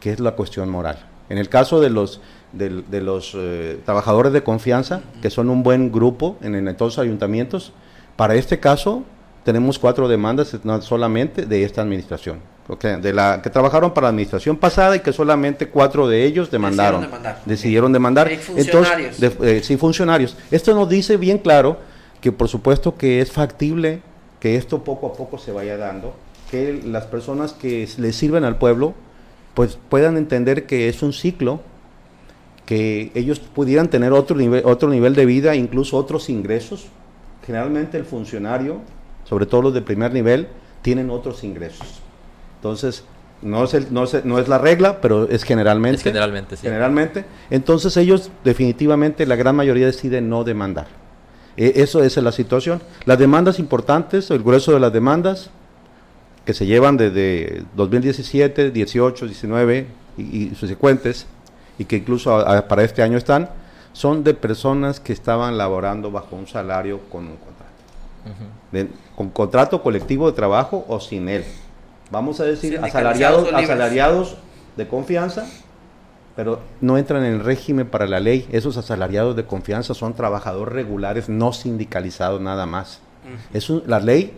que 0.00 0.12
es 0.12 0.20
la 0.20 0.32
cuestión 0.32 0.68
moral. 0.68 0.98
En 1.28 1.38
el 1.38 1.48
caso 1.48 1.80
de 1.80 1.90
los, 1.90 2.20
de, 2.52 3.00
los 3.00 3.32
eh, 3.36 3.80
trabajadores 3.84 4.32
de 4.32 4.42
confianza, 4.42 5.02
que 5.22 5.30
son 5.30 5.48
un 5.48 5.62
buen 5.62 5.92
grupo 5.92 6.36
en, 6.40 6.54
en 6.54 6.76
todos 6.76 6.96
los 6.96 7.04
ayuntamientos, 7.04 7.72
para 8.16 8.34
este 8.34 8.58
caso 8.58 9.04
tenemos 9.44 9.78
cuatro 9.78 10.08
demandas 10.08 10.56
no 10.64 10.80
solamente 10.82 11.46
de 11.46 11.62
esta 11.62 11.82
administración, 11.82 12.40
ok, 12.68 12.84
de 12.84 13.12
la 13.12 13.40
que 13.42 13.50
trabajaron 13.50 13.92
para 13.94 14.06
la 14.06 14.08
administración 14.10 14.56
pasada 14.56 14.96
y 14.96 15.00
que 15.00 15.12
solamente 15.12 15.68
cuatro 15.68 16.08
de 16.08 16.24
ellos 16.24 16.50
demandaron, 16.50 17.02
demandar, 17.02 17.40
decidieron 17.44 17.92
demandar. 17.92 18.30
Exfuncionarios. 18.30 19.14
Entonces, 19.20 19.38
de- 19.40 19.58
eh, 19.58 19.62
sí, 19.62 19.76
funcionarios. 19.76 20.36
Esto 20.50 20.74
nos 20.74 20.88
dice 20.88 21.16
bien 21.16 21.38
claro 21.38 21.78
que 22.20 22.32
por 22.32 22.48
supuesto 22.48 22.96
que 22.96 23.20
es 23.20 23.30
factible 23.30 24.00
que 24.40 24.56
esto 24.56 24.82
poco 24.84 25.06
a 25.08 25.12
poco 25.14 25.38
se 25.38 25.52
vaya 25.52 25.76
dando, 25.76 26.14
que 26.50 26.80
las 26.84 27.04
personas 27.06 27.52
que 27.52 27.88
le 27.98 28.12
sirven 28.12 28.44
al 28.44 28.56
pueblo 28.58 28.94
pues 29.54 29.78
puedan 29.88 30.16
entender 30.16 30.66
que 30.66 30.88
es 30.88 31.02
un 31.02 31.12
ciclo, 31.12 31.60
que 32.66 33.10
ellos 33.14 33.38
pudieran 33.38 33.88
tener 33.88 34.12
otro 34.12 34.36
nivel, 34.36 34.62
otro 34.66 34.88
nivel 34.90 35.14
de 35.14 35.24
vida, 35.24 35.54
incluso 35.54 35.96
otros 35.96 36.28
ingresos. 36.28 36.86
Generalmente 37.46 37.96
el 37.96 38.04
funcionario, 38.04 38.80
sobre 39.24 39.46
todo 39.46 39.62
los 39.62 39.74
de 39.74 39.82
primer 39.82 40.12
nivel, 40.12 40.48
tienen 40.82 41.10
otros 41.10 41.44
ingresos. 41.44 42.00
Entonces, 42.56 43.04
No 43.42 43.64
es, 43.64 43.74
el, 43.74 43.92
no, 43.92 44.04
es, 44.04 44.24
no 44.24 44.38
es 44.38 44.48
la 44.48 44.56
regla, 44.56 45.00
pero 45.02 45.28
es 45.28 45.42
generalmente. 45.44 45.98
Es 45.98 46.02
generalmente, 46.02 46.56
sí. 46.56 46.62
Generalmente. 46.62 47.24
Entonces 47.50 47.94
ellos 47.98 48.30
definitivamente, 48.44 49.26
la 49.26 49.36
gran 49.36 49.54
mayoría 49.54 49.84
deciden 49.86 50.30
no 50.30 50.42
demandar. 50.42 50.86
E- 51.58 51.74
eso 51.76 52.02
esa 52.02 52.20
es 52.20 52.24
la 52.24 52.32
situación. 52.32 52.80
Las 53.04 53.18
demandas 53.18 53.58
importantes, 53.58 54.30
el 54.30 54.42
grueso 54.42 54.72
de 54.72 54.80
las 54.80 54.90
demandas 54.92 55.50
que 56.46 56.54
se 56.54 56.64
llevan 56.64 56.96
desde 56.96 57.62
2017, 57.76 58.70
18, 58.70 59.26
19 59.26 59.86
y, 60.16 60.22
y 60.22 60.54
subsecuentes, 60.54 61.26
y 61.78 61.84
que 61.84 61.96
incluso 61.96 62.34
a- 62.34 62.56
a- 62.58 62.68
para 62.68 62.84
este 62.84 63.02
año 63.02 63.18
están, 63.18 63.50
son 63.92 64.24
de 64.24 64.32
personas 64.32 64.98
que 64.98 65.12
estaban 65.12 65.58
laborando 65.58 66.10
bajo 66.10 66.36
un 66.36 66.46
salario 66.46 67.00
con 67.10 67.24
un 67.26 67.36
contrato. 67.36 68.46
De- 68.72 68.88
con 69.14 69.28
contrato 69.28 69.82
colectivo 69.82 70.30
de 70.30 70.34
trabajo 70.36 70.86
o 70.88 71.00
sin 71.00 71.28
él. 71.28 71.44
Vamos 72.10 72.40
a 72.40 72.44
decir 72.44 72.78
asalariados, 72.88 73.48
asalariados 73.64 74.36
de 74.76 74.86
confianza, 74.88 75.46
pero 76.36 76.60
no 76.80 76.98
entran 76.98 77.24
en 77.24 77.34
el 77.34 77.40
régimen 77.44 77.86
para 77.88 78.06
la 78.06 78.20
ley. 78.20 78.46
Esos 78.52 78.76
asalariados 78.76 79.34
de 79.36 79.44
confianza 79.46 79.94
son 79.94 80.14
trabajadores 80.14 80.72
regulares, 80.74 81.28
no 81.28 81.52
sindicalizados 81.52 82.40
nada 82.40 82.66
más. 82.66 83.00
Es 83.52 83.70
un- 83.70 83.82
la 83.86 83.98
ley 84.00 84.32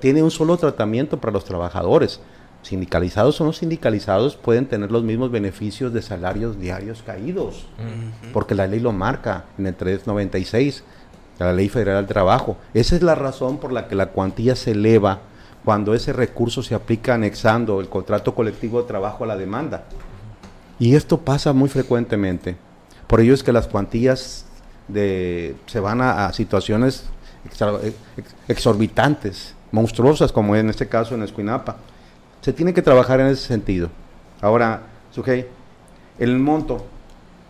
tiene 0.00 0.22
un 0.22 0.30
solo 0.30 0.56
tratamiento 0.58 1.18
para 1.18 1.32
los 1.32 1.44
trabajadores. 1.44 2.20
Sindicalizados 2.62 3.40
o 3.40 3.44
no 3.44 3.52
sindicalizados 3.52 4.36
pueden 4.36 4.66
tener 4.66 4.92
los 4.92 5.02
mismos 5.02 5.32
beneficios 5.32 5.92
de 5.92 6.00
salarios 6.02 6.60
diarios 6.60 7.02
caídos, 7.04 7.66
porque 8.32 8.54
la 8.54 8.68
ley 8.68 8.78
lo 8.78 8.92
marca 8.92 9.46
en 9.58 9.66
el 9.66 9.74
396, 9.74 10.84
de 11.40 11.44
la 11.46 11.52
Ley 11.52 11.68
Federal 11.68 11.96
del 11.96 12.06
Trabajo. 12.06 12.56
Esa 12.74 12.94
es 12.94 13.02
la 13.02 13.16
razón 13.16 13.58
por 13.58 13.72
la 13.72 13.88
que 13.88 13.96
la 13.96 14.10
cuantía 14.10 14.54
se 14.54 14.72
eleva 14.72 15.18
cuando 15.64 15.94
ese 15.94 16.12
recurso 16.12 16.62
se 16.62 16.74
aplica 16.74 17.14
anexando 17.14 17.80
el 17.80 17.88
contrato 17.88 18.34
colectivo 18.34 18.82
de 18.82 18.88
trabajo 18.88 19.24
a 19.24 19.26
la 19.28 19.36
demanda. 19.36 19.84
Y 20.78 20.96
esto 20.96 21.18
pasa 21.18 21.52
muy 21.52 21.68
frecuentemente. 21.68 22.56
Por 23.06 23.20
ello 23.20 23.34
es 23.34 23.42
que 23.42 23.52
las 23.52 23.68
cuantías 23.68 24.46
de, 24.88 25.54
se 25.66 25.78
van 25.80 26.00
a, 26.00 26.32
situaciones 26.32 27.04
extra- 27.44 27.78
ex- 28.16 28.34
exorbitantes, 28.48 29.54
monstruosas, 29.70 30.32
como 30.32 30.56
en 30.56 30.70
este 30.70 30.88
caso 30.88 31.14
en 31.14 31.22
Escuinapa. 31.22 31.76
Se 32.40 32.52
tiene 32.52 32.74
que 32.74 32.82
trabajar 32.82 33.20
en 33.20 33.28
ese 33.28 33.46
sentido. 33.46 33.88
Ahora, 34.40 34.82
Sujei, 35.12 35.46
el 36.18 36.38
monto. 36.38 36.84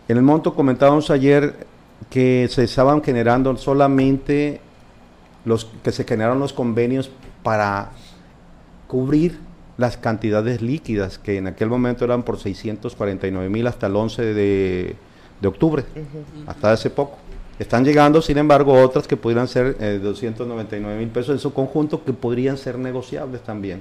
En 0.09 0.19
el 0.19 0.23
monto 0.23 0.55
comentábamos 0.55 1.11
ayer 1.11 1.67
que 2.11 2.49
se 2.51 2.65
estaban 2.65 3.03
generando 3.03 3.57
solamente 3.57 4.61
los 5.45 5.65
que 5.83 5.93
se 5.93 6.05
generaron 6.05 6.41
los 6.41 6.53
convenios 6.53 7.11
para 7.43 7.93
cubrir 8.93 9.39
las 9.79 9.97
cantidades 9.97 10.61
líquidas 10.61 11.19
que 11.19 11.39
en 11.39 11.47
aquel 11.47 11.71
momento 11.71 12.05
eran 12.05 12.25
por 12.25 12.39
649 12.39 13.49
mil 13.49 13.67
hasta 13.67 13.87
el 13.87 13.97
11 13.97 14.23
de, 14.35 14.97
de 15.41 15.49
octubre, 15.49 15.83
hasta 16.47 16.73
hace 16.73 16.91
poco. 16.91 17.17
Están 17.59 17.87
llegando, 17.87 18.21
sin 18.21 18.37
embargo, 18.37 18.75
otras 18.75 19.09
que 19.09 19.17
pudieran 19.17 19.49
ser 19.49 19.77
eh, 19.81 19.99
299 20.03 20.99
mil 20.99 21.09
pesos 21.09 21.31
en 21.31 21.39
su 21.39 21.55
conjunto 21.55 22.05
que 22.05 22.13
podrían 22.13 22.59
ser 22.59 22.79
negociables 22.79 23.41
también. 23.41 23.81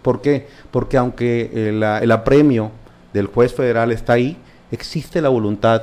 ¿Por 0.00 0.22
qué? 0.22 0.46
Porque 0.70 0.96
aunque 0.96 1.50
el, 1.68 1.82
a- 1.82 1.98
el 1.98 2.10
apremio 2.10 2.70
del 3.12 3.26
juez 3.26 3.52
federal 3.52 3.92
está 3.92 4.14
ahí, 4.14 4.38
existe 4.70 5.20
la 5.20 5.28
voluntad 5.28 5.82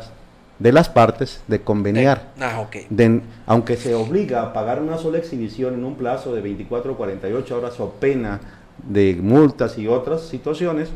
de 0.57 0.71
las 0.71 0.89
partes 0.89 1.43
de 1.47 1.61
conveniar. 1.61 2.31
Ah. 2.39 2.61
De- 2.89 3.21
aunque 3.45 3.77
se 3.77 3.93
obliga 3.93 4.41
a 4.41 4.51
pagar 4.51 4.81
una 4.81 4.97
sola 4.97 5.19
exhibición 5.19 5.75
en 5.75 5.83
un 5.83 5.93
plazo 5.93 6.33
de 6.33 6.41
24 6.41 6.93
o 6.93 6.97
48 6.97 7.55
horas 7.55 7.79
o 7.79 7.91
pena 7.91 8.39
de 8.87 9.15
multas 9.21 9.77
y 9.77 9.87
otras 9.87 10.21
situaciones, 10.21 10.89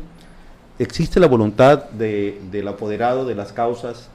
existe 0.78 1.20
la 1.20 1.26
voluntad 1.26 1.84
de- 1.90 2.40
del 2.50 2.68
apoderado 2.68 3.24
de 3.26 3.34
las 3.34 3.52
causas, 3.52 4.08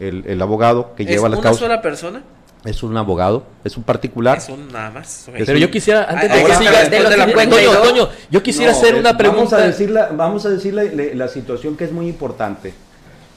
el, 0.00 0.24
el 0.26 0.40
abogado 0.42 0.94
que 0.96 1.02
¿Es 1.04 1.08
lleva 1.08 1.28
la 1.28 1.36
una 1.36 1.42
causa. 1.42 1.60
sola 1.60 1.82
persona? 1.82 2.22
Es 2.64 2.82
un 2.82 2.96
abogado, 2.96 3.44
es 3.64 3.76
un 3.76 3.84
particular. 3.84 4.38
Es 4.38 4.48
un 4.48 4.72
nada 4.72 4.90
más. 4.90 5.28
Pero 5.32 5.58
yo 5.58 5.70
quisiera, 5.70 6.04
antes 6.10 6.32
de 6.32 6.44
que 6.44 6.54
siga, 6.56 6.84
de 6.88 7.00
los 7.00 7.10
Toño, 7.12 7.26
52. 7.26 7.82
Toño, 7.82 8.08
yo 8.30 8.42
quisiera 8.42 8.72
No, 8.72 8.78
hacer 8.78 8.94
eh, 8.96 8.98
una 9.00 9.12
Vamos 9.12 9.14
a 9.14 9.18
pregunta. 9.18 9.58
decir 9.58 9.90
la, 9.90 10.08
vamos 10.08 10.44
a 10.44 10.48
decir 10.50 10.74
la, 10.74 10.82
la- 10.82 11.14
la 11.14 11.28
situación 11.28 11.76
que 11.76 11.84
es 11.84 11.92
muy 11.92 12.08
importante. 12.08 12.74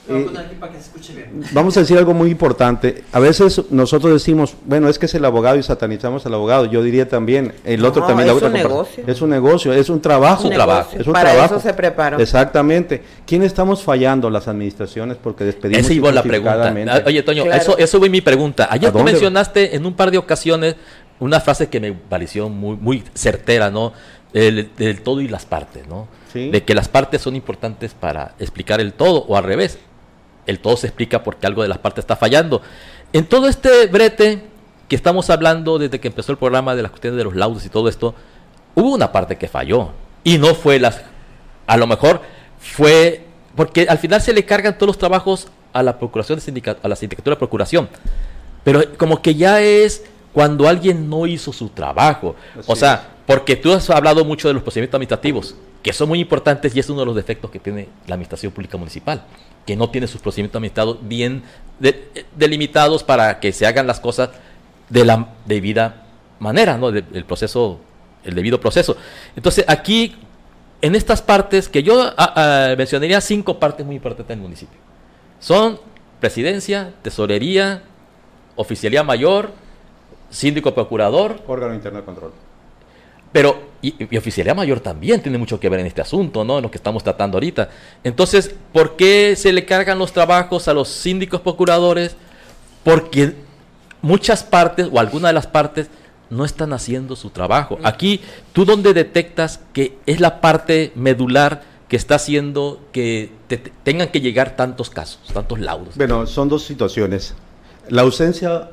Eh, 0.09 0.27
para 0.59 0.71
que 0.71 0.79
se 0.79 0.85
escuche 0.85 1.13
bien. 1.13 1.43
Vamos 1.51 1.77
a 1.77 1.81
decir 1.81 1.97
algo 1.97 2.13
muy 2.13 2.31
importante. 2.31 3.03
A 3.11 3.19
veces 3.19 3.61
nosotros 3.69 4.11
decimos, 4.13 4.55
bueno, 4.65 4.89
es 4.89 4.97
que 4.97 5.05
es 5.05 5.13
el 5.13 5.23
abogado 5.23 5.57
y 5.57 5.63
satanizamos 5.63 6.25
al 6.25 6.33
abogado. 6.33 6.65
Yo 6.65 6.81
diría 6.81 7.07
también, 7.07 7.53
el 7.63 7.81
No, 7.81 7.89
otro 7.89 8.05
también. 8.07 8.27
es 8.29 8.41
un 8.41 8.51
negocio. 8.51 9.03
Es 9.05 9.21
un 9.21 9.29
negocio, 9.29 9.73
es 9.73 9.89
un 9.89 10.01
trabajo. 10.01 10.39
Es 10.43 10.49
un 10.49 10.55
trabajo. 10.55 10.89
Es 10.99 11.07
un 11.07 11.13
Para 11.13 11.31
trabajo. 11.31 11.55
eso 11.55 11.63
se 11.67 11.73
preparó. 11.75 12.19
Exactamente. 12.19 13.03
¿Quién 13.27 13.43
estamos 13.43 13.83
fallando? 13.83 14.29
Las 14.29 14.47
administraciones 14.47 15.17
porque 15.21 15.43
despedimos 15.43 15.85
Esa 15.85 15.93
iba 15.93 16.11
la 16.11 16.23
pregunta. 16.23 16.73
Ah, 16.89 17.01
Oye, 17.05 17.21
Toño, 17.23 17.43
Claro. 17.43 17.61
eso, 17.61 17.77
eso 17.77 17.99
fue 17.99 18.09
mi 18.09 18.21
pregunta. 18.21 18.67
Ayer 18.71 18.89
¿A 18.89 18.91
tú 18.93 19.03
mencionaste 19.03 19.75
en 19.75 19.85
un 19.85 19.93
par 19.93 20.09
de 20.11 20.17
ocasiones 20.17 20.75
una 21.19 21.39
frase 21.39 21.69
que 21.69 21.79
me 21.79 21.93
pareció 21.93 22.49
muy, 22.49 22.75
muy 22.75 23.03
certera, 23.13 23.69
¿no? 23.69 23.93
El, 24.33 24.69
del 24.77 25.01
todo 25.01 25.21
y 25.21 25.27
las 25.27 25.45
partes, 25.45 25.87
¿no? 25.87 26.07
Sí. 26.33 26.49
De 26.49 26.63
que 26.63 26.73
las 26.73 26.87
partes 26.87 27.21
son 27.21 27.35
importantes 27.35 27.93
para 27.93 28.33
explicar 28.39 28.79
el 28.81 28.93
todo, 28.93 29.25
o 29.27 29.37
al 29.37 29.43
revés. 29.43 29.77
El 30.45 30.59
todo 30.59 30.77
se 30.77 30.87
explica 30.87 31.23
porque 31.23 31.47
algo 31.47 31.61
de 31.61 31.67
las 31.67 31.77
partes 31.77 32.03
está 32.03 32.15
fallando. 32.15 32.61
En 33.13 33.25
todo 33.25 33.47
este 33.47 33.87
brete 33.87 34.43
que 34.87 34.95
estamos 34.95 35.29
hablando 35.29 35.77
desde 35.79 35.99
que 35.99 36.07
empezó 36.07 36.31
el 36.31 36.37
programa 36.37 36.75
de 36.75 36.81
las 36.81 36.91
cuestiones 36.91 37.17
de 37.17 37.23
los 37.23 37.35
laudos 37.35 37.65
y 37.65 37.69
todo 37.69 37.87
esto, 37.89 38.13
hubo 38.75 38.93
una 38.93 39.11
parte 39.11 39.37
que 39.37 39.47
falló. 39.47 39.91
Y 40.23 40.37
no 40.37 40.53
fue 40.55 40.79
las. 40.79 41.01
A 41.67 41.77
lo 41.77 41.87
mejor 41.87 42.21
fue. 42.59 43.25
Porque 43.55 43.85
al 43.89 43.97
final 43.97 44.21
se 44.21 44.33
le 44.33 44.45
cargan 44.45 44.75
todos 44.77 44.87
los 44.87 44.97
trabajos 44.97 45.47
a 45.73 45.83
la 45.83 45.97
procuración 45.99 46.39
de 46.39 46.45
sindica- 46.45 46.77
a 46.81 46.87
la 46.87 46.95
sindicatura 46.95 47.35
de 47.35 47.39
procuración. 47.39 47.89
Pero 48.63 48.81
como 48.97 49.21
que 49.21 49.35
ya 49.35 49.61
es 49.61 50.03
cuando 50.33 50.67
alguien 50.67 51.09
no 51.09 51.25
hizo 51.27 51.51
su 51.51 51.69
trabajo. 51.69 52.35
o 52.67 52.75
sea, 52.75 53.09
porque 53.25 53.55
tú 53.55 53.71
has 53.73 53.89
hablado 53.89 54.23
mucho 54.25 54.47
de 54.47 54.53
los 54.53 54.63
procedimientos 54.63 54.95
administrativos, 54.97 55.55
que 55.83 55.91
son 55.93 56.07
muy 56.09 56.19
importantes 56.19 56.75
y 56.75 56.79
es 56.79 56.89
uno 56.89 57.01
de 57.01 57.05
los 57.07 57.15
defectos 57.15 57.49
que 57.51 57.59
tiene 57.59 57.87
la 58.07 58.15
administración 58.15 58.51
pública 58.51 58.77
municipal, 58.77 59.23
que 59.65 59.75
no 59.75 59.89
tiene 59.89 60.07
sus 60.07 60.21
procedimientos 60.21 60.57
administrativos 60.59 60.97
bien 61.07 61.43
de- 61.79 62.25
delimitados 62.35 63.03
para 63.03 63.39
que 63.39 63.51
se 63.51 63.65
hagan 63.65 63.87
las 63.87 63.99
cosas 63.99 64.29
de 64.89 65.05
la 65.05 65.29
debida 65.45 66.03
manera, 66.39 66.77
¿no? 66.77 66.91
De- 66.91 67.03
el 67.13 67.25
proceso, 67.25 67.79
el 68.23 68.33
debido 68.35 68.59
proceso. 68.59 68.97
Entonces, 69.35 69.65
aquí, 69.67 70.15
en 70.81 70.95
estas 70.95 71.21
partes, 71.21 71.69
que 71.69 71.83
yo 71.83 72.01
ah, 72.17 72.33
ah, 72.35 72.75
mencionaría 72.77 73.21
cinco 73.21 73.59
partes 73.59 73.85
muy 73.85 73.95
importantes 73.95 74.29
del 74.29 74.39
municipio. 74.39 74.79
Son 75.39 75.79
presidencia, 76.19 76.93
tesorería, 77.01 77.83
oficialía 78.55 79.03
mayor, 79.03 79.51
síndico 80.29 80.73
procurador, 80.73 81.41
Órgano 81.47 81.73
interno 81.73 81.99
de 81.99 82.05
control. 82.05 82.31
Pero, 83.31 83.61
y, 83.81 83.95
y 84.13 84.17
oficialía 84.17 84.53
mayor 84.53 84.79
también 84.79 85.21
tiene 85.21 85.37
mucho 85.37 85.59
que 85.59 85.69
ver 85.69 85.79
en 85.79 85.85
este 85.87 86.01
asunto, 86.01 86.43
¿no? 86.43 86.57
En 86.57 86.63
lo 86.63 86.71
que 86.71 86.77
estamos 86.77 87.03
tratando 87.03 87.37
ahorita. 87.37 87.69
Entonces, 88.03 88.53
¿por 88.73 88.95
qué 88.95 89.35
se 89.35 89.51
le 89.53 89.65
cargan 89.65 89.97
los 89.99 90.11
trabajos 90.13 90.67
a 90.67 90.73
los 90.73 90.87
síndicos 90.89 91.41
procuradores? 91.41 92.15
Porque 92.83 93.33
muchas 94.01 94.43
partes 94.43 94.87
o 94.91 94.99
algunas 94.99 95.29
de 95.29 95.33
las 95.33 95.47
partes 95.47 95.89
no 96.29 96.45
están 96.45 96.73
haciendo 96.73 97.15
su 97.15 97.29
trabajo. 97.29 97.77
Aquí, 97.83 98.21
¿tú 98.53 98.65
dónde 98.65 98.93
detectas 98.93 99.59
que 99.73 99.97
es 100.05 100.19
la 100.19 100.41
parte 100.41 100.91
medular 100.95 101.63
que 101.89 101.97
está 101.97 102.15
haciendo 102.15 102.79
que 102.93 103.31
te- 103.47 103.57
tengan 103.57 104.07
que 104.09 104.21
llegar 104.21 104.55
tantos 104.55 104.89
casos, 104.89 105.19
tantos 105.33 105.59
laudos? 105.59 105.95
Bueno, 105.97 106.25
son 106.25 106.47
dos 106.47 106.63
situaciones. 106.63 107.33
La 107.89 108.03
ausencia 108.03 108.69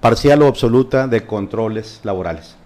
parcial 0.00 0.42
o 0.42 0.46
absoluta 0.46 1.06
de 1.06 1.24
controles 1.26 2.00
laborales. 2.02 2.56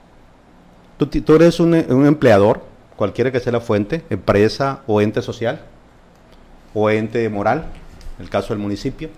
Tú, 1.07 1.23
tú 1.23 1.35
eres 1.37 1.61
un, 1.61 1.75
un 1.75 2.07
empleador, 2.07 2.63
cualquiera 2.97 3.31
que 3.33 3.41
sea 3.41 3.53
la 3.53 3.61
fuente, 3.61 4.05
empresa 4.11 4.83
o 4.87 5.01
ente 5.01 5.23
social, 5.23 5.61
o 6.73 6.91
ente 6.91 7.29
moral, 7.29 7.67
en 8.19 8.25
el 8.25 8.31
caso 8.31 8.49
del 8.55 8.59
municipio. 8.59 9.09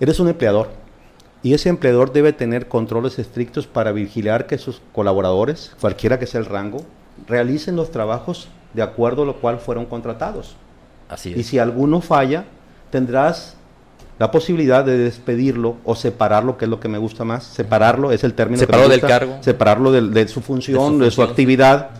Eres 0.00 0.18
un 0.20 0.28
empleador 0.28 0.70
y 1.42 1.54
ese 1.54 1.68
empleador 1.68 2.12
debe 2.12 2.32
tener 2.32 2.68
controles 2.68 3.18
estrictos 3.18 3.66
para 3.66 3.92
vigilar 3.92 4.46
que 4.46 4.58
sus 4.58 4.80
colaboradores, 4.92 5.72
cualquiera 5.80 6.18
que 6.18 6.26
sea 6.26 6.40
el 6.40 6.46
rango, 6.46 6.78
realicen 7.26 7.76
los 7.76 7.90
trabajos 7.90 8.48
de 8.72 8.82
acuerdo 8.82 9.22
a 9.22 9.26
lo 9.26 9.36
cual 9.36 9.58
fueron 9.58 9.86
contratados. 9.86 10.56
Así 11.08 11.34
Y 11.36 11.40
es. 11.40 11.46
si 11.46 11.58
alguno 11.58 12.00
falla, 12.00 12.44
tendrás 12.90 13.56
la 14.24 14.30
posibilidad 14.30 14.82
de 14.86 14.96
despedirlo 14.96 15.76
o 15.84 15.94
separarlo, 15.94 16.56
que 16.56 16.64
es 16.64 16.70
lo 16.70 16.80
que 16.80 16.88
me 16.88 16.96
gusta 16.96 17.24
más. 17.24 17.44
Separarlo 17.44 18.10
es 18.10 18.24
el 18.24 18.32
término 18.32 18.56
que 18.58 18.62
me 18.62 18.66
Separarlo 18.66 18.88
del 18.90 19.00
cargo. 19.02 19.36
Separarlo 19.42 19.92
de, 19.92 20.28
su 20.28 20.40
función, 20.40 20.98
de 20.98 21.10
su, 21.10 21.16
función. 21.16 21.28
actividad, 21.28 21.90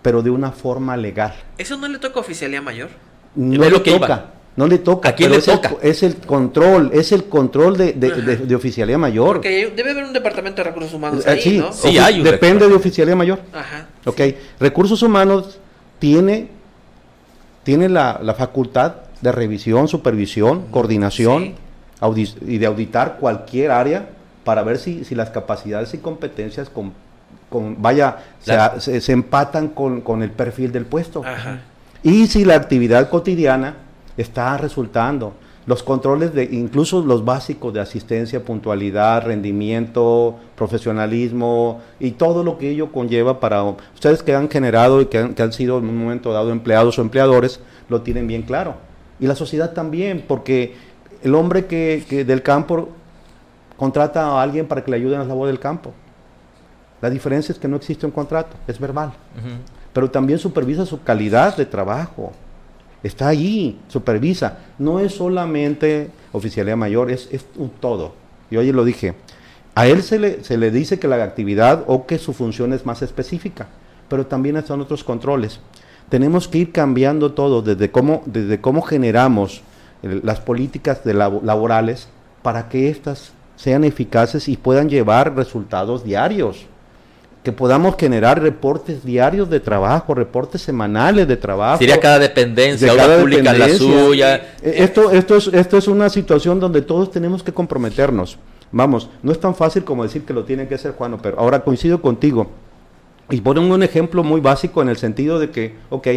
pero 0.00 0.22
de 0.22 0.30
una 0.30 0.52
forma 0.52 0.96
legal. 0.96 1.34
¿Eso 1.58 1.76
no 1.78 1.88
le 1.88 1.98
toca 1.98 2.20
a 2.20 2.22
oficialía 2.22 2.62
mayor? 2.62 2.88
No 3.34 3.54
Es 3.54 3.58
le 3.58 3.70
lo 3.70 3.82
que 3.82 3.90
toca. 3.90 4.06
iba. 4.06 4.30
No 4.54 4.68
le 4.68 4.78
toca. 4.78 5.08
¿A 5.08 5.14
quién 5.16 5.30
pero 5.30 5.34
le 5.34 5.38
es 5.40 5.48
el 5.48 5.54
toca? 5.56 5.68
co- 5.70 5.78
es 5.82 6.02
el 6.04 6.16
control, 6.18 6.90
es 6.92 7.10
el 7.10 7.24
control 7.24 7.76
de, 7.76 7.94
de- 7.94 8.10
de- 8.12 8.36
de 8.36 8.54
oficialía 8.54 8.96
mayor. 8.96 9.32
Porque 9.38 9.72
debe 9.74 9.90
haber 9.90 10.04
un 10.04 10.12
departamento 10.12 10.58
de 10.62 10.68
recursos 10.68 10.94
humanos 10.94 11.26
Eh, 11.26 11.30
ahí, 11.30 11.40
sí, 11.42 11.58
¿no? 11.58 11.72
Sí, 11.72 11.98
hay 11.98 12.18
un 12.18 12.24
depende 12.24 12.68
de 12.68 12.74
oficialía 12.74 13.16
mayor. 13.16 13.40
Ajá. 13.52 13.88
Ok, 14.06 14.20
recursos 14.60 15.02
humanos 15.02 15.58
tiene, 15.98 16.48
tiene 17.64 17.88
la, 17.88 18.20
la 18.22 18.34
facultad 18.34 18.94
de 19.20 19.32
revisión, 19.32 19.88
supervisión, 19.88 20.66
coordinación 20.70 21.54
y 22.46 22.58
de 22.58 22.66
auditar 22.66 23.18
cualquier 23.18 23.70
área 23.70 24.06
para 24.44 24.62
ver 24.62 24.78
si, 24.78 25.04
si 25.04 25.14
las 25.14 25.30
capacidades 25.30 25.94
y 25.94 25.98
competencias 25.98 26.68
con, 26.68 26.92
con 27.48 27.80
vaya, 27.80 28.18
se, 28.40 29.00
se, 29.00 29.12
empatan 29.12 29.68
con, 29.68 30.00
con, 30.00 30.22
el 30.22 30.30
perfil 30.30 30.72
del 30.72 30.84
puesto. 30.84 31.22
Y 32.02 32.26
si 32.26 32.44
la 32.44 32.56
actividad 32.56 33.08
cotidiana 33.08 33.76
está 34.16 34.56
resultando. 34.56 35.34
Los 35.64 35.84
controles 35.84 36.34
de, 36.34 36.42
incluso 36.42 37.02
los 37.02 37.24
básicos 37.24 37.72
de 37.72 37.78
asistencia, 37.78 38.44
puntualidad, 38.44 39.24
rendimiento, 39.24 40.36
profesionalismo 40.56 41.80
y 42.00 42.12
todo 42.12 42.42
lo 42.42 42.58
que 42.58 42.70
ello 42.70 42.90
conlleva 42.90 43.38
para 43.38 43.62
ustedes 43.94 44.24
que 44.24 44.34
han 44.34 44.50
generado 44.50 45.00
y 45.00 45.06
que 45.06 45.18
han, 45.18 45.34
que 45.34 45.42
han 45.42 45.52
sido 45.52 45.78
en 45.78 45.84
un 45.84 45.96
momento 45.96 46.32
dado 46.32 46.50
empleados 46.50 46.98
o 46.98 47.02
empleadores, 47.02 47.60
lo 47.88 48.02
tienen 48.02 48.26
bien 48.26 48.42
claro. 48.42 48.74
Y 49.20 49.28
la 49.28 49.36
sociedad 49.36 49.72
también, 49.72 50.24
porque 50.26 50.74
el 51.22 51.34
hombre 51.34 51.66
que, 51.66 52.24
del 52.26 52.42
campo 52.42 52.88
contrata 53.76 54.26
a 54.26 54.42
alguien 54.42 54.66
para 54.66 54.84
que 54.84 54.90
le 54.90 54.96
ayude 54.96 55.14
en 55.14 55.20
la 55.20 55.26
labor 55.26 55.46
del 55.46 55.58
campo. 55.58 55.92
La 57.00 57.10
diferencia 57.10 57.52
es 57.52 57.58
que 57.58 57.68
no 57.68 57.76
existe 57.76 58.06
un 58.06 58.12
contrato, 58.12 58.56
es 58.66 58.78
verbal. 58.78 59.12
Pero 59.92 60.10
también 60.10 60.38
supervisa 60.38 60.86
su 60.86 61.02
calidad 61.02 61.56
de 61.56 61.66
trabajo. 61.66 62.32
Está 63.02 63.28
ahí, 63.28 63.80
supervisa. 63.88 64.58
No 64.78 65.00
es 65.00 65.14
solamente 65.14 66.10
oficialidad 66.30 66.76
mayor, 66.76 67.10
es, 67.10 67.28
un 67.56 67.70
todo. 67.70 68.14
Y 68.50 68.56
oye, 68.56 68.72
lo 68.72 68.84
dije, 68.84 69.14
a 69.74 69.86
él 69.86 70.02
se 70.02 70.18
le, 70.18 70.44
se 70.44 70.56
le 70.56 70.70
dice 70.70 70.98
que 70.98 71.08
la 71.08 71.22
actividad 71.22 71.84
o 71.86 72.06
que 72.06 72.18
su 72.18 72.32
función 72.32 72.72
es 72.72 72.86
más 72.86 73.02
específica, 73.02 73.66
pero 74.08 74.26
también 74.26 74.56
están 74.56 74.80
otros 74.80 75.02
controles. 75.02 75.58
Tenemos 76.08 76.46
que 76.46 76.58
ir 76.58 76.72
cambiando 76.72 77.32
todo, 77.32 77.62
desde 77.62 77.90
cómo, 77.90 78.22
desde 78.26 78.60
cómo 78.60 78.82
generamos 78.82 79.62
las 80.02 80.40
políticas 80.40 81.04
de 81.04 81.14
laborales 81.14 82.08
para 82.42 82.68
que 82.68 82.90
éstas 82.90 83.32
sean 83.56 83.84
eficaces 83.84 84.48
y 84.48 84.56
puedan 84.56 84.88
llevar 84.88 85.36
resultados 85.36 86.04
diarios. 86.04 86.66
Que 87.44 87.52
podamos 87.52 87.96
generar 87.98 88.40
reportes 88.40 89.04
diarios 89.04 89.50
de 89.50 89.58
trabajo, 89.58 90.14
reportes 90.14 90.62
semanales 90.62 91.26
de 91.26 91.36
trabajo. 91.36 91.78
Sería 91.78 91.98
cada 91.98 92.20
dependencia, 92.20 92.94
cada 92.94 93.18
pública 93.18 93.52
la 93.52 93.68
suya. 93.68 94.36
E, 94.62 94.84
esto, 94.84 95.10
esto, 95.10 95.36
es, 95.36 95.48
esto 95.48 95.76
es 95.76 95.88
una 95.88 96.08
situación 96.08 96.60
donde 96.60 96.82
todos 96.82 97.10
tenemos 97.10 97.42
que 97.42 97.52
comprometernos. 97.52 98.38
Vamos, 98.70 99.10
no 99.22 99.32
es 99.32 99.40
tan 99.40 99.54
fácil 99.54 99.84
como 99.84 100.04
decir 100.04 100.24
que 100.24 100.32
lo 100.32 100.44
tiene 100.44 100.66
que 100.68 100.76
hacer 100.76 100.92
Juan, 100.92 101.18
pero 101.20 101.38
ahora 101.38 101.60
coincido 101.64 102.00
contigo. 102.00 102.48
Y 103.28 103.40
ponen 103.40 103.70
un 103.70 103.82
ejemplo 103.82 104.22
muy 104.22 104.40
básico 104.40 104.80
en 104.80 104.88
el 104.88 104.96
sentido 104.96 105.38
de 105.38 105.50
que, 105.50 105.74
ok, 105.90 106.08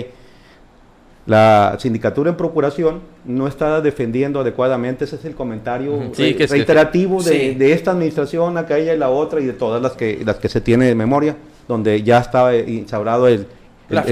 la 1.26 1.76
sindicatura 1.80 2.30
en 2.30 2.38
procuración 2.38 3.02
no 3.26 3.48
está 3.48 3.82
defendiendo 3.82 4.40
adecuadamente, 4.40 5.06
ese 5.06 5.16
es 5.16 5.26
el 5.26 5.34
comentario 5.34 6.12
reiterativo 6.16 7.24
de, 7.24 7.74
esta 7.74 7.92
administración, 7.92 8.58
aquella 8.58 8.94
y 8.94 8.98
la 8.98 9.10
otra 9.10 9.42
y 9.42 9.46
de 9.46 9.54
todas 9.54 9.82
las 9.82 9.94
que, 9.94 10.22
las 10.24 10.38
que 10.38 10.50
se 10.50 10.62
tiene 10.62 10.86
de 10.86 10.94
memoria, 10.94 11.36
donde 11.68 12.04
ya 12.04 12.20
estaba 12.20 12.56
instaurado 12.56 13.28
el, 13.28 13.48
la, 13.90 14.04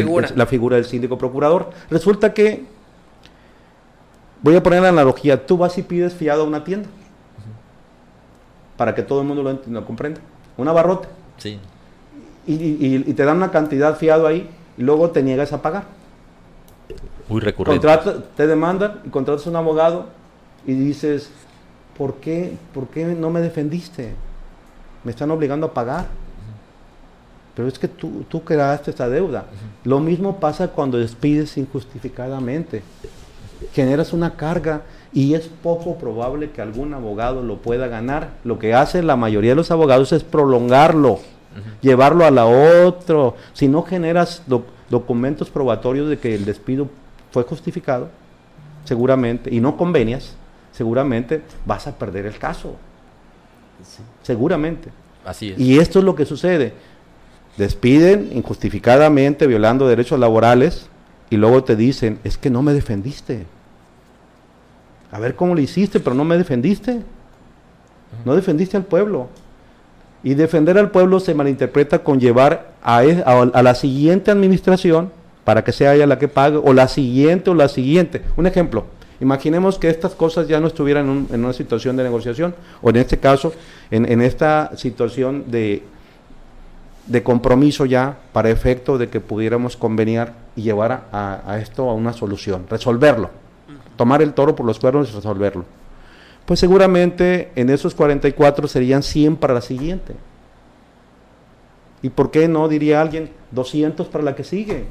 figura. 0.48 0.76
del 0.76 0.86
síndico 0.86 1.20
procurador. 1.20 1.70
Resulta 1.92 2.34
que, 2.34 2.64
voy 4.42 4.56
a 4.56 4.64
poner 4.64 4.82
la 4.82 4.90
analogía, 4.90 5.46
tú 5.46 5.58
vas 5.58 5.78
y 5.78 5.84
pides 5.84 6.16
fiado 6.16 6.42
a 6.42 6.48
una 6.48 6.64
tienda, 6.64 6.90
para 8.76 8.96
que 8.96 9.04
todo 9.04 9.22
el 9.22 9.28
mundo 9.28 9.44
lo, 9.44 9.60
lo 9.68 9.86
comprenda, 9.86 10.20
una 10.58 10.72
barrota. 10.72 11.10
Sí. 11.38 11.60
Y, 12.48 12.56
y 13.08 13.14
te 13.14 13.24
dan 13.24 13.38
una 13.38 13.52
cantidad 13.52 13.96
fiado 13.98 14.26
ahí, 14.26 14.50
y 14.80 14.82
luego 14.82 15.12
te 15.12 15.22
niegas 15.22 15.54
a 15.54 15.62
pagar 15.62 15.84
muy 17.28 17.42
recurrente. 17.42 17.88
te 18.36 18.48
demandan 18.48 19.02
y 19.06 19.10
contratas 19.10 19.48
un 19.48 19.56
abogado 19.56 20.08
y 20.66 20.74
dices, 20.74 21.30
¿por 21.98 22.16
qué, 22.16 22.58
¿por 22.74 22.88
qué 22.88 23.06
no 23.06 23.30
me 23.30 23.42
defendiste? 23.42 24.14
Me 25.04 25.12
están 25.12 25.32
obligando 25.32 25.68
a 25.68 25.74
pagar. 25.74 26.08
Pero 27.56 27.68
es 27.68 27.78
que 27.78 27.88
tú, 27.88 28.26
tú 28.28 28.44
creaste 28.44 28.92
esta 28.92 29.08
deuda. 29.08 29.46
Lo 29.84 30.00
mismo 30.00 30.40
pasa 30.40 30.70
cuando 30.70 30.98
despides 30.98 31.56
injustificadamente. 31.58 32.82
Generas 33.74 34.12
una 34.12 34.36
carga 34.36 34.82
y 35.14 35.36
es 35.36 35.48
poco 35.48 35.98
probable 35.98 36.50
que 36.52 36.62
algún 36.62 36.94
abogado 36.94 37.44
lo 37.44 37.58
pueda 37.58 37.88
ganar. 37.88 38.32
Lo 38.44 38.58
que 38.58 38.74
hace 38.74 39.04
la 39.04 39.16
mayoría 39.16 39.52
de 39.52 39.56
los 39.56 39.70
abogados 39.70 40.12
es 40.14 40.24
prolongarlo, 40.24 41.20
llevarlo 41.82 42.26
a 42.26 42.32
la 42.32 42.48
otro. 42.48 43.36
Si 43.54 43.68
no 43.68 43.84
generas 43.84 44.42
documentos 44.90 45.52
probatorios 45.52 46.10
de 46.10 46.18
que 46.18 46.34
el 46.34 46.46
despido 46.46 46.90
fue 47.34 47.44
justificado, 47.44 48.10
seguramente, 48.86 49.54
y 49.54 49.60
no 49.60 49.76
convenias, 49.76 50.36
seguramente 50.72 51.42
vas 51.66 51.88
a 51.88 51.98
perder 51.98 52.28
el 52.28 52.38
caso. 52.38 52.76
Seguramente. 54.22 54.90
Así 55.26 55.50
es. 55.50 55.60
Y 55.60 55.80
esto 55.80 55.98
es 56.00 56.06
lo 56.06 56.14
que 56.14 56.26
sucede. 56.26 56.74
Despiden 57.58 58.30
injustificadamente, 58.34 59.48
violando 59.48 59.88
derechos 59.88 60.20
laborales, 60.20 60.90
y 61.32 61.38
luego 61.38 61.64
te 61.64 61.76
dicen, 61.76 62.20
es 62.24 62.38
que 62.38 62.52
no 62.52 62.62
me 62.62 62.72
defendiste. 62.74 63.48
A 65.12 65.20
ver 65.20 65.36
cómo 65.36 65.56
lo 65.56 65.62
hiciste, 65.62 66.00
pero 66.00 66.16
no 66.16 66.24
me 66.24 66.38
defendiste. 66.38 67.02
No 68.26 68.36
defendiste 68.36 68.78
al 68.78 68.86
pueblo. 68.86 69.28
Y 70.24 70.36
defender 70.36 70.78
al 70.78 70.92
pueblo 70.92 71.20
se 71.20 71.34
malinterpreta 71.34 72.04
con 72.04 72.20
llevar 72.20 72.74
a, 72.84 73.04
e, 73.04 73.24
a 73.26 73.64
la 73.64 73.74
siguiente 73.74 74.30
administración 74.30 75.23
para 75.44 75.64
que 75.64 75.72
sea 75.72 75.96
ella 75.96 76.08
la 76.08 76.20
que 76.20 76.28
pague, 76.28 76.58
o 76.58 76.74
la 76.74 76.88
siguiente 76.88 77.50
o 77.50 77.54
la 77.54 77.68
siguiente. 77.68 78.22
Un 78.38 78.48
ejemplo, 78.48 78.86
imaginemos 79.20 79.78
que 79.78 79.90
estas 79.90 80.14
cosas 80.14 80.48
ya 80.48 80.60
no 80.60 80.68
estuvieran 80.68 81.28
en, 81.32 81.44
una 81.44 81.54
situación 81.54 81.96
de 81.98 82.04
negociación, 82.04 82.56
o 82.82 82.90
en 82.90 82.98
este 82.98 83.20
caso, 83.20 83.54
en, 83.92 84.22
esta 84.22 84.72
situación 84.78 85.46
de, 85.48 85.84
de, 87.08 87.24
compromiso 87.24 87.86
ya 87.86 88.18
para 88.32 88.50
efecto 88.50 88.98
de 88.98 89.10
que 89.10 89.20
pudiéramos 89.20 89.76
conveniar 89.76 90.34
y 90.56 90.62
llevar 90.62 91.08
a, 91.12 91.58
esto 91.62 91.90
a 91.90 91.94
una 91.94 92.14
solución, 92.14 92.66
resolverlo, 92.70 93.30
tomar 93.98 94.22
el 94.22 94.34
toro 94.34 94.56
por 94.56 94.66
los 94.66 94.80
cuernos 94.80 95.10
y 95.12 95.16
resolverlo. 95.16 95.66
Pues 96.46 96.60
seguramente 96.60 97.52
en 97.56 97.70
esos 97.70 97.96
44 97.96 98.68
serían 98.68 99.02
100 99.02 99.38
para 99.38 99.54
la 99.54 99.62
siguiente. 99.62 100.14
¿Y 102.02 102.10
por 102.10 102.32
qué 102.32 102.50
no, 102.50 102.68
diría 102.68 103.00
alguien, 103.00 103.30
200 103.52 104.08
para 104.08 104.26
la 104.26 104.36
que 104.36 104.44
sigue? 104.44 104.84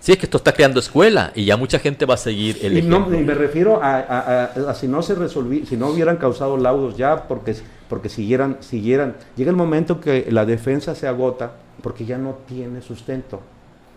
Sí, 0.00 0.12
es 0.12 0.18
que 0.18 0.24
esto 0.24 0.38
está 0.38 0.52
creando 0.52 0.80
escuela 0.80 1.30
y 1.34 1.44
ya 1.44 1.58
mucha 1.58 1.78
gente 1.78 2.06
va 2.06 2.14
a 2.14 2.16
seguir 2.16 2.58
el 2.62 2.78
y 2.78 2.82
No, 2.82 3.06
me 3.06 3.34
refiero 3.34 3.80
a, 3.82 4.50
si 4.74 4.88
no 4.88 5.02
se 5.02 5.14
resolví, 5.14 5.66
si 5.66 5.76
no 5.76 5.88
hubieran 5.88 6.16
causado 6.16 6.56
laudos 6.56 6.96
ya 6.96 7.28
porque, 7.28 7.54
porque 7.88 8.08
siguieran, 8.08 8.56
siguieran. 8.60 9.16
Llega 9.36 9.50
el 9.50 9.56
momento 9.56 10.00
que 10.00 10.26
la 10.30 10.46
defensa 10.46 10.94
se 10.94 11.06
agota 11.06 11.52
porque 11.82 12.06
ya 12.06 12.16
no 12.16 12.38
tiene 12.48 12.80
sustento. 12.80 13.42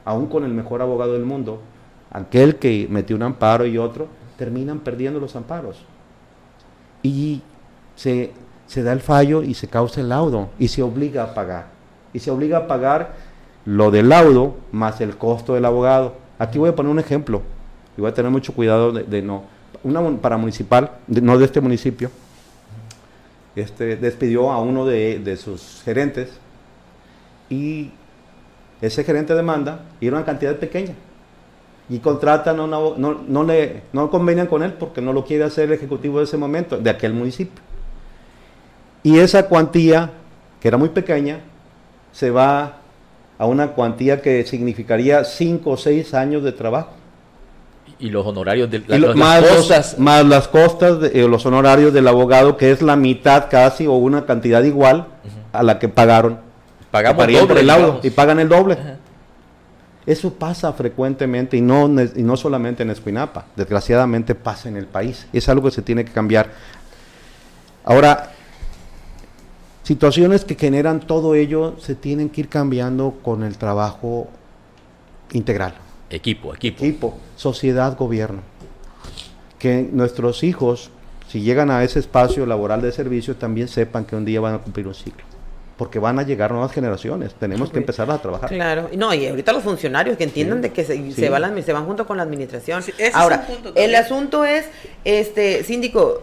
Aún 0.03 0.27
con 0.27 0.43
el 0.43 0.53
mejor 0.53 0.81
abogado 0.81 1.13
del 1.13 1.23
mundo, 1.23 1.61
aquel 2.11 2.57
que 2.57 2.85
metió 2.89 3.15
un 3.15 3.23
amparo 3.23 3.65
y 3.65 3.77
otro, 3.77 4.07
terminan 4.37 4.79
perdiendo 4.79 5.21
los 5.21 5.37
amparos. 5.37 5.85
Y 7.01 7.41
se, 7.95 8.33
se 8.67 8.83
da 8.83 8.91
el 8.91 8.99
fallo 8.99 9.41
y 9.41 9.53
se 9.53 9.69
causa 9.69 10.01
el 10.01 10.09
laudo 10.09 10.49
y 10.59 10.67
se 10.67 10.83
obliga 10.83 11.23
a 11.23 11.33
pagar. 11.33 11.67
Y 12.11 12.19
se 12.19 12.29
obliga 12.29 12.57
a 12.57 12.67
pagar 12.67 13.13
lo 13.65 13.91
del 13.91 14.09
laudo 14.09 14.55
más 14.71 15.01
el 15.01 15.17
costo 15.17 15.53
del 15.53 15.65
abogado. 15.65 16.15
Aquí 16.39 16.57
voy 16.57 16.69
a 16.69 16.75
poner 16.75 16.91
un 16.91 16.99
ejemplo 16.99 17.41
y 17.97 18.01
voy 18.01 18.09
a 18.09 18.13
tener 18.13 18.31
mucho 18.31 18.53
cuidado 18.53 18.91
de, 18.91 19.21
no. 19.21 19.43
Una 19.83 20.01
para 20.21 20.37
municipal, 20.37 20.91
no 21.07 21.37
de 21.37 21.45
este 21.45 21.59
municipio, 21.59 22.09
este, 23.55 23.97
despidió 23.97 24.51
a 24.51 24.61
uno 24.61 24.85
de, 24.85 25.37
sus 25.37 25.81
gerentes 25.83 26.29
y 27.49 27.91
ese 28.81 29.03
gerente 29.03 29.35
demanda 29.35 29.85
y 29.99 30.07
era 30.07 30.17
una 30.17 30.25
cantidad 30.25 30.55
pequeña 30.55 30.93
y 31.89 31.99
contratan 31.99 32.59
a 32.59 32.67
no, 32.67 32.95
no, 32.97 33.43
le, 33.43 33.83
no 33.91 34.09
convenian 34.09 34.47
con 34.47 34.63
él 34.63 34.73
porque 34.73 35.01
no 35.01 35.11
lo 35.13 35.25
quiere 35.25 35.43
hacer 35.43 35.65
el 35.65 35.73
ejecutivo 35.73 36.19
de 36.19 36.25
ese 36.25 36.37
momento, 36.37 36.77
de 36.77 36.89
aquel 36.89 37.13
municipio. 37.13 37.61
Y 39.03 39.19
esa 39.19 39.47
cuantía, 39.47 40.11
que 40.61 40.69
era 40.69 40.77
muy 40.77 40.89
pequeña, 40.89 41.41
se 42.13 42.31
va 42.31 42.82
a 43.37 43.45
una 43.45 43.69
cuantía 43.71 44.21
que 44.21 44.45
significaría 44.45 45.23
cinco 45.23 45.71
o 45.71 45.77
seis 45.77 46.13
años 46.13 46.43
de 46.43 46.51
trabajo. 46.51 46.91
Y 47.99 48.09
los 48.09 48.25
honorarios 48.25 48.69
de 48.69 48.79
más, 49.15 49.41
las 49.41 49.51
costas. 49.55 49.99
más 49.99 50.25
las 50.25 50.47
costas, 50.47 50.99
de, 50.99 51.21
eh, 51.21 51.27
los 51.27 51.45
honorarios 51.45 51.93
del 51.93 52.07
abogado, 52.07 52.57
que 52.57 52.71
es 52.71 52.81
la 52.81 52.95
mitad 52.95 53.49
casi 53.49 53.87
o 53.87 53.93
una 53.93 54.25
cantidad 54.25 54.63
igual 54.63 55.07
a 55.51 55.63
la 55.63 55.79
que 55.79 55.87
pagaron. 55.87 56.39
Pagamos 56.91 57.25
doble, 57.31 57.61
el 57.61 57.67
laudo 57.67 57.99
y 58.03 58.09
pagan 58.09 58.39
el 58.39 58.49
doble. 58.49 58.77
Eso 60.05 60.33
pasa 60.33 60.73
frecuentemente 60.73 61.55
y 61.55 61.61
no, 61.61 61.89
y 61.89 62.23
no 62.23 62.35
solamente 62.35 62.83
en 62.83 62.89
Escuinapa, 62.89 63.45
desgraciadamente 63.55 64.35
pasa 64.35 64.67
en 64.67 64.75
el 64.75 64.85
país. 64.85 65.27
Es 65.31 65.47
algo 65.47 65.69
que 65.69 65.71
se 65.71 65.81
tiene 65.81 66.03
que 66.03 66.11
cambiar. 66.11 66.49
Ahora, 67.85 68.32
Situaciones 69.83 70.45
que 70.45 70.55
generan 70.55 71.01
todo 71.01 71.35
ello 71.35 71.75
se 71.79 71.93
tienen 71.95 72.29
que 72.29 72.41
ir 72.41 72.49
cambiando 72.49 73.15
con 73.21 73.43
el 73.43 73.57
trabajo 73.57 74.27
integral. 75.33 75.73
Equipo, 76.09 76.53
equipo. 76.55 76.83
Equipo, 76.83 77.17
sociedad, 77.35 77.97
gobierno. 77.97 78.41
Que 79.59 79.87
nuestros 79.91 80.43
hijos, 80.43 80.89
si 81.27 81.41
llegan 81.41 81.69
a 81.69 81.83
ese 81.83 81.99
espacio 81.99 82.45
laboral 82.45 82.81
de 82.81 82.91
servicio, 82.91 83.35
también 83.35 83.67
sepan 83.67 84.05
que 84.05 84.15
un 84.15 84.23
día 84.23 84.39
van 84.39 84.55
a 84.55 84.59
cumplir 84.59 84.87
un 84.87 84.93
ciclo. 84.95 85.23
Porque 85.77 85.99
van 85.99 86.19
a 86.19 86.23
llegar 86.23 86.51
nuevas 86.51 86.71
generaciones. 86.71 87.33
Tenemos 87.33 87.69
que 87.71 87.79
empezar 87.79 88.09
a 88.11 88.19
trabajar. 88.19 88.47
Claro, 88.49 88.89
y 88.91 88.95
no, 88.95 89.13
y 89.13 89.25
ahorita 89.25 89.51
los 89.51 89.63
funcionarios 89.63 90.15
que 90.17 90.23
entiendan 90.23 90.59
Sí. 90.59 90.61
de 90.61 90.71
que 90.71 90.83
se, 90.85 90.95
Sí. 90.95 91.11
se, 91.13 91.29
van 91.29 91.41
las- 91.41 91.65
se 91.65 91.73
van 91.73 91.85
junto 91.85 92.05
con 92.05 92.15
la 92.15 92.23
administración. 92.23 92.83
Sí, 92.83 92.91
ese 92.91 93.07
es 93.07 93.15
Ahora, 93.15 93.45
el 93.75 93.95
asunto 93.95 94.45
es, 94.45 94.65
este, 95.03 95.63
síndico, 95.63 96.21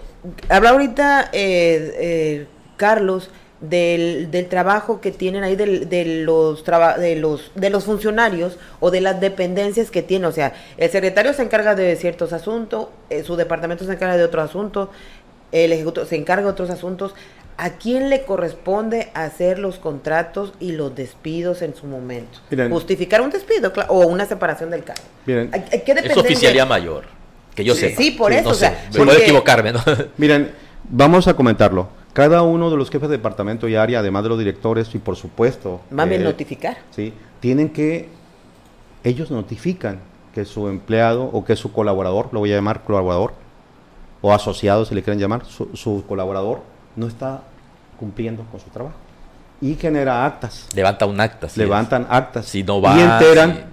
habla 0.48 0.70
ahorita 0.70 1.30
eh, 1.32 1.94
eh, 1.98 2.46
Carlos 2.76 3.28
del, 3.60 4.30
del 4.30 4.48
trabajo 4.48 5.00
que 5.00 5.10
tienen 5.10 5.44
ahí 5.44 5.54
del- 5.54 5.88
de 5.88 6.04
los 6.24 6.64
traba- 6.64 6.96
de 6.96 7.16
los 7.16 7.50
de 7.54 7.68
los 7.70 7.84
funcionarios 7.84 8.56
o 8.80 8.90
de 8.90 9.00
las 9.02 9.20
dependencias 9.20 9.90
que 9.90 10.02
tiene, 10.02 10.26
o 10.26 10.32
sea, 10.32 10.54
el 10.78 10.90
secretario 10.90 11.34
se 11.34 11.42
encarga 11.42 11.74
de 11.74 11.94
ciertos 11.96 12.32
asuntos, 12.32 12.88
eh, 13.10 13.22
su 13.22 13.36
departamento 13.36 13.84
se 13.84 13.92
encarga 13.92 14.16
de 14.16 14.24
otros 14.24 14.48
asuntos, 14.48 14.88
el 15.52 15.72
ejecutivo 15.72 16.06
se 16.06 16.16
encarga 16.16 16.44
de 16.44 16.50
otros 16.50 16.70
asuntos. 16.70 17.14
¿A 17.62 17.74
quién 17.76 18.08
le 18.08 18.22
corresponde 18.24 19.10
hacer 19.12 19.58
los 19.58 19.78
contratos 19.78 20.54
y 20.60 20.72
los 20.72 20.94
despidos 20.96 21.60
en 21.60 21.74
su 21.74 21.86
momento? 21.86 22.38
Miren. 22.48 22.70
Justificar 22.72 23.20
un 23.20 23.28
despido 23.28 23.70
o 23.88 24.06
una 24.06 24.24
separación 24.24 24.70
del 24.70 24.82
cargo. 24.82 25.02
Miren. 25.26 25.50
¿A- 25.52 25.56
a 25.58 25.60
¿Qué 25.60 25.76
Es 25.76 25.84
dependencia? 25.84 26.22
oficialía 26.22 26.64
mayor. 26.64 27.04
Que 27.54 27.62
yo 27.62 27.74
Sí, 27.74 27.80
sé. 27.90 27.96
sí, 27.96 28.10
por 28.12 28.32
eso, 28.32 28.44
No 28.44 28.50
o 28.50 28.54
sea, 28.54 28.70
sé, 28.70 28.76
porque- 28.96 29.04
puedo 29.04 29.18
equivocarme, 29.18 29.72
¿no? 29.74 29.80
Miren, 30.16 30.52
vamos 30.88 31.28
a 31.28 31.34
comentarlo. 31.34 31.90
Cada 32.12 32.42
uno 32.42 32.70
de 32.70 32.76
los 32.76 32.90
jefes 32.90 33.08
de 33.08 33.16
departamento 33.16 33.68
y 33.68 33.76
área, 33.76 34.00
además 34.00 34.24
de 34.24 34.28
los 34.30 34.38
directores 34.38 34.94
y 34.94 34.98
por 34.98 35.16
supuesto... 35.16 35.80
Mami, 35.90 36.16
eh, 36.16 36.18
notificar. 36.18 36.78
¿sí? 36.90 37.14
Tienen 37.38 37.70
que, 37.70 38.08
ellos 39.04 39.30
notifican 39.30 40.00
que 40.34 40.44
su 40.44 40.68
empleado 40.68 41.24
o 41.24 41.44
que 41.44 41.56
su 41.56 41.72
colaborador, 41.72 42.28
lo 42.32 42.40
voy 42.40 42.52
a 42.52 42.56
llamar 42.56 42.82
colaborador, 42.82 43.34
o 44.22 44.32
asociado 44.32 44.84
si 44.84 44.94
le 44.94 45.02
quieren 45.02 45.20
llamar, 45.20 45.44
su, 45.46 45.70
su 45.74 46.04
colaborador 46.06 46.62
no 46.96 47.06
está 47.06 47.42
cumpliendo 47.98 48.44
con 48.50 48.60
su 48.60 48.70
trabajo. 48.70 48.96
Y 49.60 49.74
genera 49.74 50.24
actas, 50.24 50.66
Levanta 50.74 51.06
un 51.06 51.20
acta. 51.20 51.48
sí 51.48 51.60
levantan 51.60 52.06
actas. 52.08 52.46
Si 52.46 52.62
no 52.62 52.80
va. 52.80 52.96
y 52.96 53.00
enteran. 53.02 53.69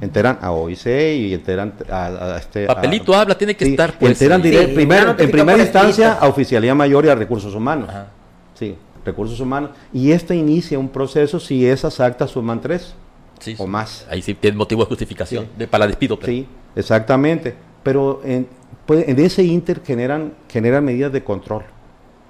Enteran 0.00 0.38
a 0.40 0.52
OIC 0.52 0.86
y 0.86 1.34
enteran 1.34 1.74
a, 1.90 2.06
a 2.06 2.38
este... 2.38 2.64
a- 2.64 2.68
Papelito 2.74 3.14
habla, 3.14 3.36
tiene 3.36 3.54
que 3.56 3.64
Sí, 3.66 3.70
estar. 3.72 3.98
Pues, 3.98 4.12
enteran 4.12 4.42
sí. 4.42 4.48
dire- 4.50 4.66
Sí, 4.68 4.74
primer- 4.74 5.02
una 5.08 5.16
en 5.18 5.30
primera 5.30 5.58
instancia 5.58 6.12
a 6.14 6.26
Oficialía 6.28 6.74
Mayor 6.74 7.04
y 7.04 7.08
a 7.08 7.14
Recursos 7.14 7.54
Humanos. 7.54 7.88
Ajá. 7.90 8.08
Sí, 8.54 8.76
Recursos 9.04 9.38
Humanos. 9.40 9.70
Y 9.92 10.12
este 10.12 10.34
inicia 10.36 10.78
un 10.78 10.88
proceso 10.88 11.38
si 11.40 11.66
esas 11.66 11.98
actas 12.00 12.30
suman 12.30 12.60
tres 12.60 12.94
Sí, 13.38 13.54
o 13.58 13.66
más. 13.66 14.06
Ahí 14.10 14.20
sí 14.22 14.34
tiene 14.34 14.56
motivo 14.56 14.82
de 14.82 14.88
justificación. 14.88 15.44
Sí. 15.44 15.50
De, 15.58 15.66
para 15.66 15.86
despido. 15.86 16.18
pero- 16.18 16.30
Sí, 16.32 16.46
exactamente. 16.76 17.54
Pero 17.82 18.20
en, 18.24 18.46
puede- 18.86 19.10
en 19.10 19.18
ese 19.18 19.42
inter 19.44 19.80
generan, 19.84 20.34
generan 20.48 20.84
medidas 20.84 21.12
de 21.12 21.22
control. 21.24 21.64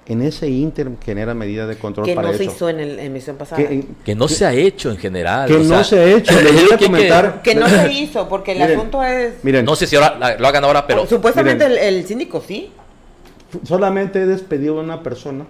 En 0.07 0.21
ese 0.23 0.49
inter 0.49 0.89
generan 1.05 1.37
medidas 1.37 1.67
de 1.67 1.77
control 1.77 2.05
Que 2.07 2.15
para 2.15 2.31
no 2.31 2.37
se 2.37 2.45
hizo 2.45 2.67
en 2.69 2.95
la 2.97 3.03
emisión 3.03 3.37
pasada. 3.37 3.61
Que, 3.61 3.85
Que 4.03 4.15
no 4.15 4.27
se 4.27 4.45
ha 4.45 4.51
hecho 4.53 4.89
en 4.89 4.97
general. 4.97 5.47
que 5.47 5.53
o 5.55 5.59
no 5.59 5.63
sea, 5.65 5.83
se 5.83 5.99
ha 5.99 6.05
hecho. 6.17 6.33
Les 6.41 6.53
es 6.55 6.63
voy 6.63 6.71
a 6.73 6.77
comentar. 6.77 7.41
Que 7.43 7.53
no 7.55 7.69
se 7.69 7.91
hizo, 7.93 8.27
porque 8.27 8.53
el 8.53 8.59
Miren, 8.59 8.77
asunto 8.77 9.03
es... 9.03 9.43
Miren, 9.43 9.63
No 9.63 9.75
sé 9.75 9.85
si 9.87 9.95
ahora 9.95 10.17
la- 10.17 10.37
lo 10.37 10.47
hagan 10.47 10.63
ahora, 10.63 10.87
pero. 10.87 11.05
Supuestamente 11.05 11.65
el, 11.65 11.77
el 11.77 12.05
síndico 12.05 12.41
sí. 12.41 12.71
solamente 13.63 14.21
he 14.23 14.25
despedido 14.25 14.79
a 14.79 14.83
una 14.83 15.03
persona 15.03 15.45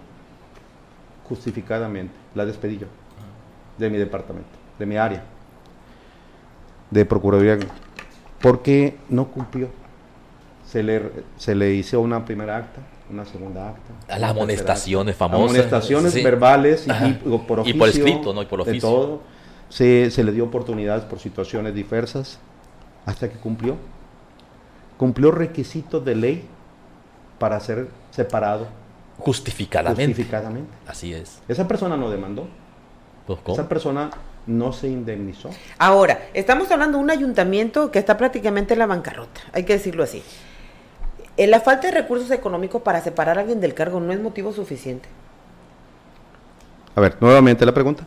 justificadamente. 1.28 2.14
La 2.36 2.46
despedí 2.46 2.78
yo. 2.78 2.88
De 3.78 3.90
mi 3.90 3.98
departamento, 3.98 4.50
de 4.78 4.86
mi 4.86 4.98
área. 4.98 5.24
De 6.90 7.06
Procuraduría. 7.06 7.58
Porque 8.42 8.98
no 9.10 9.28
cumplió. 9.30 9.70
Se 10.68 10.84
le, 10.84 11.02
se 11.38 11.56
le 11.56 11.74
hizo 11.74 12.00
una 12.02 12.26
primera 12.26 12.58
acta, 12.58 12.82
una 13.12 13.26
segunda 13.26 13.70
acta. 13.70 14.14
A 14.14 14.18
las 14.20 14.32
amonestaciones 14.32 15.14
acta. 15.16 15.26
famosas. 15.30 15.44
Amonestaciones 15.50 16.14
Sí. 16.14 16.24
verbales 16.24 16.88
y, 16.88 16.92
y 16.92 17.14
por 17.38 17.60
Y 17.60 17.62
oficio. 17.62 17.80
por 17.80 17.90
escrito, 17.90 18.34
¿no? 18.34 18.42
Y 18.42 18.46
por 18.46 18.64
de 18.64 18.72
oficio. 18.72 18.90
todo. 18.90 19.22
Se, 19.70 20.10
se 20.12 20.24
le 20.24 20.32
dio 20.32 20.44
oportunidades 20.46 21.04
por 21.06 21.20
situaciones 21.20 21.74
diversas 21.76 22.40
hasta 23.06 23.30
que 23.30 23.38
cumplió. 23.38 23.78
Cumplió 24.98 25.32
requisitos 25.32 26.04
de 26.06 26.16
ley 26.16 26.46
para 27.40 27.60
ser 27.60 27.88
separado 28.12 28.68
Justificadamente. 29.18 30.08
justificadamente. 30.14 30.70
Así 30.88 31.14
es. 31.14 31.40
Esa 31.48 31.68
persona 31.68 31.96
no 31.98 32.10
demandó. 32.10 32.48
Pues, 33.28 33.40
¿cómo? 33.44 33.54
Esa 33.56 33.68
persona 33.70 34.10
no 34.48 34.74
se 34.74 34.88
indemnizó. 34.88 35.50
Ahora, 35.78 36.20
estamos 36.34 36.70
hablando 36.72 36.98
de 36.98 37.04
un 37.04 37.12
ayuntamiento 37.12 37.92
que 37.92 38.00
está 38.00 38.18
prácticamente 38.18 38.74
en 38.74 38.80
la 38.80 38.88
bancarrota, 38.88 39.42
hay 39.54 39.64
que 39.64 39.74
decirlo 39.74 40.04
así. 40.04 40.24
Eh, 41.42 41.48
La 41.48 41.60
falta 41.60 41.88
de 41.88 41.94
recursos 41.94 42.30
económicos 42.30 42.84
para 42.84 43.02
separar 43.02 43.40
a 43.40 43.42
alguien 43.42 43.60
del 43.60 43.74
cargo 43.74 44.00
no 44.00 44.14
es 44.14 44.20
motivo 44.20 44.54
suficiente. 44.54 45.10
A 46.96 47.02
ver, 47.02 47.16
nuevamente 47.20 47.66
la 47.66 47.74
pregunta. 47.74 48.06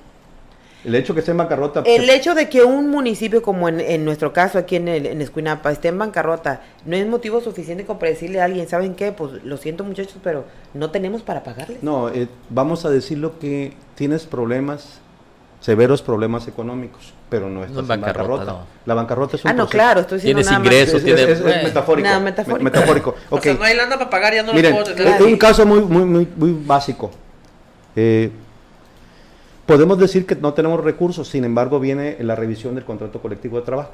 El 0.84 0.94
hecho 0.94 1.14
que 1.14 1.20
esté 1.20 1.32
en 1.32 1.38
bancarrota. 1.38 1.82
El 1.84 2.08
hecho 2.10 2.34
de 2.34 2.48
que 2.48 2.62
un 2.62 2.90
municipio 2.90 3.42
como 3.42 3.68
en, 3.68 3.80
en 3.80 4.04
nuestro 4.04 4.32
caso 4.32 4.58
aquí 4.58 4.76
en, 4.76 4.86
el, 4.86 5.06
en 5.06 5.20
Escuinapa 5.20 5.72
esté 5.72 5.88
en 5.88 5.98
bancarrota 5.98 6.60
no 6.84 6.94
es 6.94 7.06
motivo 7.08 7.40
suficiente 7.40 7.84
como 7.84 7.98
para 7.98 8.10
decirle 8.10 8.40
a 8.40 8.44
alguien, 8.44 8.68
¿saben 8.68 8.94
qué? 8.94 9.10
Pues 9.10 9.42
lo 9.42 9.56
siento 9.56 9.82
muchachos, 9.82 10.18
pero 10.22 10.44
no 10.72 10.92
tenemos 10.92 11.22
para 11.22 11.42
pagarles. 11.42 11.82
No, 11.82 12.10
eh, 12.10 12.28
vamos 12.50 12.84
a 12.84 12.90
decirlo 12.90 13.40
que 13.40 13.72
tienes 13.96 14.26
problemas, 14.26 15.00
severos 15.64 16.02
problemas 16.02 16.46
económicos, 16.46 17.14
pero 17.30 17.48
no 17.48 17.62
estás 17.62 17.76
No 17.76 17.80
en 17.80 17.86
bancarrota, 17.88 18.30
bancarrota. 18.44 18.52
no. 18.52 18.66
La 18.84 18.92
bancarrota 18.92 19.36
es 19.36 19.44
un 19.46 19.50
ah, 19.50 19.54
no, 19.54 19.56
proceso. 19.64 19.72
claro, 19.78 20.00
estoy 20.02 20.18
diciendo 20.18 20.42
Tienes 20.42 20.46
nada 20.52 20.58
más- 20.58 20.66
ingresos, 20.66 21.04
Es, 21.04 21.40
es- 21.56 21.64
metafórico. 21.64 22.06
nada, 22.06 22.20
metafórico. 22.20 23.14
O 23.30 23.40
sea, 23.40 23.54
no 23.54 23.64
hay 23.64 23.74
lana 23.74 23.96
para 23.96 24.10
pagar, 24.10 24.34
ya 24.34 24.42
no 24.42 24.52
Miren, 24.52 24.72
lo 24.76 24.82
puedo 24.84 24.94
tener. 24.94 25.22
un 25.22 25.36
caso 25.38 25.64
muy, 25.64 25.80
muy, 25.80 26.04
muy, 26.04 26.28
muy 26.36 26.52
básico. 26.66 27.10
Eh, 27.96 28.30
podemos 29.64 29.98
decir 29.98 30.26
que 30.26 30.36
no 30.36 30.52
tenemos 30.52 30.84
recursos, 30.84 31.28
sin 31.28 31.44
embargo 31.44 31.80
viene 31.80 32.18
la 32.20 32.34
revisión 32.34 32.74
del 32.74 32.84
contrato 32.84 33.22
colectivo 33.22 33.58
de 33.58 33.64
trabajo, 33.64 33.92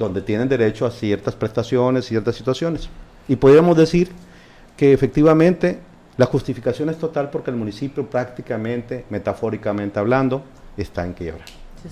donde 0.00 0.20
tienen 0.20 0.48
derecho 0.48 0.84
a 0.84 0.90
ciertas 0.90 1.36
prestaciones, 1.36 2.06
ciertas 2.06 2.34
situaciones. 2.34 2.88
Y 3.28 3.36
podríamos 3.36 3.76
decir 3.76 4.10
que 4.76 4.92
efectivamente 4.92 5.78
la 6.16 6.26
justificación 6.26 6.88
es 6.90 6.98
total 6.98 7.30
porque 7.30 7.50
el 7.50 7.56
municipio 7.56 8.08
prácticamente, 8.08 9.04
metafóricamente 9.10 9.98
hablando, 9.98 10.42
está 10.76 11.04
en 11.04 11.14
quiebra. 11.14 11.44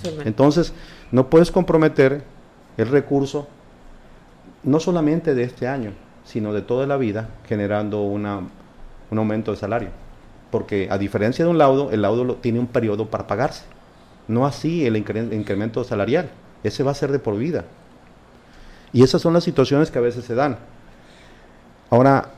Sí. 0.02 0.10
Entonces, 0.24 0.72
no 1.10 1.28
puedes 1.28 1.50
comprometer 1.50 2.22
el 2.76 2.88
recurso, 2.88 3.48
no 4.62 4.78
solamente 4.78 5.34
de 5.34 5.42
este 5.44 5.66
año, 5.66 5.92
sino 6.24 6.52
de 6.52 6.62
toda 6.62 6.86
la 6.86 6.96
vida, 6.96 7.28
generando 7.48 8.02
una, 8.02 8.40
un 9.10 9.18
aumento 9.18 9.50
de 9.50 9.56
salario. 9.56 9.88
Porque 10.50 10.88
a 10.90 10.98
diferencia 10.98 11.44
de 11.44 11.50
un 11.50 11.58
laudo, 11.58 11.90
el 11.90 12.02
laudo 12.02 12.24
lo- 12.24 12.34
tiene 12.36 12.58
un 12.60 12.66
periodo 12.66 13.06
para 13.08 13.26
pagarse. 13.26 13.64
No 14.28 14.46
así 14.46 14.86
el 14.86 14.96
incre- 14.96 15.32
incremento 15.32 15.82
salarial. 15.82 16.30
Ese 16.62 16.82
va 16.82 16.90
a 16.90 16.94
ser 16.94 17.10
de 17.10 17.18
por 17.18 17.36
vida. 17.36 17.64
Y 18.92 19.02
esas 19.02 19.22
son 19.22 19.32
las 19.32 19.44
situaciones 19.44 19.90
que 19.90 19.98
a 19.98 20.02
veces 20.02 20.24
se 20.24 20.34
dan. 20.34 20.58
Ahora, 21.88 22.30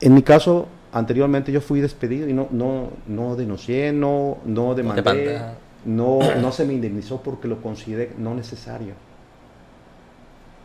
en 0.00 0.14
mi 0.14 0.22
caso, 0.22 0.66
anteriormente 0.92 1.52
yo 1.52 1.60
fui 1.60 1.80
despedido 1.80 2.28
y 2.28 2.32
no, 2.32 2.48
no, 2.50 2.90
no 3.06 3.36
denuncié, 3.36 3.92
no, 3.92 4.38
no 4.44 4.74
demandé, 4.74 5.40
no, 5.84 6.18
no 6.40 6.52
se 6.52 6.64
me 6.64 6.74
indemnizó 6.74 7.22
porque 7.22 7.48
lo 7.48 7.62
consideré 7.62 8.12
no 8.18 8.34
necesario. 8.34 8.94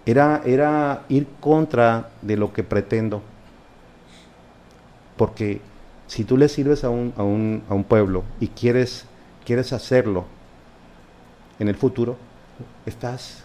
Era, 0.06 0.42
era 0.46 1.04
ir 1.10 1.28
contra 1.40 2.10
de 2.22 2.38
lo 2.38 2.54
que 2.54 2.64
pretendo. 2.64 3.22
Porque 5.18 5.62
si 6.08 6.24
tú 6.24 6.38
le 6.38 6.48
sirves 6.48 6.84
a 6.84 6.90
un, 6.90 7.14
a 7.18 7.24
un, 7.24 7.64
a 7.70 7.74
un 7.74 7.84
pueblo 7.84 8.24
y 8.40 8.50
quieres, 8.50 9.06
quieres 9.46 9.74
hacerlo 9.74 10.26
en 11.58 11.70
el 11.70 11.76
futuro, 11.76 12.18
estás 12.86 13.44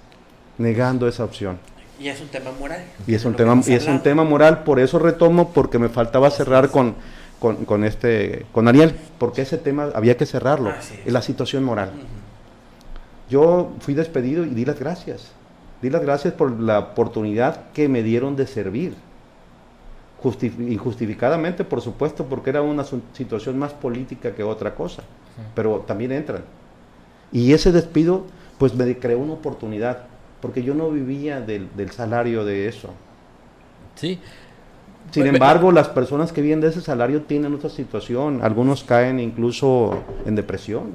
negando 0.59 1.09
esa 1.09 1.25
opción. 1.25 1.59
Y 2.01 2.09
es 2.09 2.21
un 2.21 2.29
tema 2.29 2.51
moral. 2.59 2.83
Y 3.07 3.15
es 3.15 3.25
un 3.25 3.35
tema, 3.35 3.61
y 3.67 3.73
es 3.75 3.87
un 3.87 4.03
tema 4.03 4.25
moral, 4.25 4.65
por 4.65 4.81
eso 4.81 4.99
retomo, 4.99 5.51
porque 5.53 5.79
me 5.79 5.91
faltaba 5.91 6.31
cerrar 6.31 6.71
con, 6.71 6.95
con, 7.39 7.65
con 7.67 7.85
este, 7.85 8.47
con 8.53 8.67
Ariel, 8.69 8.95
porque 9.19 9.43
ese 9.43 9.59
tema 9.59 9.91
había 9.95 10.17
que 10.17 10.25
cerrarlo, 10.25 10.71
es. 10.71 10.93
es 11.05 11.13
la 11.13 11.21
situación 11.21 11.63
moral. 11.63 11.91
Yo 13.29 13.73
fui 13.81 13.95
despedido 13.95 14.45
y 14.45 14.49
di 14.51 14.65
las 14.65 14.81
gracias. 14.81 15.33
Di 15.83 15.91
las 15.91 16.03
gracias 16.03 16.35
por 16.35 16.59
la 16.61 16.79
oportunidad 16.79 17.71
que 17.73 17.89
me 17.89 18.03
dieron 18.03 18.35
de 18.37 18.47
servir. 18.47 18.95
Justi- 20.23 20.53
injustificadamente, 20.73 21.65
por 21.65 21.81
supuesto, 21.81 22.25
porque 22.27 22.51
era 22.51 22.61
una 22.63 22.85
situación 23.13 23.59
más 23.59 23.73
política 23.73 24.33
que 24.35 24.43
otra 24.43 24.75
cosa. 24.75 25.03
Pero 25.55 25.85
también 25.87 26.13
entran. 26.13 26.43
Y 27.33 27.53
ese 27.53 27.73
despido, 27.73 28.27
pues 28.59 28.75
me 28.75 28.99
creó 28.99 29.19
una 29.19 29.35
oportunidad, 29.35 30.05
porque 30.41 30.63
yo 30.63 30.75
no 30.75 30.91
vivía 30.91 31.41
del, 31.41 31.69
del 31.77 31.91
salario 31.91 32.45
de 32.45 32.69
eso. 32.69 32.91
Sí. 33.95 34.19
Sin 35.13 35.23
Pues, 35.25 35.35
embargo, 35.35 35.73
las 35.73 35.89
personas 35.89 36.33
que 36.33 36.41
viven 36.41 36.61
de 36.61 36.69
ese 36.69 36.81
salario 36.81 37.23
tienen 37.23 37.55
otra 37.55 37.69
situación. 37.71 38.41
Algunos 38.43 38.85
caen 38.85 39.19
incluso 39.19 40.03
en 40.27 40.37
depresión. 40.37 40.93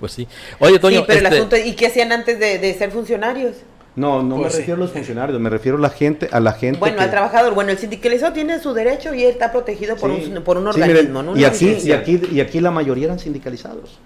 Pues 0.00 0.12
sí. 0.12 0.26
Oye, 0.58 0.78
Toño, 0.78 1.00
sí, 1.00 1.04
pero 1.06 1.20
el 1.20 1.26
este- 1.26 1.36
asunto, 1.38 1.56
¿y 1.56 1.72
qué 1.74 1.86
hacían 1.86 2.12
antes 2.12 2.38
de, 2.38 2.58
de 2.58 2.74
ser 2.74 2.90
funcionarios? 2.90 3.56
No, 3.94 4.22
no 4.22 4.36
Pues 4.36 4.46
me 4.48 4.50
sí. 4.50 4.56
refiero 4.58 4.76
a 4.76 4.84
los 4.84 4.92
funcionarios, 4.92 5.40
me 5.40 5.48
refiero 5.48 5.78
a 5.78 5.80
la 5.80 5.88
gente, 5.88 6.28
a 6.30 6.38
la 6.40 6.52
gente. 6.52 6.78
Bueno, 6.78 6.96
que- 6.98 7.04
al 7.04 7.10
trabajador, 7.10 7.54
bueno, 7.54 7.70
el 7.70 7.78
sindicalizado 7.78 8.34
tiene 8.34 8.58
su 8.58 8.74
derecho 8.74 9.14
y 9.14 9.22
él 9.24 9.30
está 9.30 9.52
protegido 9.52 9.96
por, 9.96 10.10
Sí. 10.14 10.32
un, 10.36 10.42
por 10.42 10.58
un 10.58 10.70
Sí, 10.74 10.80
organismo, 10.82 11.22
miren, 11.22 11.34
¿no? 11.34 11.40
y, 11.40 11.44
aquí, 11.44 11.78
y, 11.82 11.92
aquí, 11.92 12.20
y 12.30 12.40
aquí 12.40 12.60
la 12.60 12.70
mayoría 12.70 13.06
eran 13.06 13.18
sindicalizados. 13.18 13.98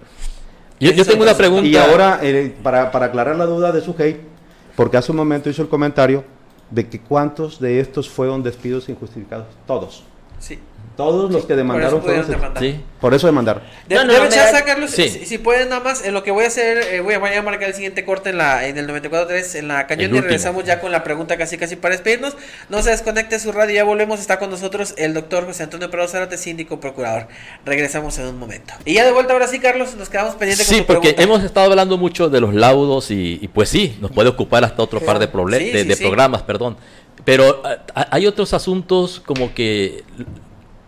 yo, 0.78 0.92
yo 0.92 1.04
tengo 1.04 1.24
una 1.24 1.34
pregunta. 1.34 1.66
Y 1.66 1.76
ahora, 1.76 2.20
eh, 2.22 2.54
para, 2.62 2.92
para 2.92 3.06
aclarar 3.06 3.34
la 3.34 3.46
duda 3.46 3.72
de 3.72 3.80
su 3.80 3.96
hate, 3.98 4.20
porque 4.80 4.96
hace 4.96 5.12
un 5.12 5.18
momento 5.18 5.50
hizo 5.50 5.60
el 5.60 5.68
comentario 5.68 6.24
de 6.70 6.88
que 6.88 6.98
cuántos 6.98 7.60
de 7.60 7.80
estos 7.80 8.08
fueron 8.08 8.42
despidos 8.42 8.88
injustificados. 8.88 9.48
Todos. 9.66 10.04
Sí. 10.40 10.58
Todos 10.96 11.32
los 11.32 11.46
que 11.46 11.56
demandaron 11.56 12.00
por 12.02 12.10
eso 12.10 12.24
fueron. 12.24 12.26
pudieron 12.26 12.40
demandar. 12.60 12.62
Sí. 12.62 12.84
Por 13.00 13.14
eso 13.14 13.26
demandaron. 13.26 13.62
De, 13.88 13.94
No, 13.94 14.04
no, 14.04 14.12
no, 14.12 14.28
da- 14.28 14.50
sacarlos, 14.50 14.90
Sí. 14.90 15.08
si, 15.08 15.24
si 15.24 15.38
pueden 15.38 15.70
nada 15.70 15.80
más, 15.82 16.04
en 16.04 16.12
lo 16.12 16.22
que 16.22 16.30
voy 16.30 16.44
a 16.44 16.48
hacer, 16.48 16.76
eh, 16.92 17.00
voy, 17.00 17.14
a, 17.14 17.18
voy 17.18 17.30
a 17.32 17.40
marcar 17.40 17.68
el 17.70 17.74
siguiente 17.74 18.04
corte 18.04 18.30
en 18.30 18.36
la 18.36 18.66
en 18.66 18.76
el 18.76 18.86
94.3 18.86 19.54
en 19.54 19.68
la 19.68 19.80
El 19.82 19.86
cañón 19.86 20.00
y 20.02 20.04
último. 20.08 20.22
regresamos 20.24 20.64
ya 20.64 20.78
con 20.80 20.92
la 20.92 21.02
pregunta 21.02 21.38
casi 21.38 21.56
casi 21.56 21.76
para 21.76 21.94
despedirnos. 21.94 22.36
No 22.68 22.82
se 22.82 22.90
desconecte 22.90 23.38
su 23.38 23.50
radio, 23.52 23.74
ya 23.76 23.84
volvemos, 23.84 24.20
está 24.20 24.38
con 24.38 24.50
nosotros 24.50 24.92
el 24.98 25.14
doctor 25.14 25.46
José 25.46 25.62
Antonio 25.62 25.90
Prado 25.90 26.06
Zárate, 26.08 26.36
síndico 26.36 26.80
procurador. 26.80 27.28
Regresamos 27.64 28.18
en 28.18 28.26
un 28.26 28.38
momento. 28.38 28.74
Y 28.84 28.94
ya 28.94 29.06
de 29.06 29.12
vuelta 29.12 29.32
ahora 29.32 29.46
sí, 29.46 29.58
Carlos, 29.58 29.94
nos 29.96 30.10
quedamos 30.10 30.34
pendientes 30.34 30.66
con 30.66 30.76
Sí, 30.76 30.82
porque 30.86 31.14
pregunta. 31.14 31.22
hemos 31.22 31.44
estado 31.44 31.70
hablando 31.70 31.96
mucho 31.96 32.28
de 32.28 32.40
los 32.42 32.52
laudos 32.52 33.10
y, 33.10 33.38
y 33.40 33.48
pues 33.48 33.70
sí, 33.70 33.96
nos 34.02 34.10
puede 34.10 34.28
ocupar 34.28 34.64
hasta 34.64 34.82
otro 34.82 35.00
par 35.00 35.18
de, 35.18 35.26
Sí, 35.30 35.70
de, 35.70 35.82
sí, 35.82 35.88
de 35.88 35.94
sí. 35.96 36.02
programas, 36.04 36.42
perdón. 36.42 36.76
Pero 37.24 37.62
ah, 37.64 38.06
hay 38.10 38.26
otros 38.26 38.54
asuntos 38.54 39.20
como 39.24 39.52
que 39.54 40.04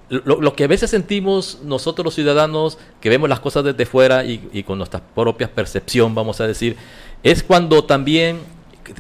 lo, 0.09 0.55
que 0.55 0.64
a 0.64 0.66
veces 0.66 0.91
sentimos 0.91 1.61
nosotros 1.64 2.05
los 2.05 2.14
ciudadanos, 2.14 2.78
que 3.01 3.09
vemos 3.09 3.28
las 3.30 3.41
cosas 3.41 3.64
desde 3.64 3.87
fuera 3.87 4.24
y, 4.24 4.62
con 4.66 4.76
nuestra 4.76 5.01
propia 5.01 5.51
percepción, 5.53 6.14
vamos 6.14 6.41
a 6.41 6.47
decir, 6.47 6.76
es 7.22 7.43
cuando 7.43 7.85
también 7.85 8.41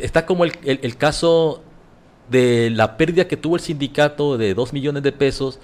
está 0.00 0.24
como 0.24 0.44
el, 0.44 0.52
el- 0.64 0.80
el 0.82 0.96
caso 0.96 1.62
de 2.30 2.70
la 2.70 2.96
pérdida 2.96 3.28
que 3.28 3.36
tuvo 3.36 3.56
el 3.56 3.60
sindicato 3.62 4.38
de 4.38 4.54
2 4.54 4.72
millones 4.72 5.02
de 5.02 5.12
pesos 5.12 5.58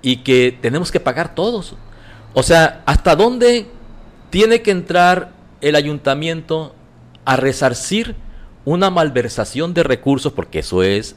y 0.00 0.18
que 0.18 0.56
tenemos 0.62 0.92
que 0.92 1.00
pagar 1.00 1.34
todos. 1.34 1.74
O 2.34 2.42
sea, 2.44 2.82
¿hasta 2.86 3.16
dónde 3.16 3.66
tiene 4.30 4.62
que 4.62 4.70
entrar 4.70 5.32
el 5.60 5.74
ayuntamiento 5.74 6.74
a 7.24 7.34
resarcir 7.36 8.14
una 8.64 8.90
malversación 8.90 9.74
de 9.74 9.82
recursos? 9.82 10.32
Porque 10.32 10.60
eso 10.60 10.82
es 10.82 11.16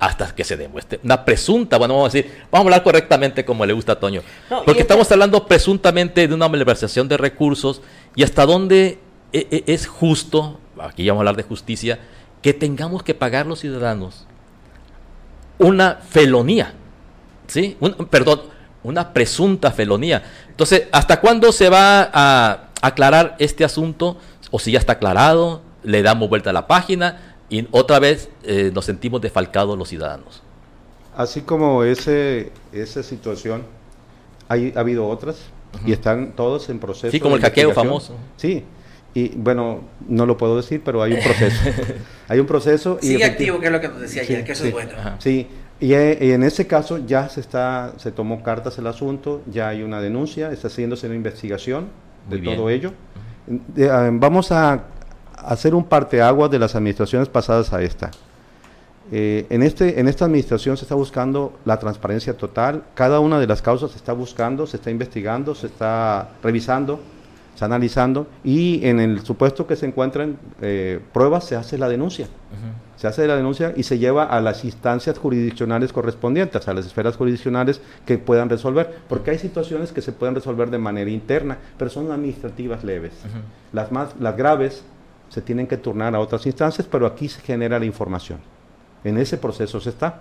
hasta 0.00 0.32
que 0.34 0.44
se 0.44 0.56
demuestre 0.56 1.00
una 1.02 1.24
presunta, 1.24 1.76
bueno, 1.76 1.94
vamos 1.94 2.14
a 2.14 2.16
decir, 2.16 2.32
vamos 2.52 2.64
a 2.64 2.68
hablar 2.68 2.82
correctamente 2.84 3.44
como 3.44 3.66
le 3.66 3.72
gusta 3.72 3.92
a 3.92 4.00
Toño, 4.00 4.22
No, 4.48 4.58
porque 4.64 4.82
esta- 4.82 4.94
estamos 4.94 5.10
hablando 5.10 5.46
presuntamente 5.48 6.28
de 6.28 6.32
una 6.34 6.48
malversación 6.48 7.08
de 7.08 7.16
recursos 7.16 7.82
y 8.14 8.22
hasta 8.22 8.46
dónde 8.46 9.00
e- 9.32 9.46
e- 9.50 9.64
es 9.72 9.88
justo, 9.88 10.60
aquí 10.80 11.02
ya 11.04 11.12
vamos 11.12 11.20
a 11.20 11.22
hablar 11.22 11.36
de 11.36 11.42
justicia, 11.42 11.98
que 12.42 12.54
tengamos 12.54 13.02
que 13.02 13.14
pagar 13.14 13.46
los 13.46 13.58
ciudadanos 13.58 14.24
una 15.58 15.96
felonía, 16.08 16.74
¿sí? 17.48 17.76
Un- 17.80 17.94
perdón, 18.08 18.42
una 18.84 19.12
presunta 19.12 19.72
felonía. 19.72 20.22
Entonces, 20.48 20.84
¿hasta 20.92 21.20
cuándo 21.20 21.50
se 21.50 21.68
va 21.68 22.08
a 22.12 22.68
aclarar 22.80 23.34
este 23.40 23.64
asunto? 23.64 24.16
O 24.52 24.58
si 24.60 24.70
ya 24.72 24.78
está 24.78 24.92
aclarado, 24.94 25.62
le 25.88 26.02
damos 26.02 26.28
vuelta 26.28 26.50
a 26.50 26.52
la 26.52 26.66
página 26.66 27.34
y 27.48 27.66
otra 27.70 27.98
vez 27.98 28.28
eh, 28.42 28.70
nos 28.74 28.84
sentimos 28.84 29.20
defalcados 29.20 29.76
los 29.78 29.88
ciudadanos. 29.88 30.42
Así 31.16 31.40
como 31.40 31.82
ese, 31.82 32.52
esa 32.72 33.02
situación, 33.02 33.62
hay, 34.48 34.72
ha 34.76 34.80
habido 34.80 35.08
otras 35.08 35.36
y 35.86 35.92
están 35.92 36.32
todos 36.36 36.68
en 36.68 36.78
proceso. 36.78 37.10
Sí, 37.10 37.18
como 37.20 37.36
de 37.36 37.40
el 37.40 37.42
hackeo 37.44 37.72
famoso. 37.72 38.14
Sí, 38.36 38.64
y 39.14 39.28
bueno, 39.30 39.80
no 40.06 40.26
lo 40.26 40.36
puedo 40.36 40.56
decir, 40.56 40.82
pero 40.84 41.02
hay 41.02 41.14
un 41.14 41.20
proceso. 41.22 41.60
hay 42.28 42.38
un 42.38 42.46
proceso. 42.46 42.98
y 43.02 43.06
Sigue 43.06 43.24
activo, 43.24 43.58
que 43.58 43.66
es 43.66 43.72
lo 43.72 43.80
que 43.80 43.88
nos 43.88 44.00
decía 44.00 44.24
Sí, 44.24 44.34
ayer, 44.34 44.44
que 44.44 44.52
eso 44.52 44.62
sí. 44.62 44.68
es 44.68 44.74
bueno. 44.74 44.92
Ajá. 44.96 45.16
Sí, 45.18 45.48
y, 45.80 45.92
eh, 45.94 46.18
y 46.20 46.30
en 46.32 46.42
ese 46.42 46.66
caso 46.66 46.98
ya 46.98 47.28
se 47.30 47.40
está, 47.40 47.94
se 47.96 48.12
tomó 48.12 48.42
cartas 48.42 48.76
el 48.78 48.86
asunto, 48.86 49.40
ya 49.50 49.68
hay 49.68 49.82
una 49.82 50.00
denuncia, 50.02 50.52
está 50.52 50.68
haciéndose 50.68 51.06
una 51.06 51.16
investigación 51.16 51.88
de 52.28 52.36
bien. 52.36 52.56
todo 52.56 52.68
ello. 52.68 52.92
De- 53.46 53.90
ah, 53.90 54.10
vamos 54.12 54.52
a 54.52 54.84
hacer 55.44 55.74
un 55.74 55.84
parteaguas 55.84 56.50
de 56.50 56.58
las 56.58 56.74
administraciones 56.74 57.28
pasadas 57.28 57.72
a 57.72 57.82
esta. 57.82 58.10
Eh, 59.10 59.46
en, 59.48 59.62
este, 59.62 60.00
en 60.00 60.06
esta 60.06 60.26
administración 60.26 60.76
se 60.76 60.84
está 60.84 60.94
buscando 60.94 61.58
la 61.64 61.78
transparencia 61.78 62.36
total, 62.36 62.84
cada 62.94 63.20
una 63.20 63.40
de 63.40 63.46
las 63.46 63.62
causas 63.62 63.92
se 63.92 63.96
está 63.96 64.12
buscando, 64.12 64.66
se 64.66 64.76
está 64.76 64.90
investigando, 64.90 65.54
se 65.54 65.66
está 65.68 66.28
revisando, 66.42 67.00
se 67.50 67.54
está 67.54 67.66
analizando 67.66 68.26
y 68.44 68.86
en 68.86 69.00
el 69.00 69.24
supuesto 69.24 69.66
que 69.66 69.76
se 69.76 69.86
encuentran 69.86 70.38
eh, 70.60 71.00
pruebas 71.14 71.44
se 71.44 71.56
hace 71.56 71.78
la 71.78 71.88
denuncia. 71.88 72.28
Se 72.96 73.06
hace 73.06 73.26
la 73.28 73.36
denuncia 73.36 73.72
y 73.76 73.84
se 73.84 73.98
lleva 73.98 74.24
a 74.24 74.40
las 74.40 74.64
instancias 74.64 75.18
jurisdiccionales 75.18 75.92
correspondientes, 75.92 76.66
a 76.66 76.74
las 76.74 76.84
esferas 76.84 77.16
jurisdiccionales 77.16 77.80
que 78.04 78.18
puedan 78.18 78.50
resolver, 78.50 78.98
porque 79.08 79.30
hay 79.30 79.38
situaciones 79.38 79.92
que 79.92 80.02
se 80.02 80.10
pueden 80.10 80.34
resolver 80.34 80.68
de 80.68 80.78
manera 80.78 81.08
interna, 81.08 81.58
pero 81.78 81.90
son 81.90 82.10
administrativas 82.10 82.82
leves. 82.82 83.12
Las 83.72 83.92
más 83.92 84.16
las 84.18 84.36
graves 84.36 84.82
se 85.28 85.42
tienen 85.42 85.66
que 85.66 85.76
turnar 85.76 86.14
a 86.14 86.20
otras 86.20 86.46
instancias, 86.46 86.86
pero 86.90 87.06
aquí 87.06 87.28
se 87.28 87.40
genera 87.40 87.78
la 87.78 87.84
información. 87.84 88.38
En 89.04 89.18
ese 89.18 89.36
proceso 89.38 89.80
se 89.80 89.90
está. 89.90 90.20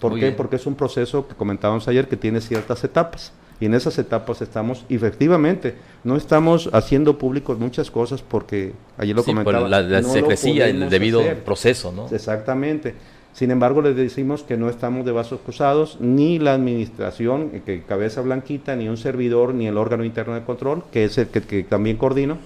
¿Por 0.00 0.12
Muy 0.12 0.20
qué? 0.20 0.26
bien. 0.26 0.36
Porque 0.36 0.56
es 0.56 0.66
un 0.66 0.74
proceso 0.74 1.26
que 1.28 1.34
comentábamos 1.34 1.86
ayer 1.88 2.08
que 2.08 2.16
tiene 2.16 2.40
ciertas 2.40 2.82
etapas. 2.84 3.32
Y 3.58 3.64
en 3.66 3.74
esas 3.74 3.98
etapas 3.98 4.42
estamos, 4.42 4.84
efectivamente, 4.90 5.74
no 6.04 6.16
estamos 6.16 6.68
haciendo 6.74 7.16
públicos 7.16 7.58
muchas 7.58 7.90
cosas 7.90 8.20
porque 8.22 8.74
ayer 8.98 9.16
lo 9.16 9.22
Sí, 9.22 9.30
comentaba. 9.32 9.66
la, 9.66 9.80
la 9.80 10.00
no 10.02 10.08
secrecía, 10.08 10.68
el 10.68 10.90
debido 10.90 11.20
hacer. 11.20 11.42
proceso, 11.42 11.90
¿no? 11.92 12.06
Exactamente. 12.14 12.94
Sin 13.32 13.50
embargo, 13.50 13.80
les 13.82 13.96
decimos 13.96 14.42
que 14.42 14.56
no 14.58 14.68
estamos 14.70 15.04
de 15.06 15.12
vasos 15.12 15.40
cruzados, 15.40 15.98
ni 16.00 16.38
la 16.38 16.54
administración, 16.54 17.50
eh, 17.54 17.62
que 17.64 17.82
cabeza 17.82 18.20
blanquita, 18.22 18.76
ni 18.76 18.88
un 18.88 18.96
servidor, 18.98 19.54
ni 19.54 19.66
el 19.66 19.76
órgano 19.78 20.04
interno 20.04 20.34
de 20.34 20.42
control, 20.42 20.84
que 20.92 21.04
es 21.04 21.16
el 21.18 21.28
que, 21.28 21.42
que 21.42 21.62
también 21.62 21.96
coordino, 21.96 22.38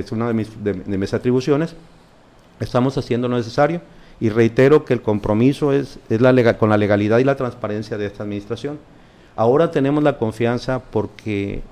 es 0.00 0.12
una 0.12 0.28
de 0.28 0.34
mis, 0.34 0.62
de- 0.64 0.74
de 0.74 0.98
mis 0.98 1.12
atribuciones. 1.14 1.74
Estamos 2.60 2.96
haciendo 2.98 3.28
lo 3.28 3.36
necesario 3.36 3.80
y 4.20 4.30
reitero 4.30 4.84
que 4.84 4.94
el 4.94 5.02
compromiso 5.02 5.72
es, 5.72 5.98
es 6.08 6.20
la 6.20 6.56
con 6.58 6.70
la 6.70 6.76
legalidad 6.78 7.18
y 7.18 7.24
la 7.24 7.36
transparencia 7.36 7.98
de 7.98 8.06
esta 8.06 8.22
administración. 8.22 8.78
Ahora 9.36 9.70
tenemos 9.70 10.02
la 10.02 10.16
confianza 10.18 10.78
porque 10.80 11.62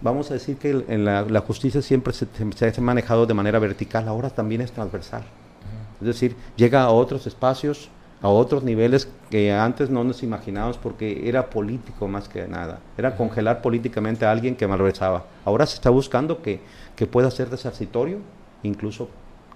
vamos 0.00 0.30
a 0.30 0.34
decir 0.34 0.56
que 0.56 0.70
el- 0.70 0.84
en 0.88 1.04
la, 1.04 1.22
la 1.22 1.40
justicia 1.40 1.82
siempre 1.82 2.12
se, 2.12 2.26
se 2.54 2.66
ha 2.80 2.80
manejado 2.82 3.26
de 3.26 3.34
manera 3.34 3.58
vertical, 3.58 4.06
ahora 4.08 4.30
también 4.30 4.60
es 4.60 4.70
transversal. 4.72 5.24
Es 6.00 6.06
decir, 6.06 6.36
llega 6.56 6.82
a 6.82 6.90
otros 6.90 7.26
espacios, 7.26 7.88
a 8.20 8.28
otros 8.28 8.62
niveles 8.62 9.08
que 9.30 9.52
antes 9.52 9.90
no 9.90 10.04
nos 10.04 10.22
imaginábamos 10.22 10.78
porque 10.78 11.28
era 11.28 11.50
político 11.50 12.08
más 12.08 12.28
que 12.28 12.46
nada. 12.46 12.78
Era 12.96 13.16
congelar 13.16 13.60
políticamente 13.62 14.24
a 14.24 14.30
alguien 14.30 14.54
que 14.56 14.66
malversaba. 14.66 15.24
Ahora 15.44 15.66
se 15.66 15.74
está 15.76 15.90
buscando 15.90 16.40
que, 16.42 16.60
que 16.96 17.06
pueda 17.06 17.30
ser 17.30 17.50
resarcitorio, 17.50 18.18
incluso 18.62 19.08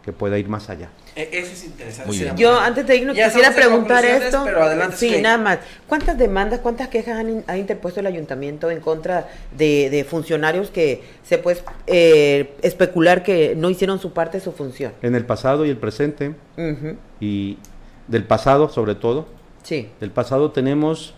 que 0.05 0.13
pueda 0.13 0.39
ir 0.39 0.49
más 0.49 0.71
allá. 0.71 0.89
E- 1.15 1.29
Eso 1.33 1.53
es 1.53 1.65
interesante. 1.65 2.13
Sí, 2.15 2.27
Yo 2.37 2.59
antes 2.59 2.87
de 2.87 2.97
irnos 2.97 3.15
Ya 3.17 3.27
quisiera 3.27 3.51
preguntar 3.55 4.05
esto. 4.05 4.43
Pero 4.45 4.63
adelante, 4.63 4.97
sí, 4.97 5.21
nada 5.21 5.37
más. 5.37 5.59
¿Cuántas 5.87 6.17
demandas, 6.17 6.61
cuántas 6.61 6.89
quejas 6.89 7.19
han 7.19 7.29
in- 7.29 7.45
ha 7.47 7.59
interpuesto 7.59 8.01
el 8.01 8.07
ayuntamiento 8.07 8.71
en 8.71 8.81
contra 8.81 9.29
de, 9.57 9.91
de 9.91 10.05
funcionarios 10.05 10.71
que 10.71 11.03
se 11.25 11.37
puede 11.39 11.59
eh, 11.87 12.55
especular 12.63 13.23
que 13.23 13.55
no 13.57 13.69
hicieron 13.69 13.99
su 14.01 14.13
parte, 14.13 14.41
su 14.41 14.53
función? 14.53 14.93
En 15.03 15.15
el 15.15 15.27
pasado 15.27 15.67
y 15.67 15.71
el 15.71 15.77
presente, 15.77 16.35
Ujú, 16.57 16.97
y 17.21 17.59
del 18.07 18.25
pasado 18.25 18.69
sobre 18.69 18.95
todo, 18.95 19.27
Sí. 19.65 19.91
Del 20.01 20.11
pasado 20.13 20.53
tenemos, 20.53 21.13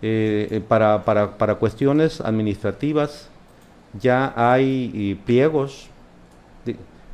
eh, 0.00 0.48
eh, 0.50 0.60
para, 0.66 1.04
para, 1.04 1.36
para 1.36 1.56
cuestiones 1.56 2.22
administrativas, 2.22 3.28
ya 4.00 4.32
hay 4.36 4.90
y 4.94 5.14
pliegos 5.14 5.88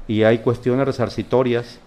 y 0.07 0.23
hay 0.23 0.39
cuestiones 0.39 0.87
resarcitorias. 0.87 1.81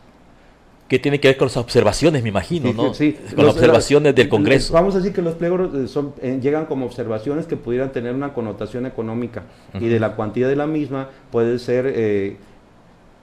Que 0.87 0.99
tiene 0.99 1.21
que 1.21 1.29
ver 1.29 1.37
con 1.37 1.45
las 1.47 1.55
observaciones, 1.55 2.21
me 2.21 2.27
imagino, 2.29 2.67
Sí, 2.69 2.73
¿no? 2.75 2.93
sí, 2.93 3.13
Con 3.13 3.37
los- 3.37 3.45
las 3.45 3.55
observaciones 3.55 4.13
del 4.13 4.27
Congreso. 4.27 4.73
Vamos 4.73 4.93
a 4.93 4.97
decir 4.97 5.13
que 5.13 5.21
los 5.21 5.35
pliegos 5.35 5.73
eh, 5.73 5.87
son, 5.87 6.13
eh, 6.21 6.37
llegan 6.41 6.65
como 6.65 6.85
observaciones 6.85 7.45
que 7.45 7.55
pudieran 7.55 7.93
tener 7.93 8.13
una 8.13 8.33
connotación 8.33 8.85
económica 8.85 9.43
y 9.79 9.87
de 9.87 9.99
la 10.01 10.15
cuantía 10.17 10.49
de 10.49 10.57
la 10.57 10.67
misma 10.67 11.07
puede 11.31 11.59
ser 11.59 11.85
eh, 11.95 12.35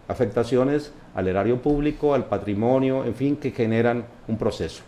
afectaciones 0.08 0.92
al 1.14 1.28
erario 1.28 1.60
público, 1.60 2.14
al 2.14 2.24
patrimonio, 2.26 3.04
en 3.04 3.14
fin, 3.14 3.36
que 3.36 3.50
generan 3.50 4.04
un 4.28 4.38
proceso. 4.38 4.82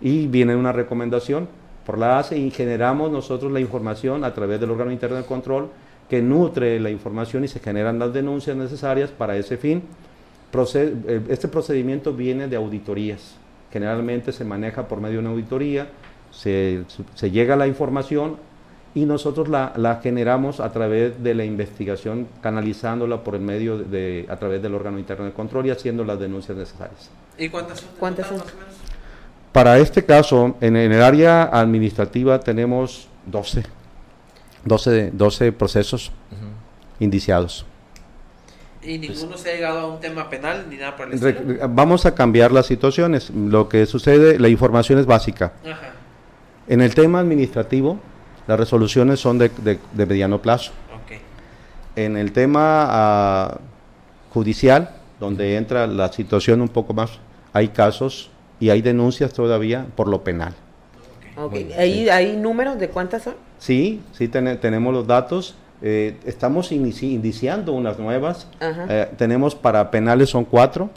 Y 0.00 0.26
viene 0.26 0.56
una 0.56 0.72
recomendación 0.72 1.48
por 1.84 1.98
la 1.98 2.18
ACE 2.18 2.38
y 2.38 2.50
generamos 2.50 3.10
nosotros 3.10 3.52
la 3.52 3.60
información 3.60 4.24
a 4.24 4.32
través 4.32 4.60
del 4.60 4.70
órgano 4.70 4.90
interno 4.90 5.16
de 5.16 5.24
control 5.24 5.68
que 6.08 6.22
nutre 6.22 6.78
la 6.80 6.90
información 6.90 7.44
y 7.44 7.48
se 7.48 7.60
generan 7.60 7.98
las 7.98 8.12
denuncias 8.12 8.56
necesarias 8.56 9.10
para 9.10 9.36
ese 9.36 9.56
fin. 9.56 9.82
Eh, 10.74 11.20
Este 11.28 11.48
procedimiento 11.48 12.12
viene 12.12 12.46
de 12.48 12.56
auditorías. 12.56 13.36
Generalmente 13.72 14.32
se 14.32 14.44
maneja 14.44 14.86
por 14.86 15.00
medio 15.00 15.14
de 15.14 15.20
una 15.20 15.30
auditoría, 15.30 15.88
se, 16.30 16.84
se 17.14 17.30
llega 17.30 17.54
a 17.54 17.56
la 17.56 17.66
información 17.66 18.36
y 18.94 19.04
nosotros 19.06 19.48
la, 19.48 19.72
la, 19.76 19.96
generamos 19.96 20.60
a 20.60 20.70
través 20.70 21.20
de 21.22 21.34
la 21.34 21.44
investigación, 21.44 22.28
canalizándola 22.40 23.24
por 23.24 23.34
el 23.34 23.40
medio 23.40 23.78
de, 23.78 24.26
a 24.28 24.36
través 24.36 24.62
del 24.62 24.74
órgano 24.74 24.98
interno 24.98 25.24
de 25.24 25.32
control 25.32 25.66
y 25.66 25.70
haciendo 25.70 26.04
las 26.04 26.20
denuncias 26.20 26.56
necesarias. 26.56 27.10
¿Y 27.36 27.48
cuántas 27.48 27.80
son? 27.80 27.88
¿Cuántas 27.98 28.28
son? 28.28 28.40
Para 29.50 29.78
este 29.78 30.04
caso, 30.04 30.56
en, 30.60 30.76
en, 30.76 30.92
el 30.92 31.02
área 31.02 31.44
administrativa 31.44 32.38
tenemos 32.38 33.08
12, 33.26 33.64
12, 34.64 35.10
12 35.12 35.52
procesos 35.52 36.08
uh 36.08 36.34
-huh. 36.34 37.02
indiciados. 37.04 37.66
¿Y 38.82 38.98
ninguno 38.98 39.38
se 39.38 39.50
ha 39.50 39.54
llegado 39.54 39.80
a 39.80 39.86
un 39.86 40.00
tema 40.00 40.28
penal 40.28 40.66
ni 40.68 40.76
nada 40.76 40.94
por 40.96 41.08
el 41.08 41.14
estilo? 41.14 41.68
Vamos 41.70 42.04
a 42.04 42.14
cambiar 42.14 42.52
las 42.52 42.66
situaciones. 42.66 43.30
Lo 43.30 43.68
que 43.68 43.86
sucede, 43.86 44.38
la 44.38 44.48
información 44.48 44.98
es 44.98 45.06
básica. 45.06 45.54
Ajá. 45.64 45.92
En 46.66 46.80
el 46.80 46.94
tema 46.94 47.20
administrativo, 47.20 47.98
las 48.46 48.58
resoluciones 48.58 49.20
son 49.20 49.38
de, 49.38 49.50
de, 49.62 49.78
de 49.92 50.06
mediano 50.06 50.40
plazo. 50.40 50.72
Okay. 51.04 51.18
En 51.96 52.16
el 52.16 52.32
tema 52.32 53.54
uh, 53.54 54.32
judicial, 54.32 54.90
donde 55.20 55.56
entra 55.56 55.86
la 55.86 56.12
situación 56.12 56.60
un 56.60 56.68
poco 56.68 56.94
más, 56.94 57.18
hay 57.52 57.68
casos 57.68 58.30
y 58.60 58.70
hay 58.70 58.82
denuncias 58.82 59.32
todavía 59.32 59.86
por 59.94 60.08
lo 60.08 60.24
penal. 60.24 60.54
Okay. 61.36 61.64
Okay. 61.64 61.72
¿Hay, 61.72 62.08
¿Hay 62.08 62.36
números 62.36 62.78
de 62.78 62.88
cuántas 62.88 63.22
son? 63.22 63.34
Sí, 63.64 64.02
sí 64.12 64.28
ten, 64.28 64.58
tenemos 64.60 64.92
los 64.92 65.06
datos. 65.06 65.54
Eh, 65.80 66.18
estamos 66.26 66.70
inici 66.70 67.14
iniciando 67.14 67.72
unas 67.72 67.98
nuevas. 67.98 68.46
Eh, 68.60 69.08
tenemos 69.16 69.54
para 69.54 69.90
penales 69.90 70.28
son 70.28 70.44
cuatro. 70.44 70.90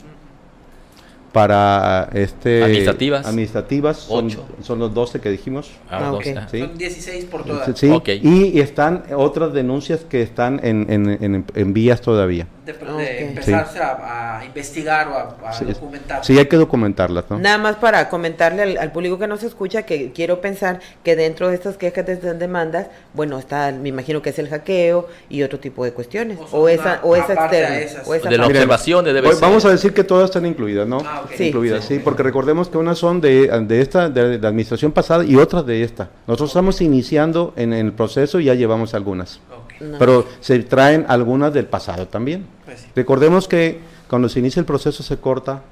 Para 1.32 2.08
este 2.14 2.64
administrativas, 2.64 3.26
administrativas 3.26 3.96
son, 3.98 4.30
son, 4.62 4.78
los 4.78 4.94
12 4.94 5.20
que 5.20 5.30
dijimos. 5.30 5.70
Ah, 5.90 6.12
okay. 6.12 6.34
¿sí? 6.50 6.60
Son 6.60 6.78
16 6.78 7.24
por 7.26 7.44
todas. 7.44 7.78
Sí, 7.78 7.90
okay. 7.90 8.20
y, 8.22 8.58
y, 8.58 8.60
están 8.60 9.04
otras 9.14 9.52
denuncias 9.52 10.00
que 10.08 10.22
están 10.22 10.58
en, 10.62 10.86
en, 10.90 11.22
en, 11.22 11.44
en 11.54 11.72
vías 11.74 12.00
todavía. 12.00 12.46
De, 12.64 12.72
de 12.72 12.92
okay. 12.92 13.24
empezarse 13.28 13.74
sí. 13.74 13.80
a, 13.82 14.38
a, 14.38 14.44
investigar 14.44 15.08
o 15.08 15.14
a, 15.14 15.48
a 15.48 15.52
sí, 15.52 15.64
documentar. 15.64 16.24
Sí, 16.24 16.38
hay 16.38 16.46
que 16.46 16.56
documentarlas. 16.56 17.24
¿no? 17.30 17.38
Nada 17.38 17.58
más 17.58 17.76
para 17.76 18.08
comentarle 18.08 18.62
al, 18.62 18.78
al, 18.78 18.92
público 18.92 19.18
que 19.18 19.26
nos 19.26 19.42
escucha 19.42 19.82
que 19.82 20.12
quiero 20.12 20.40
pensar 20.40 20.80
que 21.02 21.16
dentro 21.16 21.48
de 21.48 21.54
estas 21.54 21.76
quejas 21.76 22.06
de 22.06 22.14
estas 22.14 22.38
demandas, 22.38 22.88
bueno, 23.14 23.38
está, 23.38 23.70
me 23.72 23.90
imagino 23.90 24.22
que 24.22 24.30
es 24.30 24.38
el 24.38 24.48
hackeo 24.48 25.08
y 25.28 25.42
otro 25.42 25.58
tipo 25.58 25.84
de 25.84 25.92
cuestiones. 25.92 26.38
O, 26.52 26.62
o 26.62 26.68
esa, 26.68 27.00
o 27.02 27.16
esa 27.16 27.34
externa. 27.34 28.02
O 28.06 28.14
esa 28.14 28.28
de 28.28 28.38
las 28.38 28.46
observaciones 28.48 29.14
debe 29.14 29.32
ser. 29.32 29.40
Vamos 29.40 29.64
a 29.64 29.70
decir 29.70 29.92
que 29.94 30.04
todas 30.04 30.26
están 30.26 30.46
incluidas, 30.46 30.86
¿no? 30.86 30.98
Ah, 31.04 31.17
okay. 31.24 31.36
sí. 31.38 31.46
Incluidas, 31.48 31.84
sí, 31.84 32.00
porque 32.02 32.22
recordemos 32.22 32.68
que 32.68 32.78
unas 32.78 32.98
son 32.98 33.20
de, 33.20 33.48
de 33.48 33.80
esta, 33.80 34.08
de 34.08 34.38
la 34.38 34.48
administración 34.48 34.92
pasada 34.92 35.24
y 35.24 35.36
otras 35.36 35.64
de 35.66 35.82
esta. 35.82 36.10
Nosotros 36.26 36.50
estamos 36.50 36.80
iniciando 36.80 37.52
en, 37.56 37.72
en 37.72 37.86
el 37.86 37.92
proceso 37.92 38.40
y 38.40 38.44
ya 38.44 38.54
llevamos 38.54 38.94
algunas. 38.94 39.40
Okay. 39.66 39.88
No. 39.88 39.98
Pero 39.98 40.26
se 40.40 40.58
traen 40.60 41.04
algunas 41.08 41.52
del 41.52 41.66
pasado 41.66 42.06
también. 42.08 42.46
Pues 42.64 42.80
sí. 42.80 42.86
Recordemos 42.94 43.48
que 43.48 43.80
cuando 44.08 44.28
se 44.28 44.38
inicia 44.40 44.60
el 44.60 44.66
proceso 44.66 45.02
se 45.02 45.16
corta. 45.18 45.62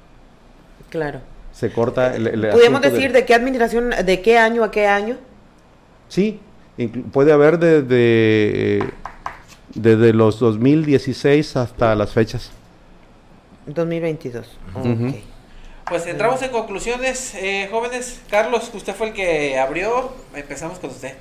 Claro. 0.89 1.19
Se 1.51 1.71
corta 1.71 2.15
el, 2.15 2.27
el 2.27 2.49
¿Podemos 2.49 2.81
decir 2.81 3.11
de... 3.11 3.19
de 3.21 3.25
qué 3.25 3.33
administración, 3.33 3.89
de 4.05 4.21
qué 4.21 4.37
año 4.37 4.63
a 4.63 4.69
qué 4.69 4.87
año? 4.87 5.17
Sí, 6.07 6.39
puede 7.11 7.31
haber 7.33 7.57
desde, 7.57 8.83
desde 9.73 10.13
los 10.13 10.39
2016 10.39 11.55
hasta 11.57 11.95
las 11.95 12.11
fechas. 12.13 12.51
2022. 13.65 14.47
Uh 14.75 14.79
-huh. 14.79 15.15
Pues 15.89 16.05
entramos 16.05 16.41
en 16.41 16.49
conclusiones, 16.49 17.33
eh, 17.35 17.69
jóvenes. 17.71 18.19
Carlos, 18.29 18.69
usted 18.73 18.93
fue 18.93 19.07
el 19.07 19.13
que 19.13 19.57
abrió. 19.57 20.11
Empezamos 20.35 20.79
con 20.79 20.89
usted. 20.89 21.13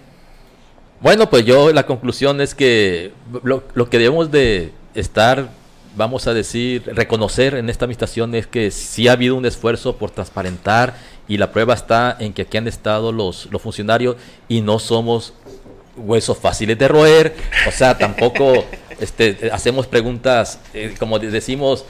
Bueno, 1.00 1.30
pues 1.30 1.44
yo 1.44 1.72
la 1.72 1.86
conclusión 1.86 2.40
es 2.40 2.54
que 2.54 3.12
lo, 3.44 3.62
lo, 3.74 3.88
que 3.88 3.98
debemos 3.98 4.32
de 4.32 4.72
estar, 4.94 5.50
vamos 5.94 6.26
a 6.26 6.34
decir, 6.34 6.82
reconocer 6.86 7.54
en 7.54 7.70
esta 7.70 7.84
administración 7.84 8.34
es 8.34 8.48
que 8.48 8.72
sí 8.72 9.06
ha 9.06 9.12
habido 9.12 9.36
un 9.36 9.46
esfuerzo 9.46 9.98
por 9.98 10.10
transparentar 10.10 10.94
y 11.28 11.36
la 11.36 11.52
prueba 11.52 11.74
está 11.74 12.16
en 12.18 12.32
que 12.32 12.42
aquí 12.42 12.56
han 12.56 12.66
estado 12.66 13.12
los, 13.12 13.46
los 13.52 13.62
funcionarios 13.62 14.16
y 14.48 14.62
no 14.62 14.78
somos 14.78 15.34
huesos 15.96 16.38
fáciles 16.38 16.78
de 16.78 16.88
roer, 16.88 17.34
o 17.68 17.70
sea, 17.70 17.96
tampoco 17.96 18.64
este, 19.00 19.50
hacemos 19.52 19.86
preguntas, 19.86 20.58
eh, 20.74 20.94
como 20.98 21.18
decimos, 21.18 21.84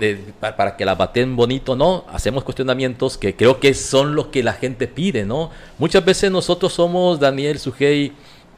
de, 0.00 0.16
para, 0.40 0.56
para, 0.56 0.76
que 0.76 0.84
la 0.84 0.96
baten 0.96 1.36
bonito, 1.36 1.76
no, 1.76 2.04
hacemos 2.10 2.42
cuestionamientos 2.42 3.16
que 3.16 3.36
creo 3.36 3.60
que 3.60 3.74
son 3.74 4.16
lo 4.16 4.30
que 4.30 4.42
la 4.42 4.54
gente 4.54 4.88
pide, 4.88 5.24
¿no? 5.24 5.50
Muchas 5.78 6.04
veces 6.04 6.30
nosotros 6.30 6.72
somos, 6.72 7.20
Daniel, 7.20 7.58
Sujei, 7.60 8.12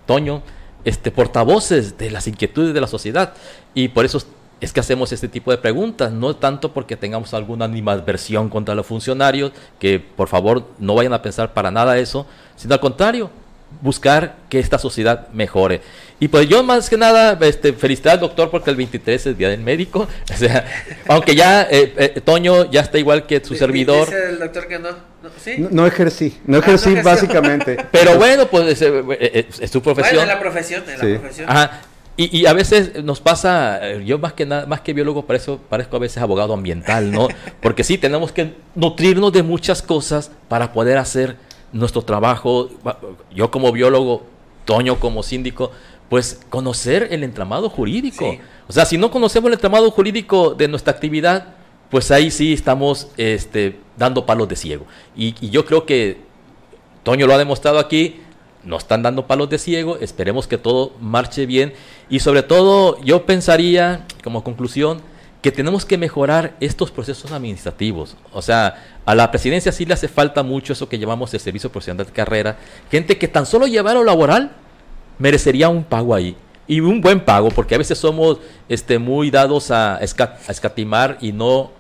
Toño, 0.07 0.43
este, 0.85 1.11
portavoces 1.11 1.99
de 1.99 2.11
las 2.11 2.27
inquietudes 2.27 2.73
de 2.73 2.81
la 2.81 2.87
sociedad 2.87 3.35
y 3.75 3.89
por 3.89 4.05
eso 4.05 4.23
es 4.61 4.73
que 4.73 4.81
hacemos 4.81 5.13
este 5.13 5.29
tipo 5.29 5.51
de 5.51 5.59
preguntas, 5.59 6.13
no 6.13 6.37
tanto 6.37 6.73
porque 6.73 6.97
tengamos 6.97 7.35
alguna 7.35 7.65
animadversión 7.65 8.49
contra 8.49 8.77
los 8.77 8.87
funcionarios, 8.87 9.51
que 9.81 9.99
por 9.99 10.29
favor 10.29 10.69
no 10.79 10.95
vayan 10.95 11.13
a 11.13 11.21
pensar 11.21 11.53
para 11.53 11.73
nada 11.73 11.99
eso, 11.99 12.27
sino 12.55 12.75
al 12.75 12.81
contrario, 12.81 13.31
buscar 13.81 14.37
que 14.49 14.59
esta 14.59 14.79
sociedad 14.79 15.29
mejore. 15.33 15.81
Y 16.21 16.29
pues 16.29 16.49
yo 16.49 16.63
más 16.63 16.89
que 16.89 16.97
nada 16.97 17.37
este, 17.41 17.73
felicitar 17.73 18.13
al 18.13 18.21
doctor 18.21 18.49
porque 18.51 18.71
el 18.71 18.77
23 18.77 19.27
es 19.27 19.39
Día 19.39 19.49
del 19.49 19.61
Médico. 19.61 20.07
O 20.33 20.37
sea, 20.37 20.65
aunque 21.09 21.35
ya 21.35 21.63
eh, 21.63 21.95
eh, 21.97 22.21
Toño 22.25 22.71
ya 22.71 22.81
está 22.81 22.99
igual 22.99 23.27
que 23.27 23.45
su 23.45 23.55
servidor. 23.55 24.07
Dice 24.07 24.31
el 24.31 24.39
doctor 24.39 24.69
que 24.69 24.79
no. 24.79 24.91
No, 24.91 25.31
¿sí? 25.41 25.57
no, 25.59 25.69
no 25.71 25.87
ejercí, 25.87 26.39
no 26.47 26.59
ejercí 26.59 26.91
ah, 26.91 26.97
no 26.97 27.03
básicamente. 27.03 27.77
Pero 27.93 28.19
bueno, 28.19 28.47
pues 28.47 28.81
es, 28.81 28.83
es, 29.21 29.61
es 29.61 29.71
su 29.71 29.83
profesión. 29.83 30.17
Bueno, 30.17 30.23
en 30.23 30.29
la 30.29 30.41
profesión, 30.41 30.83
en 30.89 31.01
sí. 31.01 31.07
la 31.07 31.19
profesión. 31.21 31.51
Ajá. 31.51 31.83
Y, 32.17 32.41
y, 32.41 32.47
a 32.47 32.53
veces 32.53 33.03
nos 33.03 33.21
pasa, 33.21 33.95
yo 34.05 34.19
más 34.19 34.35
que 34.35 34.45
nada, 34.45 34.67
más 34.67 34.83
que 34.83 34.93
biólogo, 34.93 35.25
parezco, 35.25 35.59
parezco 35.59 35.97
a 35.97 36.01
veces 36.01 36.23
abogado 36.23 36.53
ambiental, 36.53 37.11
¿no? 37.11 37.29
Porque 37.63 37.85
sí, 37.85 37.97
tenemos 37.97 38.33
que 38.33 38.55
nutrirnos 38.75 39.33
de 39.33 39.43
muchas 39.43 39.81
cosas 39.81 40.31
para 40.49 40.73
poder 40.73 40.99
hacer 40.99 41.37
nuestro 41.73 42.03
trabajo, 42.03 42.69
yo 43.35 43.51
como 43.51 43.73
biólogo, 43.73 44.25
Toño 44.65 45.01
como 45.01 45.23
síndico, 45.23 45.73
pues 46.09 46.41
conocer 46.51 47.09
el 47.11 47.25
entramado 47.25 47.69
jurídico. 47.69 48.31
Sí. 48.31 48.39
O 48.69 48.73
sea, 48.73 48.85
si 48.85 48.97
no 48.97 49.11
conocemos 49.11 49.49
el 49.49 49.55
entramado 49.55 49.91
jurídico 49.91 50.55
de 50.55 50.69
nuestra 50.69 50.93
actividad, 50.93 51.55
pues 51.91 52.11
ahí 52.11 52.31
sí 52.31 52.53
estamos 52.53 53.09
este, 53.17 53.81
dando 53.97 54.25
palos 54.25 54.49
de 54.49 54.57
ciego. 54.57 54.87
Y, 55.17 55.35
y, 55.41 55.51
yo 55.51 55.65
creo 55.65 55.85
que 55.85 56.19
Toño 57.03 57.27
lo 57.27 57.35
ha 57.35 57.39
demostrado 57.39 57.79
aquí, 57.79 58.21
nos 58.65 58.83
están 58.83 59.03
dando 59.03 59.27
palos 59.27 59.51
de 59.51 59.59
ciego, 59.59 59.97
esperemos 59.99 60.47
que 60.47 60.59
todo 60.59 60.93
marche 61.01 61.45
bien. 61.47 61.75
Y 62.09 62.21
sobre 62.21 62.43
todo, 62.43 63.01
yo 63.03 63.27
pensaría, 63.27 64.07
como 64.23 64.45
conclusión, 64.45 65.03
que 65.43 65.51
tenemos 65.51 65.85
que 65.85 65.99
mejorar 65.99 66.55
estos 66.61 66.93
procesos 66.93 67.33
administrativos. 67.33 68.17
O 68.33 68.41
sea, 68.41 68.77
a 69.05 69.15
la 69.15 69.31
presidencia 69.31 69.73
sí 69.73 69.85
le 69.85 69.95
hace 69.95 70.07
falta 70.07 70.45
mucho 70.45 70.73
eso 70.73 70.89
que 70.89 70.99
llamamos 70.99 71.35
el 71.35 71.41
servicio 71.41 71.71
profesional 71.71 72.07
de 72.07 72.13
carrera. 72.13 72.57
Gente 72.91 73.19
que 73.19 73.27
tan 73.27 73.45
solo 73.45 73.67
llevar 73.67 73.97
lo 73.97 74.05
laboral 74.05 74.53
merecería 75.19 75.69
un 75.69 75.83
pago 75.83 76.15
ahí. 76.15 76.37
Y 76.69 76.79
un 76.79 77.01
buen 77.01 77.21
pago, 77.21 77.49
porque 77.51 77.75
a 77.75 77.79
veces 77.79 77.99
somos 77.99 78.39
este, 78.69 79.01
muy 79.01 79.33
dados 79.33 79.73
a, 79.73 79.99
escat 79.99 80.49
a 80.49 80.53
escatimar 80.53 81.19
y 81.21 81.33
no 81.33 81.73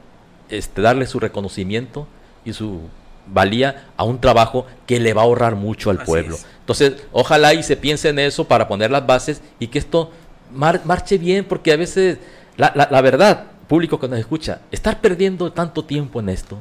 este, 0.50 0.82
darle 0.82 1.06
su 1.06 1.20
reconocimiento 1.20 2.08
y 2.44 2.52
su 2.52 2.80
valía 3.28 3.86
a 3.96 4.02
un 4.02 4.20
trabajo 4.20 4.66
que 4.86 4.98
le 4.98 5.14
va 5.14 5.22
a 5.22 5.24
ahorrar 5.24 5.54
mucho 5.54 5.90
al 5.90 5.98
Así 5.98 6.06
pueblo. 6.06 6.34
es. 6.34 6.46
Entonces, 6.58 6.94
ojalá 7.12 7.54
y 7.54 7.62
se 7.62 7.76
piense 7.76 8.08
en 8.08 8.18
eso 8.18 8.44
para 8.48 8.66
poner 8.66 8.90
las 8.90 9.06
bases 9.06 9.40
y 9.60 9.68
que 9.68 9.78
esto 9.78 10.10
mar 10.52 10.80
marche 10.84 11.16
bien, 11.16 11.44
porque 11.44 11.72
a 11.72 11.76
veces, 11.76 12.18
la, 12.56 12.72
la, 12.74 12.88
la 12.90 13.00
verdad, 13.00 13.51
público 13.68 13.98
que 13.98 14.08
nos 14.08 14.18
escucha, 14.18 14.60
estar 14.70 15.00
perdiendo 15.00 15.52
tanto 15.52 15.84
tiempo 15.84 16.20
en 16.20 16.28
esto 16.28 16.58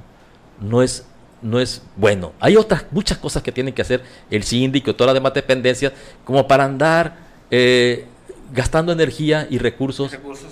no 0.62 0.82
es, 0.82 1.06
no 1.42 1.60
es 1.60 1.82
bueno. 1.96 2.34
Hay 2.40 2.56
otras 2.56 2.86
muchas 2.92 3.18
cosas 3.18 3.44
que 3.44 3.52
tienen 3.52 3.74
que 3.74 3.82
hacer 3.82 4.04
el 4.30 4.44
síndico 4.44 4.92
y 4.92 4.94
todas 4.94 5.08
las 5.08 5.16
demás 5.16 5.34
dependencias 5.34 5.92
como 6.24 6.48
para 6.48 6.64
andar 6.64 7.18
eh, 7.50 8.06
gastando 8.54 8.92
energía 8.92 9.48
y 9.50 9.58
recursos, 9.58 10.12
recursos, 10.12 10.52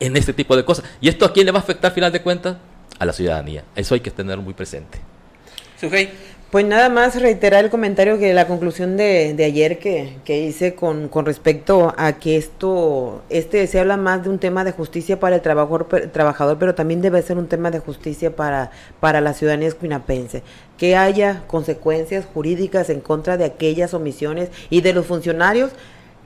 en 0.00 0.16
este 0.16 0.32
tipo 0.32 0.56
de 0.56 0.64
cosas. 0.64 0.84
¿Y 1.00 1.08
esto 1.08 1.24
a 1.24 1.32
quién 1.32 1.46
le 1.46 1.52
va 1.52 1.58
a 1.58 1.62
afectar, 1.62 1.90
al 1.90 1.94
final 1.94 2.12
de 2.12 2.22
cuentas? 2.22 2.56
A 2.98 3.04
la 3.04 3.12
ciudadanía. 3.12 3.64
Eso 3.76 3.94
hay 3.94 4.00
que 4.00 4.10
tener 4.10 4.38
muy 4.38 4.54
presente. 4.54 4.98
Sujei. 5.80 6.10
Pues 6.50 6.64
nada 6.64 6.88
más 6.88 7.20
reiterar 7.20 7.62
el 7.62 7.70
comentario 7.70 8.18
que 8.18 8.32
la 8.32 8.46
conclusión 8.46 8.96
de, 8.96 9.34
de 9.34 9.44
ayer 9.44 9.78
que, 9.78 10.16
que 10.24 10.40
hice 10.40 10.74
con, 10.74 11.08
con, 11.08 11.26
respecto 11.26 11.92
a 11.98 12.14
que 12.14 12.38
esto, 12.38 13.20
este 13.28 13.66
se 13.66 13.78
habla 13.78 13.98
más 13.98 14.24
de 14.24 14.30
un 14.30 14.38
tema 14.38 14.64
de 14.64 14.72
justicia 14.72 15.20
para 15.20 15.36
el 15.36 15.42
trabajador, 15.42 16.08
trabajador 16.10 16.56
pero 16.58 16.74
también 16.74 17.02
debe 17.02 17.20
ser 17.20 17.36
un 17.36 17.48
tema 17.48 17.70
de 17.70 17.80
justicia 17.80 18.34
para, 18.34 18.70
para 18.98 19.20
la 19.20 19.34
ciudadanía 19.34 19.68
escuinapense. 19.68 20.42
Que 20.78 20.96
haya 20.96 21.42
consecuencias 21.48 22.24
jurídicas 22.24 22.88
en 22.88 23.00
contra 23.00 23.36
de 23.36 23.44
aquellas 23.44 23.92
omisiones 23.92 24.48
y 24.70 24.80
de 24.80 24.94
los 24.94 25.04
funcionarios 25.04 25.72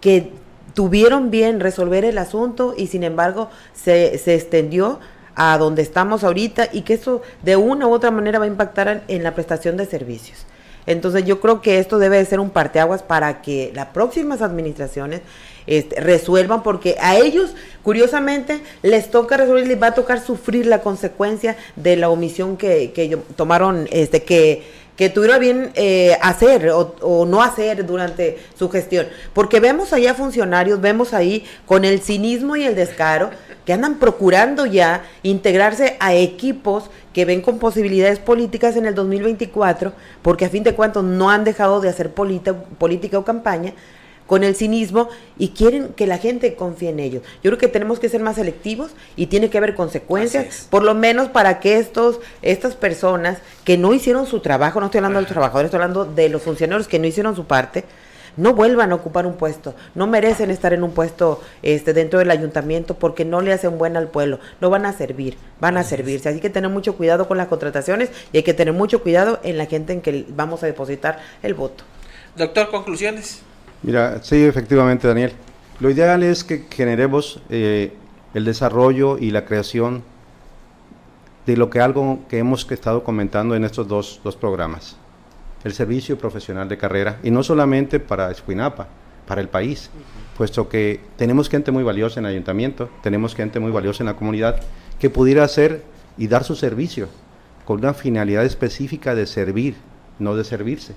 que 0.01 0.31
tuvieron 0.75 1.33
bien 1.33 1.59
resolver 1.59 2.05
el 2.05 2.19
asunto 2.19 2.75
y 2.77 2.87
sin 2.87 3.03
embargo 3.03 3.51
se, 3.75 4.17
se 4.19 4.37
extendió 4.37 5.01
a 5.35 5.59
donde 5.59 5.83
estamos 5.83 6.25
ahorita 6.25 6.69
y 6.73 6.83
que 6.83 6.95
eso 6.95 7.23
de 7.43 7.57
una 7.57 7.87
u 7.87 7.93
otra 7.93 8.11
manera 8.11 8.39
va 8.39 8.45
a 8.45 8.49
impactar 8.49 9.03
en, 9.09 9.23
la 9.23 9.35
prestación 9.35 9.77
de 9.77 9.87
servicios. 9.87 10.47
Entonces 10.85 11.25
yo 11.25 11.41
creo 11.41 11.63
que 11.63 11.79
esto 11.79 11.99
debe 11.99 12.19
de 12.19 12.25
ser 12.25 12.41
un 12.41 12.51
parteaguas 12.51 13.03
para 13.03 13.41
que 13.41 13.71
las 13.75 13.87
próximas 13.89 14.43
administraciones 14.43 15.21
este, 15.67 16.01
resuelvan, 16.01 16.65
porque 16.65 16.97
a 17.01 17.17
ellos, 17.17 17.55
curiosamente, 17.85 18.61
les 18.83 19.11
toca 19.11 19.37
resolver, 19.37 19.67
les 19.67 19.81
va 19.81 19.89
a 19.89 19.95
tocar 19.95 20.21
sufrir 20.21 20.67
la 20.67 20.81
consecuencia 20.81 21.57
de 21.77 21.97
la 21.97 22.11
omisión 22.11 22.57
que, 22.57 22.91
que 22.93 23.17
tomaron, 23.37 23.87
este, 23.93 24.25
que 24.25 24.65
que 24.97 25.09
tuviera 25.09 25.39
bien 25.39 25.71
eh, 25.75 26.17
hacer 26.21 26.71
o, 26.71 27.27
no 27.27 27.43
hacer 27.43 27.87
durante 27.87 28.39
su 28.55 28.69
gestión. 28.69 29.07
Porque 29.33 29.61
vemos 29.61 29.93
allá 29.93 30.15
funcionarios, 30.15 30.81
vemos 30.81 31.15
ahí 31.15 31.45
con 31.67 31.85
el 31.85 32.01
cinismo 32.01 32.57
y 32.57 32.65
el 32.65 32.75
descaro 32.75 33.31
que 33.65 33.73
andan 33.73 33.99
procurando 33.99 34.67
ya 34.67 35.05
integrarse 35.23 35.97
a 36.01 36.15
equipos 36.15 36.91
que 37.13 37.25
ven 37.25 37.43
con 37.43 37.59
posibilidades 37.59 38.19
políticas 38.19 38.77
en 38.77 38.87
el 38.87 38.95
2024, 38.95 39.93
porque 40.23 40.47
a 40.47 40.51
fin 40.51 40.65
de 40.65 40.75
cuentas 40.75 41.05
no 41.05 41.31
han 41.31 41.45
dejado 41.45 41.81
de 41.81 41.89
hacer 41.89 42.13
política 42.13 43.19
o 43.19 43.25
campaña, 43.25 43.75
con 44.33 44.45
el 44.45 44.57
cinismo 44.57 45.11
y 45.37 45.49
quieren 45.49 45.89
que 45.89 46.07
la 46.07 46.17
gente 46.17 46.55
confíe 46.55 46.89
en 46.89 47.01
ellos. 47.01 47.23
Yo 47.45 47.51
creo 47.51 47.59
que 47.59 47.69
tenemos 47.69 47.99
que 48.01 48.09
ser 48.09 48.23
más 48.23 48.37
selectivos 48.37 48.93
y 49.15 49.27
tiene 49.27 49.51
que 49.51 49.59
haber 49.59 49.75
consecuencias, 49.75 50.69
por 50.71 50.85
lo 50.85 50.95
menos 50.95 51.29
para 51.29 51.61
que 51.61 51.77
estos, 51.77 52.19
estas 52.41 52.75
personas 52.75 53.41
que 53.65 53.77
no 53.77 53.93
hicieron 53.93 54.25
su 54.25 54.41
trabajo, 54.41 54.81
no 54.81 54.87
estoy 54.87 55.01
hablando 55.01 55.19
de 55.19 55.25
los 55.25 55.31
trabajadores, 55.31 55.67
estoy 55.67 55.83
hablando 55.83 56.07
de 56.07 56.31
los 56.31 56.41
funcionarios 56.41 56.89
que 56.89 56.99
no 56.99 57.07
hicieron 57.07 57.37
su 57.37 57.45
parte, 57.45 57.85
no 58.39 58.55
vuelvan 58.55 58.93
a 58.93 58.95
ocupar 58.95 59.27
un 59.27 59.35
puesto, 59.35 59.75
no 59.95 60.07
merecen 60.07 60.51
estar 60.51 60.73
en 60.73 60.83
un 60.83 60.93
puesto 60.93 61.43
este 61.63 61.93
dentro 61.93 62.19
del 62.19 62.31
ayuntamiento 62.31 62.95
porque 62.95 63.27
no 63.27 63.43
le 63.43 63.53
hacen 63.53 63.77
buena 63.77 63.99
al 63.99 64.09
pueblo, 64.09 64.41
no 64.63 64.71
van 64.71 64.87
a 64.87 64.95
servir, 64.95 65.37
van 65.61 65.77
a 65.77 65.85
servirse, 65.85 66.31
así 66.31 66.41
que 66.41 66.49
tener 66.49 66.71
mucho 66.71 66.97
cuidado 66.97 67.29
con 67.29 67.37
las 67.37 67.49
contrataciones 67.49 68.09
y 68.33 68.39
hay 68.39 68.45
que 68.45 68.55
tener 68.55 68.73
mucho 68.73 69.03
cuidado 69.03 69.41
en 69.43 69.59
la 69.59 69.67
gente 69.67 69.93
en 69.93 70.01
que 70.01 70.25
vamos 70.31 70.63
a 70.63 70.67
depositar 70.67 71.19
el 71.43 71.53
voto. 71.53 71.85
Doctor, 72.35 72.71
conclusiones. 72.71 73.43
Mira, 73.83 74.23
sí, 74.23 74.45
efectivamente, 74.45 75.09
Daniel. 75.09 75.33
Lo 75.81 75.91
ideal 75.91 76.23
es 76.23 76.45
que 76.45 76.67
generemos 76.71 77.41
eh, 77.51 77.93
el 78.33 78.45
desarrollo 78.45 79.19
y 79.19 79.33
la 79.33 79.45
creación 79.45 80.05
de 81.47 81.57
lo 81.57 81.69
que 81.69 81.81
algo 81.81 82.21
que 82.29 82.39
hemos 82.39 82.71
estado 82.71 83.03
comentando 83.03 83.57
en 83.57 83.65
estos 83.65 83.89
dos, 83.89 84.21
dos 84.23 84.37
programas, 84.37 84.97
el 85.65 85.73
servicio 85.73 86.17
profesional 86.17 86.69
de 86.69 86.79
carrera, 86.79 87.19
y 87.25 87.33
no 87.33 87.43
solamente 87.43 87.99
para 87.99 88.31
Escuinapa, 88.31 88.87
para 89.27 89.41
el 89.41 89.49
país, 89.49 89.91
puesto 90.37 90.69
que 90.69 91.01
tenemos 91.17 91.49
gente 91.49 91.73
muy 91.73 91.83
valiosa 91.83 92.21
en 92.21 92.27
el 92.27 92.33
ayuntamiento, 92.33 92.89
tenemos 93.03 93.35
gente 93.35 93.59
muy 93.59 93.73
valiosa 93.73 94.05
en 94.05 94.07
la 94.07 94.17
comunidad, 94.17 94.61
que 95.01 95.11
pudiera 95.11 95.43
hacer 95.43 95.83
y 96.17 96.29
dar 96.29 96.45
su 96.45 96.55
servicio 96.55 97.09
con 97.65 97.81
una 97.81 97.95
finalidad 97.95 98.45
específica 98.45 99.17
de 99.17 99.27
servir, 99.27 99.75
no 100.21 100.37
de 100.37 100.45
servirse 100.45 100.95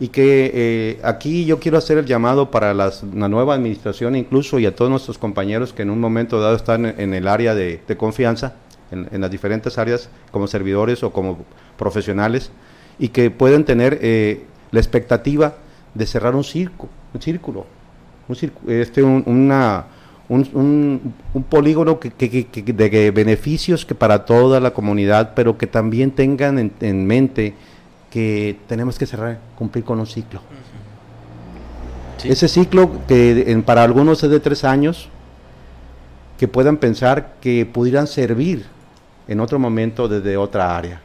y 0.00 0.08
que 0.08 0.50
eh, 0.54 1.00
aquí 1.04 1.44
yo 1.44 1.60
quiero 1.60 1.76
hacer 1.76 1.98
el 1.98 2.06
llamado 2.06 2.50
para 2.50 2.72
la 2.72 2.90
nueva 3.28 3.54
administración 3.54 4.16
incluso 4.16 4.58
y 4.58 4.64
a 4.64 4.74
todos 4.74 4.90
nuestros 4.90 5.18
compañeros 5.18 5.74
que 5.74 5.82
en 5.82 5.90
un 5.90 6.00
momento 6.00 6.40
dado 6.40 6.56
están 6.56 6.86
en, 6.86 7.12
el 7.12 7.28
área 7.28 7.54
de, 7.54 7.82
confianza, 7.98 8.54
en, 8.90 9.20
las 9.20 9.30
diferentes 9.30 9.76
áreas 9.76 10.08
como 10.30 10.46
servidores 10.46 11.02
o 11.02 11.12
como 11.12 11.44
profesionales, 11.76 12.50
y 12.98 13.08
que 13.08 13.30
pueden 13.30 13.64
tener 13.64 13.98
eh, 14.00 14.46
la 14.70 14.80
expectativa 14.80 15.54
de 15.94 16.06
cerrar 16.06 16.34
un, 16.34 16.44
circo, 16.44 16.88
un 17.12 17.20
círculo, 17.20 17.66
un, 18.26 18.36
este, 18.68 19.02
un, 19.02 19.22
un, 19.26 21.14
un, 21.34 21.42
polígono 21.42 22.00
que, 22.00 22.10
que, 22.10 22.46
que, 22.46 22.72
de 22.72 23.10
beneficios 23.10 23.84
que 23.84 23.94
para 23.94 24.24
toda 24.24 24.60
la 24.60 24.70
comunidad, 24.70 25.32
pero 25.34 25.58
que 25.58 25.66
también 25.66 26.10
tengan 26.12 26.58
en, 26.58 26.72
en 26.80 27.06
mente 27.06 27.54
que 28.10 28.58
tenemos 28.66 28.98
que 28.98 29.06
cerrar, 29.06 29.38
cumplir 29.56 29.84
con 29.84 30.00
un 30.00 30.06
ciclo. 30.06 30.40
Ese 32.22 32.48
ciclo 32.48 32.90
que 33.06 33.62
para 33.64 33.82
algunos 33.82 34.22
es 34.22 34.30
de 34.30 34.40
tres 34.40 34.64
años, 34.64 35.08
que 36.38 36.48
puedan 36.48 36.76
pensar 36.76 37.34
que 37.40 37.64
pudieran 37.66 38.06
servir 38.06 38.66
en 39.28 39.40
otro 39.40 39.58
momento 39.58 40.08
desde 40.08 40.36
otra 40.36 40.76
área. 40.76 41.00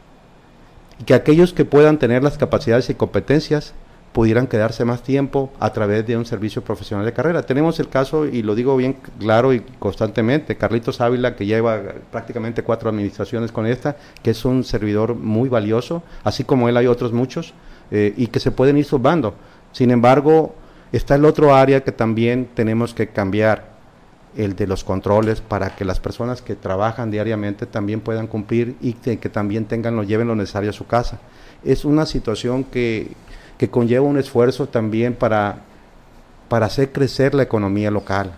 Y 1.00 1.04
que 1.04 1.14
aquellos 1.14 1.54
que 1.54 1.66
puedan 1.66 2.00
tener 2.00 2.24
las 2.24 2.38
capacidades 2.38 2.90
y 2.90 2.96
competencias 2.96 3.74
pudieran 4.16 4.48
quedarse 4.48 4.86
más 4.86 5.04
tiempo 5.04 5.52
a 5.60 5.74
través 5.74 6.08
de 6.08 6.16
un 6.16 6.26
servicio 6.26 6.64
profesional 6.64 7.06
de 7.06 7.12
carrera. 7.12 7.46
Tenemos 7.46 7.82
el 7.82 7.90
caso, 7.90 8.26
y 8.26 8.44
lo 8.44 8.56
digo 8.56 8.78
bien 8.78 8.96
claro 9.20 9.52
y 9.52 9.60
constantemente, 9.78 10.56
Carlitos 10.56 11.02
Ávila, 11.02 11.36
que 11.36 11.46
lleva 11.46 11.82
prácticamente 12.14 12.64
cuatro 12.64 12.90
administraciones 12.90 13.52
con 13.52 13.68
esta, 13.68 13.98
que 14.24 14.32
es 14.32 14.46
un 14.46 14.64
servidor 14.64 15.16
muy 15.16 15.50
valioso, 15.50 16.02
así 16.24 16.46
como 16.46 16.70
él 16.70 16.78
hay 16.78 16.88
otros 16.88 17.12
muchos, 17.12 17.54
eh, 17.92 18.14
y 18.16 18.28
que 18.28 18.40
se 18.40 18.52
pueden 18.52 18.78
ir 18.78 18.86
subando. 18.86 19.34
Sin 19.74 19.92
embargo, 19.92 20.56
está 20.94 21.16
el 21.16 21.26
otro 21.26 21.54
área 21.54 21.84
que 21.84 21.92
también 21.92 22.48
tenemos 22.54 22.94
que 22.94 23.10
cambiar, 23.10 23.76
el 24.38 24.56
de 24.56 24.66
los 24.66 24.86
controles, 24.86 25.42
para 25.42 25.76
que 25.76 25.84
las 25.84 26.00
personas 26.00 26.42
que 26.42 26.56
trabajan 26.56 27.12
diariamente 27.12 27.66
también 27.66 28.00
puedan 28.00 28.28
cumplir 28.28 28.78
y 28.80 28.94
que, 28.94 29.20
que 29.20 29.28
también 29.28 29.66
tengan, 29.66 29.98
lo 29.98 30.04
lleven 30.04 30.30
lo 30.30 30.38
necesario 30.38 30.70
a 30.70 30.74
su 30.74 30.88
casa. 30.88 31.20
Es 31.66 31.84
una 31.84 32.06
situación 32.06 32.64
que 32.64 33.12
que 33.58 33.70
conlleva 33.70 34.06
un 34.06 34.18
esfuerzo 34.18 34.68
también 34.68 35.14
para, 35.14 35.60
para 36.50 36.66
hacer 36.66 36.92
crecer 36.92 37.34
la 37.34 37.44
economía 37.44 37.92
local, 37.92 38.34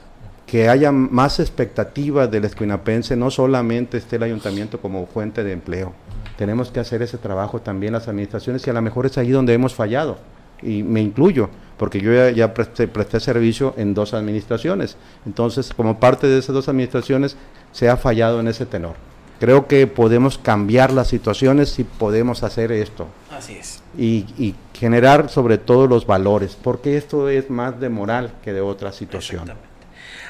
que 0.46 0.70
haya 0.70 0.92
más 0.92 1.40
expectativa 1.40 2.28
del 2.28 2.46
escuinapense, 2.46 3.16
no 3.16 3.30
solamente 3.30 3.98
esté 3.98 4.16
el 4.16 4.24
ayuntamiento 4.24 4.80
como 4.80 5.06
fuente 5.08 5.44
de 5.44 5.52
empleo. 5.52 5.94
Tenemos 6.38 6.72
que 6.72 6.80
hacer 6.80 7.02
ese 7.02 7.18
trabajo 7.18 7.60
también 7.60 7.94
las 7.94 8.08
administraciones 8.08 8.66
y 8.66 8.70
a 8.70 8.74
lo 8.74 8.82
mejor 8.82 9.06
es 9.08 9.18
ahí 9.18 9.30
donde 9.30 9.54
hemos 9.54 9.74
fallado. 9.74 10.20
Y 10.62 10.84
me 10.84 11.02
incluyo, 11.02 11.50
porque 11.78 12.00
yo 12.00 12.14
ya, 12.14 12.32
ya 12.32 12.54
presté, 12.54 12.88
presté 12.88 13.20
servicio 13.20 13.74
en 13.78 13.94
dos 13.94 14.14
administraciones. 14.14 14.98
Entonces, 15.26 15.74
como 15.76 16.00
parte 16.00 16.28
de 16.28 16.40
esas 16.40 16.56
dos 16.56 16.70
administraciones, 16.70 17.36
se 17.72 17.90
ha 17.90 17.98
fallado 17.98 18.40
en 18.40 18.48
ese 18.48 18.66
tenor. 18.66 18.96
Creo 19.40 19.68
que 19.68 19.86
podemos 19.86 20.38
cambiar 20.38 20.92
las 20.92 21.10
situaciones 21.10 21.70
si 21.70 21.84
podemos 21.84 22.42
hacer 22.44 22.72
esto. 22.72 23.08
Así 23.32 23.54
es. 23.54 23.77
Y, 23.98 24.56
generar 24.74 25.28
sobre 25.30 25.58
todo 25.58 25.88
los 25.88 26.06
valores, 26.06 26.56
porque 26.56 26.98
esto 26.98 27.30
es 27.30 27.50
más 27.50 27.80
de 27.80 27.90
moral 27.90 28.32
que 28.44 28.54
de 28.54 28.62
otra 28.62 28.92
situación. 28.92 29.52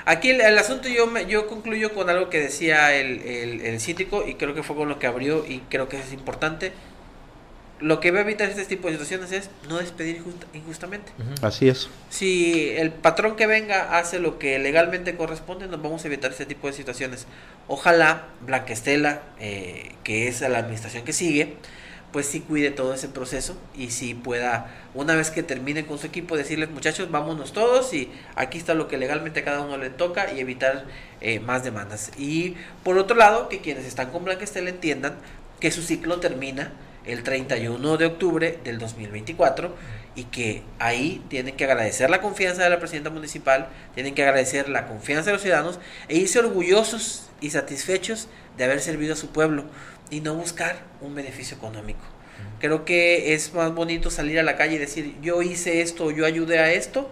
Aquí 0.06 0.30
el, 0.30 0.58
asunto 0.58 0.88
yo 0.88 1.06
me, 1.06 1.26
yo 1.26 1.48
concluyo 1.48 1.94
con 1.94 2.10
algo 2.10 2.30
que 2.30 2.40
decía 2.40 2.96
el, 2.96 3.20
el, 3.24 3.60
el 3.60 3.80
síndico 3.82 4.26
y 4.26 4.36
creo 4.36 4.56
que 4.56 4.64
fue 4.64 4.78
con 4.78 4.88
lo 4.88 5.00
que 5.00 5.08
abrió 5.08 5.46
y 5.46 5.60
creo 5.70 5.90
que 5.90 6.00
es 6.00 6.14
importante 6.14 6.72
lo 7.80 8.00
que 8.00 8.12
va 8.12 8.20
a 8.20 8.22
evitar 8.22 8.50
este 8.50 8.66
tipo 8.66 8.88
de 8.88 8.94
situaciones 8.94 9.32
es 9.32 9.50
no 9.70 9.78
despedir 9.78 10.24
injustamente. 10.54 11.12
Así 11.42 11.70
es. 11.70 11.90
Si 12.10 12.70
el 12.72 12.92
patrón 12.92 13.36
que 13.36 13.46
venga 13.46 13.98
hace 13.98 14.20
lo 14.20 14.40
que 14.40 14.58
legalmente 14.58 15.16
corresponde, 15.16 15.68
nos 15.68 15.82
vamos 15.82 16.04
a 16.04 16.08
evitar 16.08 16.32
este 16.32 16.46
tipo 16.46 16.68
de 16.68 16.74
situaciones. 16.74 17.28
Ojalá 17.68 18.28
Blanquestela, 18.42 19.22
eh, 19.40 19.92
que 20.04 20.28
es 20.28 20.42
la 20.42 20.60
administración 20.60 21.04
que 21.04 21.14
sigue, 21.14 21.56
pues 22.12 22.26
sí 22.26 22.40
cuide 22.40 22.72
todo 22.72 22.94
ese 22.94 23.10
proceso 23.10 23.58
y 23.76 23.92
si 23.92 24.14
pueda, 24.14 24.74
una 24.94 25.16
vez 25.16 25.30
que 25.30 25.44
termine 25.44 25.86
con 25.86 26.00
su 26.00 26.08
equipo, 26.08 26.38
decirles 26.38 26.70
muchachos, 26.70 27.12
vámonos 27.12 27.54
todos 27.54 27.94
y 27.94 28.10
aquí 28.36 28.58
está 28.58 28.74
lo 28.74 28.88
que 28.88 28.98
legalmente 28.98 29.42
a 29.42 29.44
cada 29.44 29.62
uno 29.62 29.78
le 29.78 29.90
toca 29.90 30.32
y 30.32 30.40
evitar 30.40 30.86
eh, 31.22 31.40
más 31.40 31.64
demandas. 31.64 32.12
Y 32.18 32.56
por 32.84 32.98
otro 32.98 33.16
lado, 33.16 33.50
que 33.50 33.60
quienes 33.60 33.86
están 33.86 34.12
con 34.12 34.24
Blanquestela 34.24 34.70
entiendan 34.70 35.16
que 35.60 35.72
su 35.72 35.82
ciclo 35.82 36.20
termina 36.20 36.72
el 37.06 37.24
31 37.24 37.98
de 37.98 38.06
octubre 38.06 38.60
del 38.64 38.80
2024 38.80 39.76
y 40.16 40.26
que 40.26 40.64
ahí 40.80 41.24
tienen 41.30 41.56
que 41.56 41.64
agradecer 41.64 42.10
la 42.10 42.22
confianza 42.22 42.64
de 42.64 42.70
la 42.70 42.80
presidenta 42.80 43.10
municipal, 43.10 43.70
tienen 43.94 44.16
que 44.16 44.24
agradecer 44.24 44.68
la 44.68 44.88
confianza 44.88 45.28
de 45.28 45.34
los 45.34 45.42
ciudadanos 45.42 45.80
e 46.10 46.18
irse 46.18 46.40
orgullosos 46.40 47.30
y 47.40 47.52
satisfechos 47.52 48.28
de 48.58 48.64
haber 48.64 48.80
servido 48.82 49.14
a 49.14 49.16
su 49.16 49.30
pueblo 49.30 49.66
y 50.10 50.22
no 50.22 50.36
buscar 50.36 50.78
un 51.02 51.16
beneficio 51.16 51.58
económico. 51.58 52.00
Creo 52.60 52.86
que 52.86 53.34
es 53.34 53.54
más 53.54 53.74
bonito 53.74 54.10
salir 54.12 54.40
a 54.40 54.44
la 54.44 54.56
calle 54.56 54.76
y 54.76 54.80
decir 54.80 55.16
yo 55.22 55.42
hice 55.42 55.82
esto, 55.82 56.12
yo 56.12 56.26
ayudé 56.26 56.60
a 56.60 56.72
esto, 56.72 57.10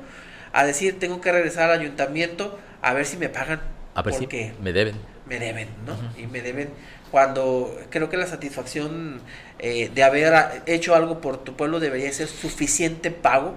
a 0.53 0.65
decir 0.65 0.99
tengo 0.99 1.21
que 1.21 1.31
regresar 1.31 1.69
al 1.69 1.79
ayuntamiento 1.79 2.59
a 2.81 2.93
ver 2.93 3.05
si 3.05 3.17
me 3.17 3.29
pagan. 3.29 3.61
A 3.93 4.01
ver 4.01 4.13
si 4.13 4.27
me 4.61 4.73
deben. 4.73 4.95
Me 5.25 5.39
deben, 5.39 5.69
¿no? 5.85 5.97
Y 6.21 6.27
me 6.27 6.41
deben 6.41 6.69
cuando 7.11 7.79
creo 7.89 8.09
que 8.09 8.17
la 8.17 8.27
satisfacción 8.27 9.21
eh, 9.59 9.89
de 9.93 10.03
haber 10.03 10.61
hecho 10.65 10.95
algo 10.95 11.21
por 11.21 11.43
tu 11.43 11.55
pueblo 11.55 11.79
debería 11.79 12.11
ser 12.11 12.27
suficiente 12.27 13.09
pago 13.09 13.55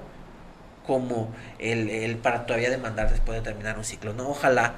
como 0.87 1.35
el, 1.59 2.17
para 2.19 2.47
todavía 2.47 2.71
demandar 2.71 3.11
después 3.11 3.37
de 3.39 3.43
terminar 3.43 3.77
un 3.77 3.85
ciclo. 3.85 4.13
¿no? 4.13 4.31
Ojalá 4.31 4.77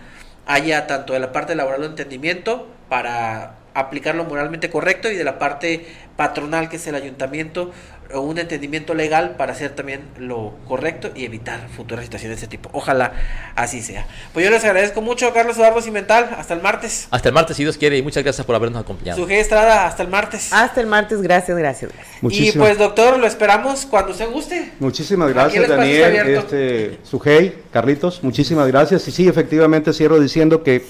haya 0.52 0.86
tanto 0.86 1.12
de 1.12 1.20
la 1.20 1.32
parte 1.32 1.54
laboral 1.54 1.82
de 1.82 1.86
entendimiento 1.86 2.68
para 2.88 3.54
aplicarlo 3.72 4.24
moralmente 4.24 4.68
correcto 4.68 5.08
y 5.08 5.16
de 5.16 5.22
la 5.22 5.38
parte 5.38 5.86
patronal 6.16 6.68
que 6.68 6.76
es 6.76 6.86
el 6.88 6.96
ayuntamiento 6.96 7.70
un 8.14 8.38
entendimiento 8.38 8.94
legal 8.94 9.36
para 9.36 9.52
hacer 9.52 9.70
también 9.70 10.02
lo 10.18 10.54
correcto 10.66 11.10
y 11.14 11.24
evitar 11.24 11.68
futuras 11.76 12.04
situaciones 12.04 12.40
de 12.40 12.44
este 12.44 12.56
tipo. 12.56 12.70
Ojalá 12.72 13.12
así 13.54 13.82
sea. 13.82 14.06
Pues 14.32 14.44
yo 14.44 14.50
les 14.50 14.64
agradezco 14.64 15.00
mucho, 15.00 15.32
Carlos 15.32 15.56
Eduardo 15.56 15.80
Cimental. 15.82 16.30
Hasta 16.36 16.54
el 16.54 16.62
martes. 16.62 17.08
Hasta 17.10 17.28
el 17.28 17.34
martes, 17.34 17.56
si 17.56 17.62
Dios 17.62 17.76
quiere, 17.76 17.96
y 17.98 18.02
muchas 18.02 18.22
gracias 18.22 18.46
por 18.46 18.54
habernos 18.56 18.80
acompañado. 18.80 19.18
Sujei 19.18 19.38
Estrada, 19.38 19.86
hasta 19.86 20.02
el 20.02 20.08
martes. 20.08 20.52
Hasta 20.52 20.80
el 20.80 20.86
martes, 20.86 21.22
gracias, 21.22 21.56
gracias, 21.56 21.92
gracias. 21.92 22.18
Y 22.30 22.52
pues, 22.52 22.78
doctor, 22.78 23.18
lo 23.18 23.26
esperamos 23.26 23.86
cuando 23.86 24.14
se 24.14 24.26
guste. 24.26 24.72
Muchísimas 24.78 25.32
gracias, 25.32 25.68
Daniel, 25.68 26.16
este, 26.28 26.98
Sujei, 27.02 27.54
Carlitos, 27.72 28.22
muchísimas 28.22 28.66
gracias. 28.68 29.06
Y 29.08 29.12
sí, 29.12 29.28
efectivamente 29.28 29.92
cierro 29.92 30.20
diciendo 30.20 30.62
que, 30.62 30.84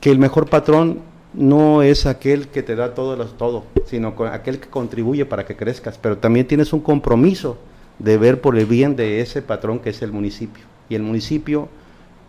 que 0.00 0.10
el 0.10 0.18
mejor 0.18 0.48
patrón 0.48 1.02
no 1.34 1.82
es 1.82 2.06
aquel 2.06 2.48
que 2.48 2.62
te 2.62 2.74
da 2.74 2.94
todo, 2.94 3.16
todo, 3.26 3.64
sino 3.86 4.14
aquel 4.30 4.60
que 4.60 4.68
contribuye 4.68 5.26
para 5.26 5.44
que 5.44 5.56
crezcas, 5.56 5.98
pero 5.98 6.18
también 6.18 6.46
tienes 6.46 6.72
un 6.72 6.80
compromiso 6.80 7.58
de 7.98 8.16
ver 8.16 8.40
por 8.40 8.56
el 8.56 8.66
bien 8.66 8.96
de 8.96 9.20
ese 9.20 9.42
patrón 9.42 9.80
que 9.80 9.90
es 9.90 10.02
el 10.02 10.12
municipio. 10.12 10.64
Y 10.88 10.94
el 10.94 11.02
municipio 11.02 11.68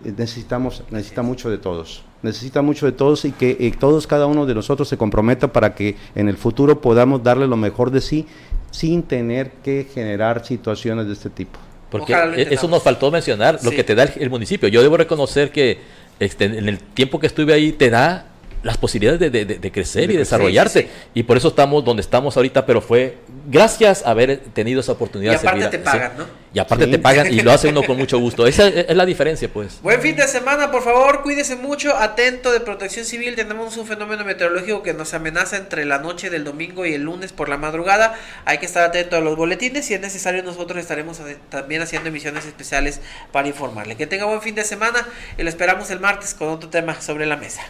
eh, 0.04 0.14
necesitamos, 0.16 0.84
necesita 0.90 1.22
mucho 1.22 1.50
de 1.50 1.58
todos, 1.58 2.04
necesita 2.22 2.62
mucho 2.62 2.86
de 2.86 2.92
todos 2.92 3.26
y 3.26 3.32
que 3.32 3.74
todos, 3.80 4.08
cada 4.08 4.26
uno 4.26 4.46
de 4.46 4.56
nosotros 4.56 4.88
se 4.88 4.98
comprometa 4.98 5.52
para 5.54 5.76
que 5.76 5.96
en 6.16 6.28
el 6.28 6.38
futuro 6.38 6.82
podamos 6.82 7.24
darle 7.24 7.48
lo 7.48 7.58
mejor 7.58 7.92
de 7.92 8.02
sí 8.02 8.26
sin 8.72 9.04
tener 9.04 9.52
que 9.64 9.88
generar 9.94 10.46
situaciones 10.46 11.08
de 11.08 11.14
este 11.14 11.30
tipo. 11.30 11.60
Porque 11.90 12.14
e-, 12.14 12.54
eso 12.54 12.68
nos 12.68 12.84
faltó 12.84 13.10
mencionar, 13.12 13.60
lo 13.64 13.72
que 13.72 13.84
te 13.84 13.96
da 13.96 14.04
el, 14.04 14.30
municipio. 14.30 14.68
Yo 14.68 14.82
debo 14.82 14.98
reconocer 14.98 15.52
que 15.52 15.80
este, 16.20 16.46
en 16.46 16.68
el 16.68 16.80
tiempo 16.80 17.20
que 17.20 17.28
estuve 17.28 17.54
ahí 17.54 17.72
te 17.72 17.90
da 17.90 18.26
las 18.64 18.78
posibilidades 18.78 19.32
de, 19.32 19.72
crecer 19.72 20.12
y 20.12 20.18
desarrollarse. 20.18 20.90
Y 21.14 21.24
por 21.24 21.38
eso 21.38 21.50
estamos 21.50 21.84
donde 21.84 22.02
estamos 22.02 22.36
ahorita, 22.38 22.66
pero 22.66 22.82
fue 22.82 23.18
gracias 23.48 24.06
a 24.06 24.12
haber 24.12 24.38
tenido 24.54 24.82
esa 24.82 24.94
oportunidad. 24.94 25.34
Y 25.34 25.36
aparte 25.36 25.68
te 25.68 25.80
pagan, 25.80 26.14
¿no? 26.18 26.26
Y 26.54 26.60
aparte 26.60 26.88
te 26.88 26.98
pagan 26.98 27.32
y 27.32 27.42
lo 27.42 27.52
hace 27.52 27.70
uno 27.70 27.84
con 27.84 27.98
mucho 27.98 28.18
gusto. 28.18 28.48
Esa 28.48 28.68
es 28.68 28.96
la 28.96 29.06
diferencia, 29.06 29.48
pues. 29.48 29.82
Buen 29.82 30.02
fin 30.02 30.16
de 30.16 30.28
semana, 30.28 30.72
por 30.72 30.84
favor, 30.84 31.22
cuídese 31.22 31.56
mucho, 31.56 31.96
atento 31.96 32.52
de 32.52 32.60
protección 32.60 33.06
civil. 33.06 33.36
Tenemos 33.36 33.78
un 33.78 33.86
fenómeno 33.86 34.26
meteorológico 34.26 34.82
que 34.82 34.94
nos 34.94 35.14
amenaza 35.14 35.58
entre 35.58 35.86
la 35.86 36.00
noche 36.00 36.30
del 36.30 36.44
domingo 36.44 36.86
y 36.86 36.94
el 36.94 37.04
lunes 37.04 37.34
por 37.34 37.50
la 37.50 37.58
madrugada. 37.58 38.18
Hay 38.46 38.58
que 38.58 38.66
estar 38.66 38.84
atento 38.84 39.16
a 39.16 39.20
los 39.20 39.36
boletines. 39.36 39.86
Si 39.86 39.94
es 39.94 40.02
necesario, 40.02 40.42
nosotros 40.42 40.80
estaremos 40.80 41.22
también 41.50 41.84
haciendo 41.84 42.10
emisiones 42.10 42.46
especiales 42.46 43.00
para 43.32 43.48
informarle. 43.48 43.96
Que 43.96 44.08
tenga 44.08 44.26
buen 44.26 44.42
fin 44.42 44.56
de 44.56 44.64
semana 44.64 45.08
y 45.38 45.44
lo 45.44 45.50
esperamos 45.50 45.92
el 45.92 46.00
martes 46.00 46.34
con 46.34 46.50
otro 46.50 46.70
tema 46.70 47.00
sobre 47.00 47.28
la 47.28 47.38
mesa. 47.38 47.62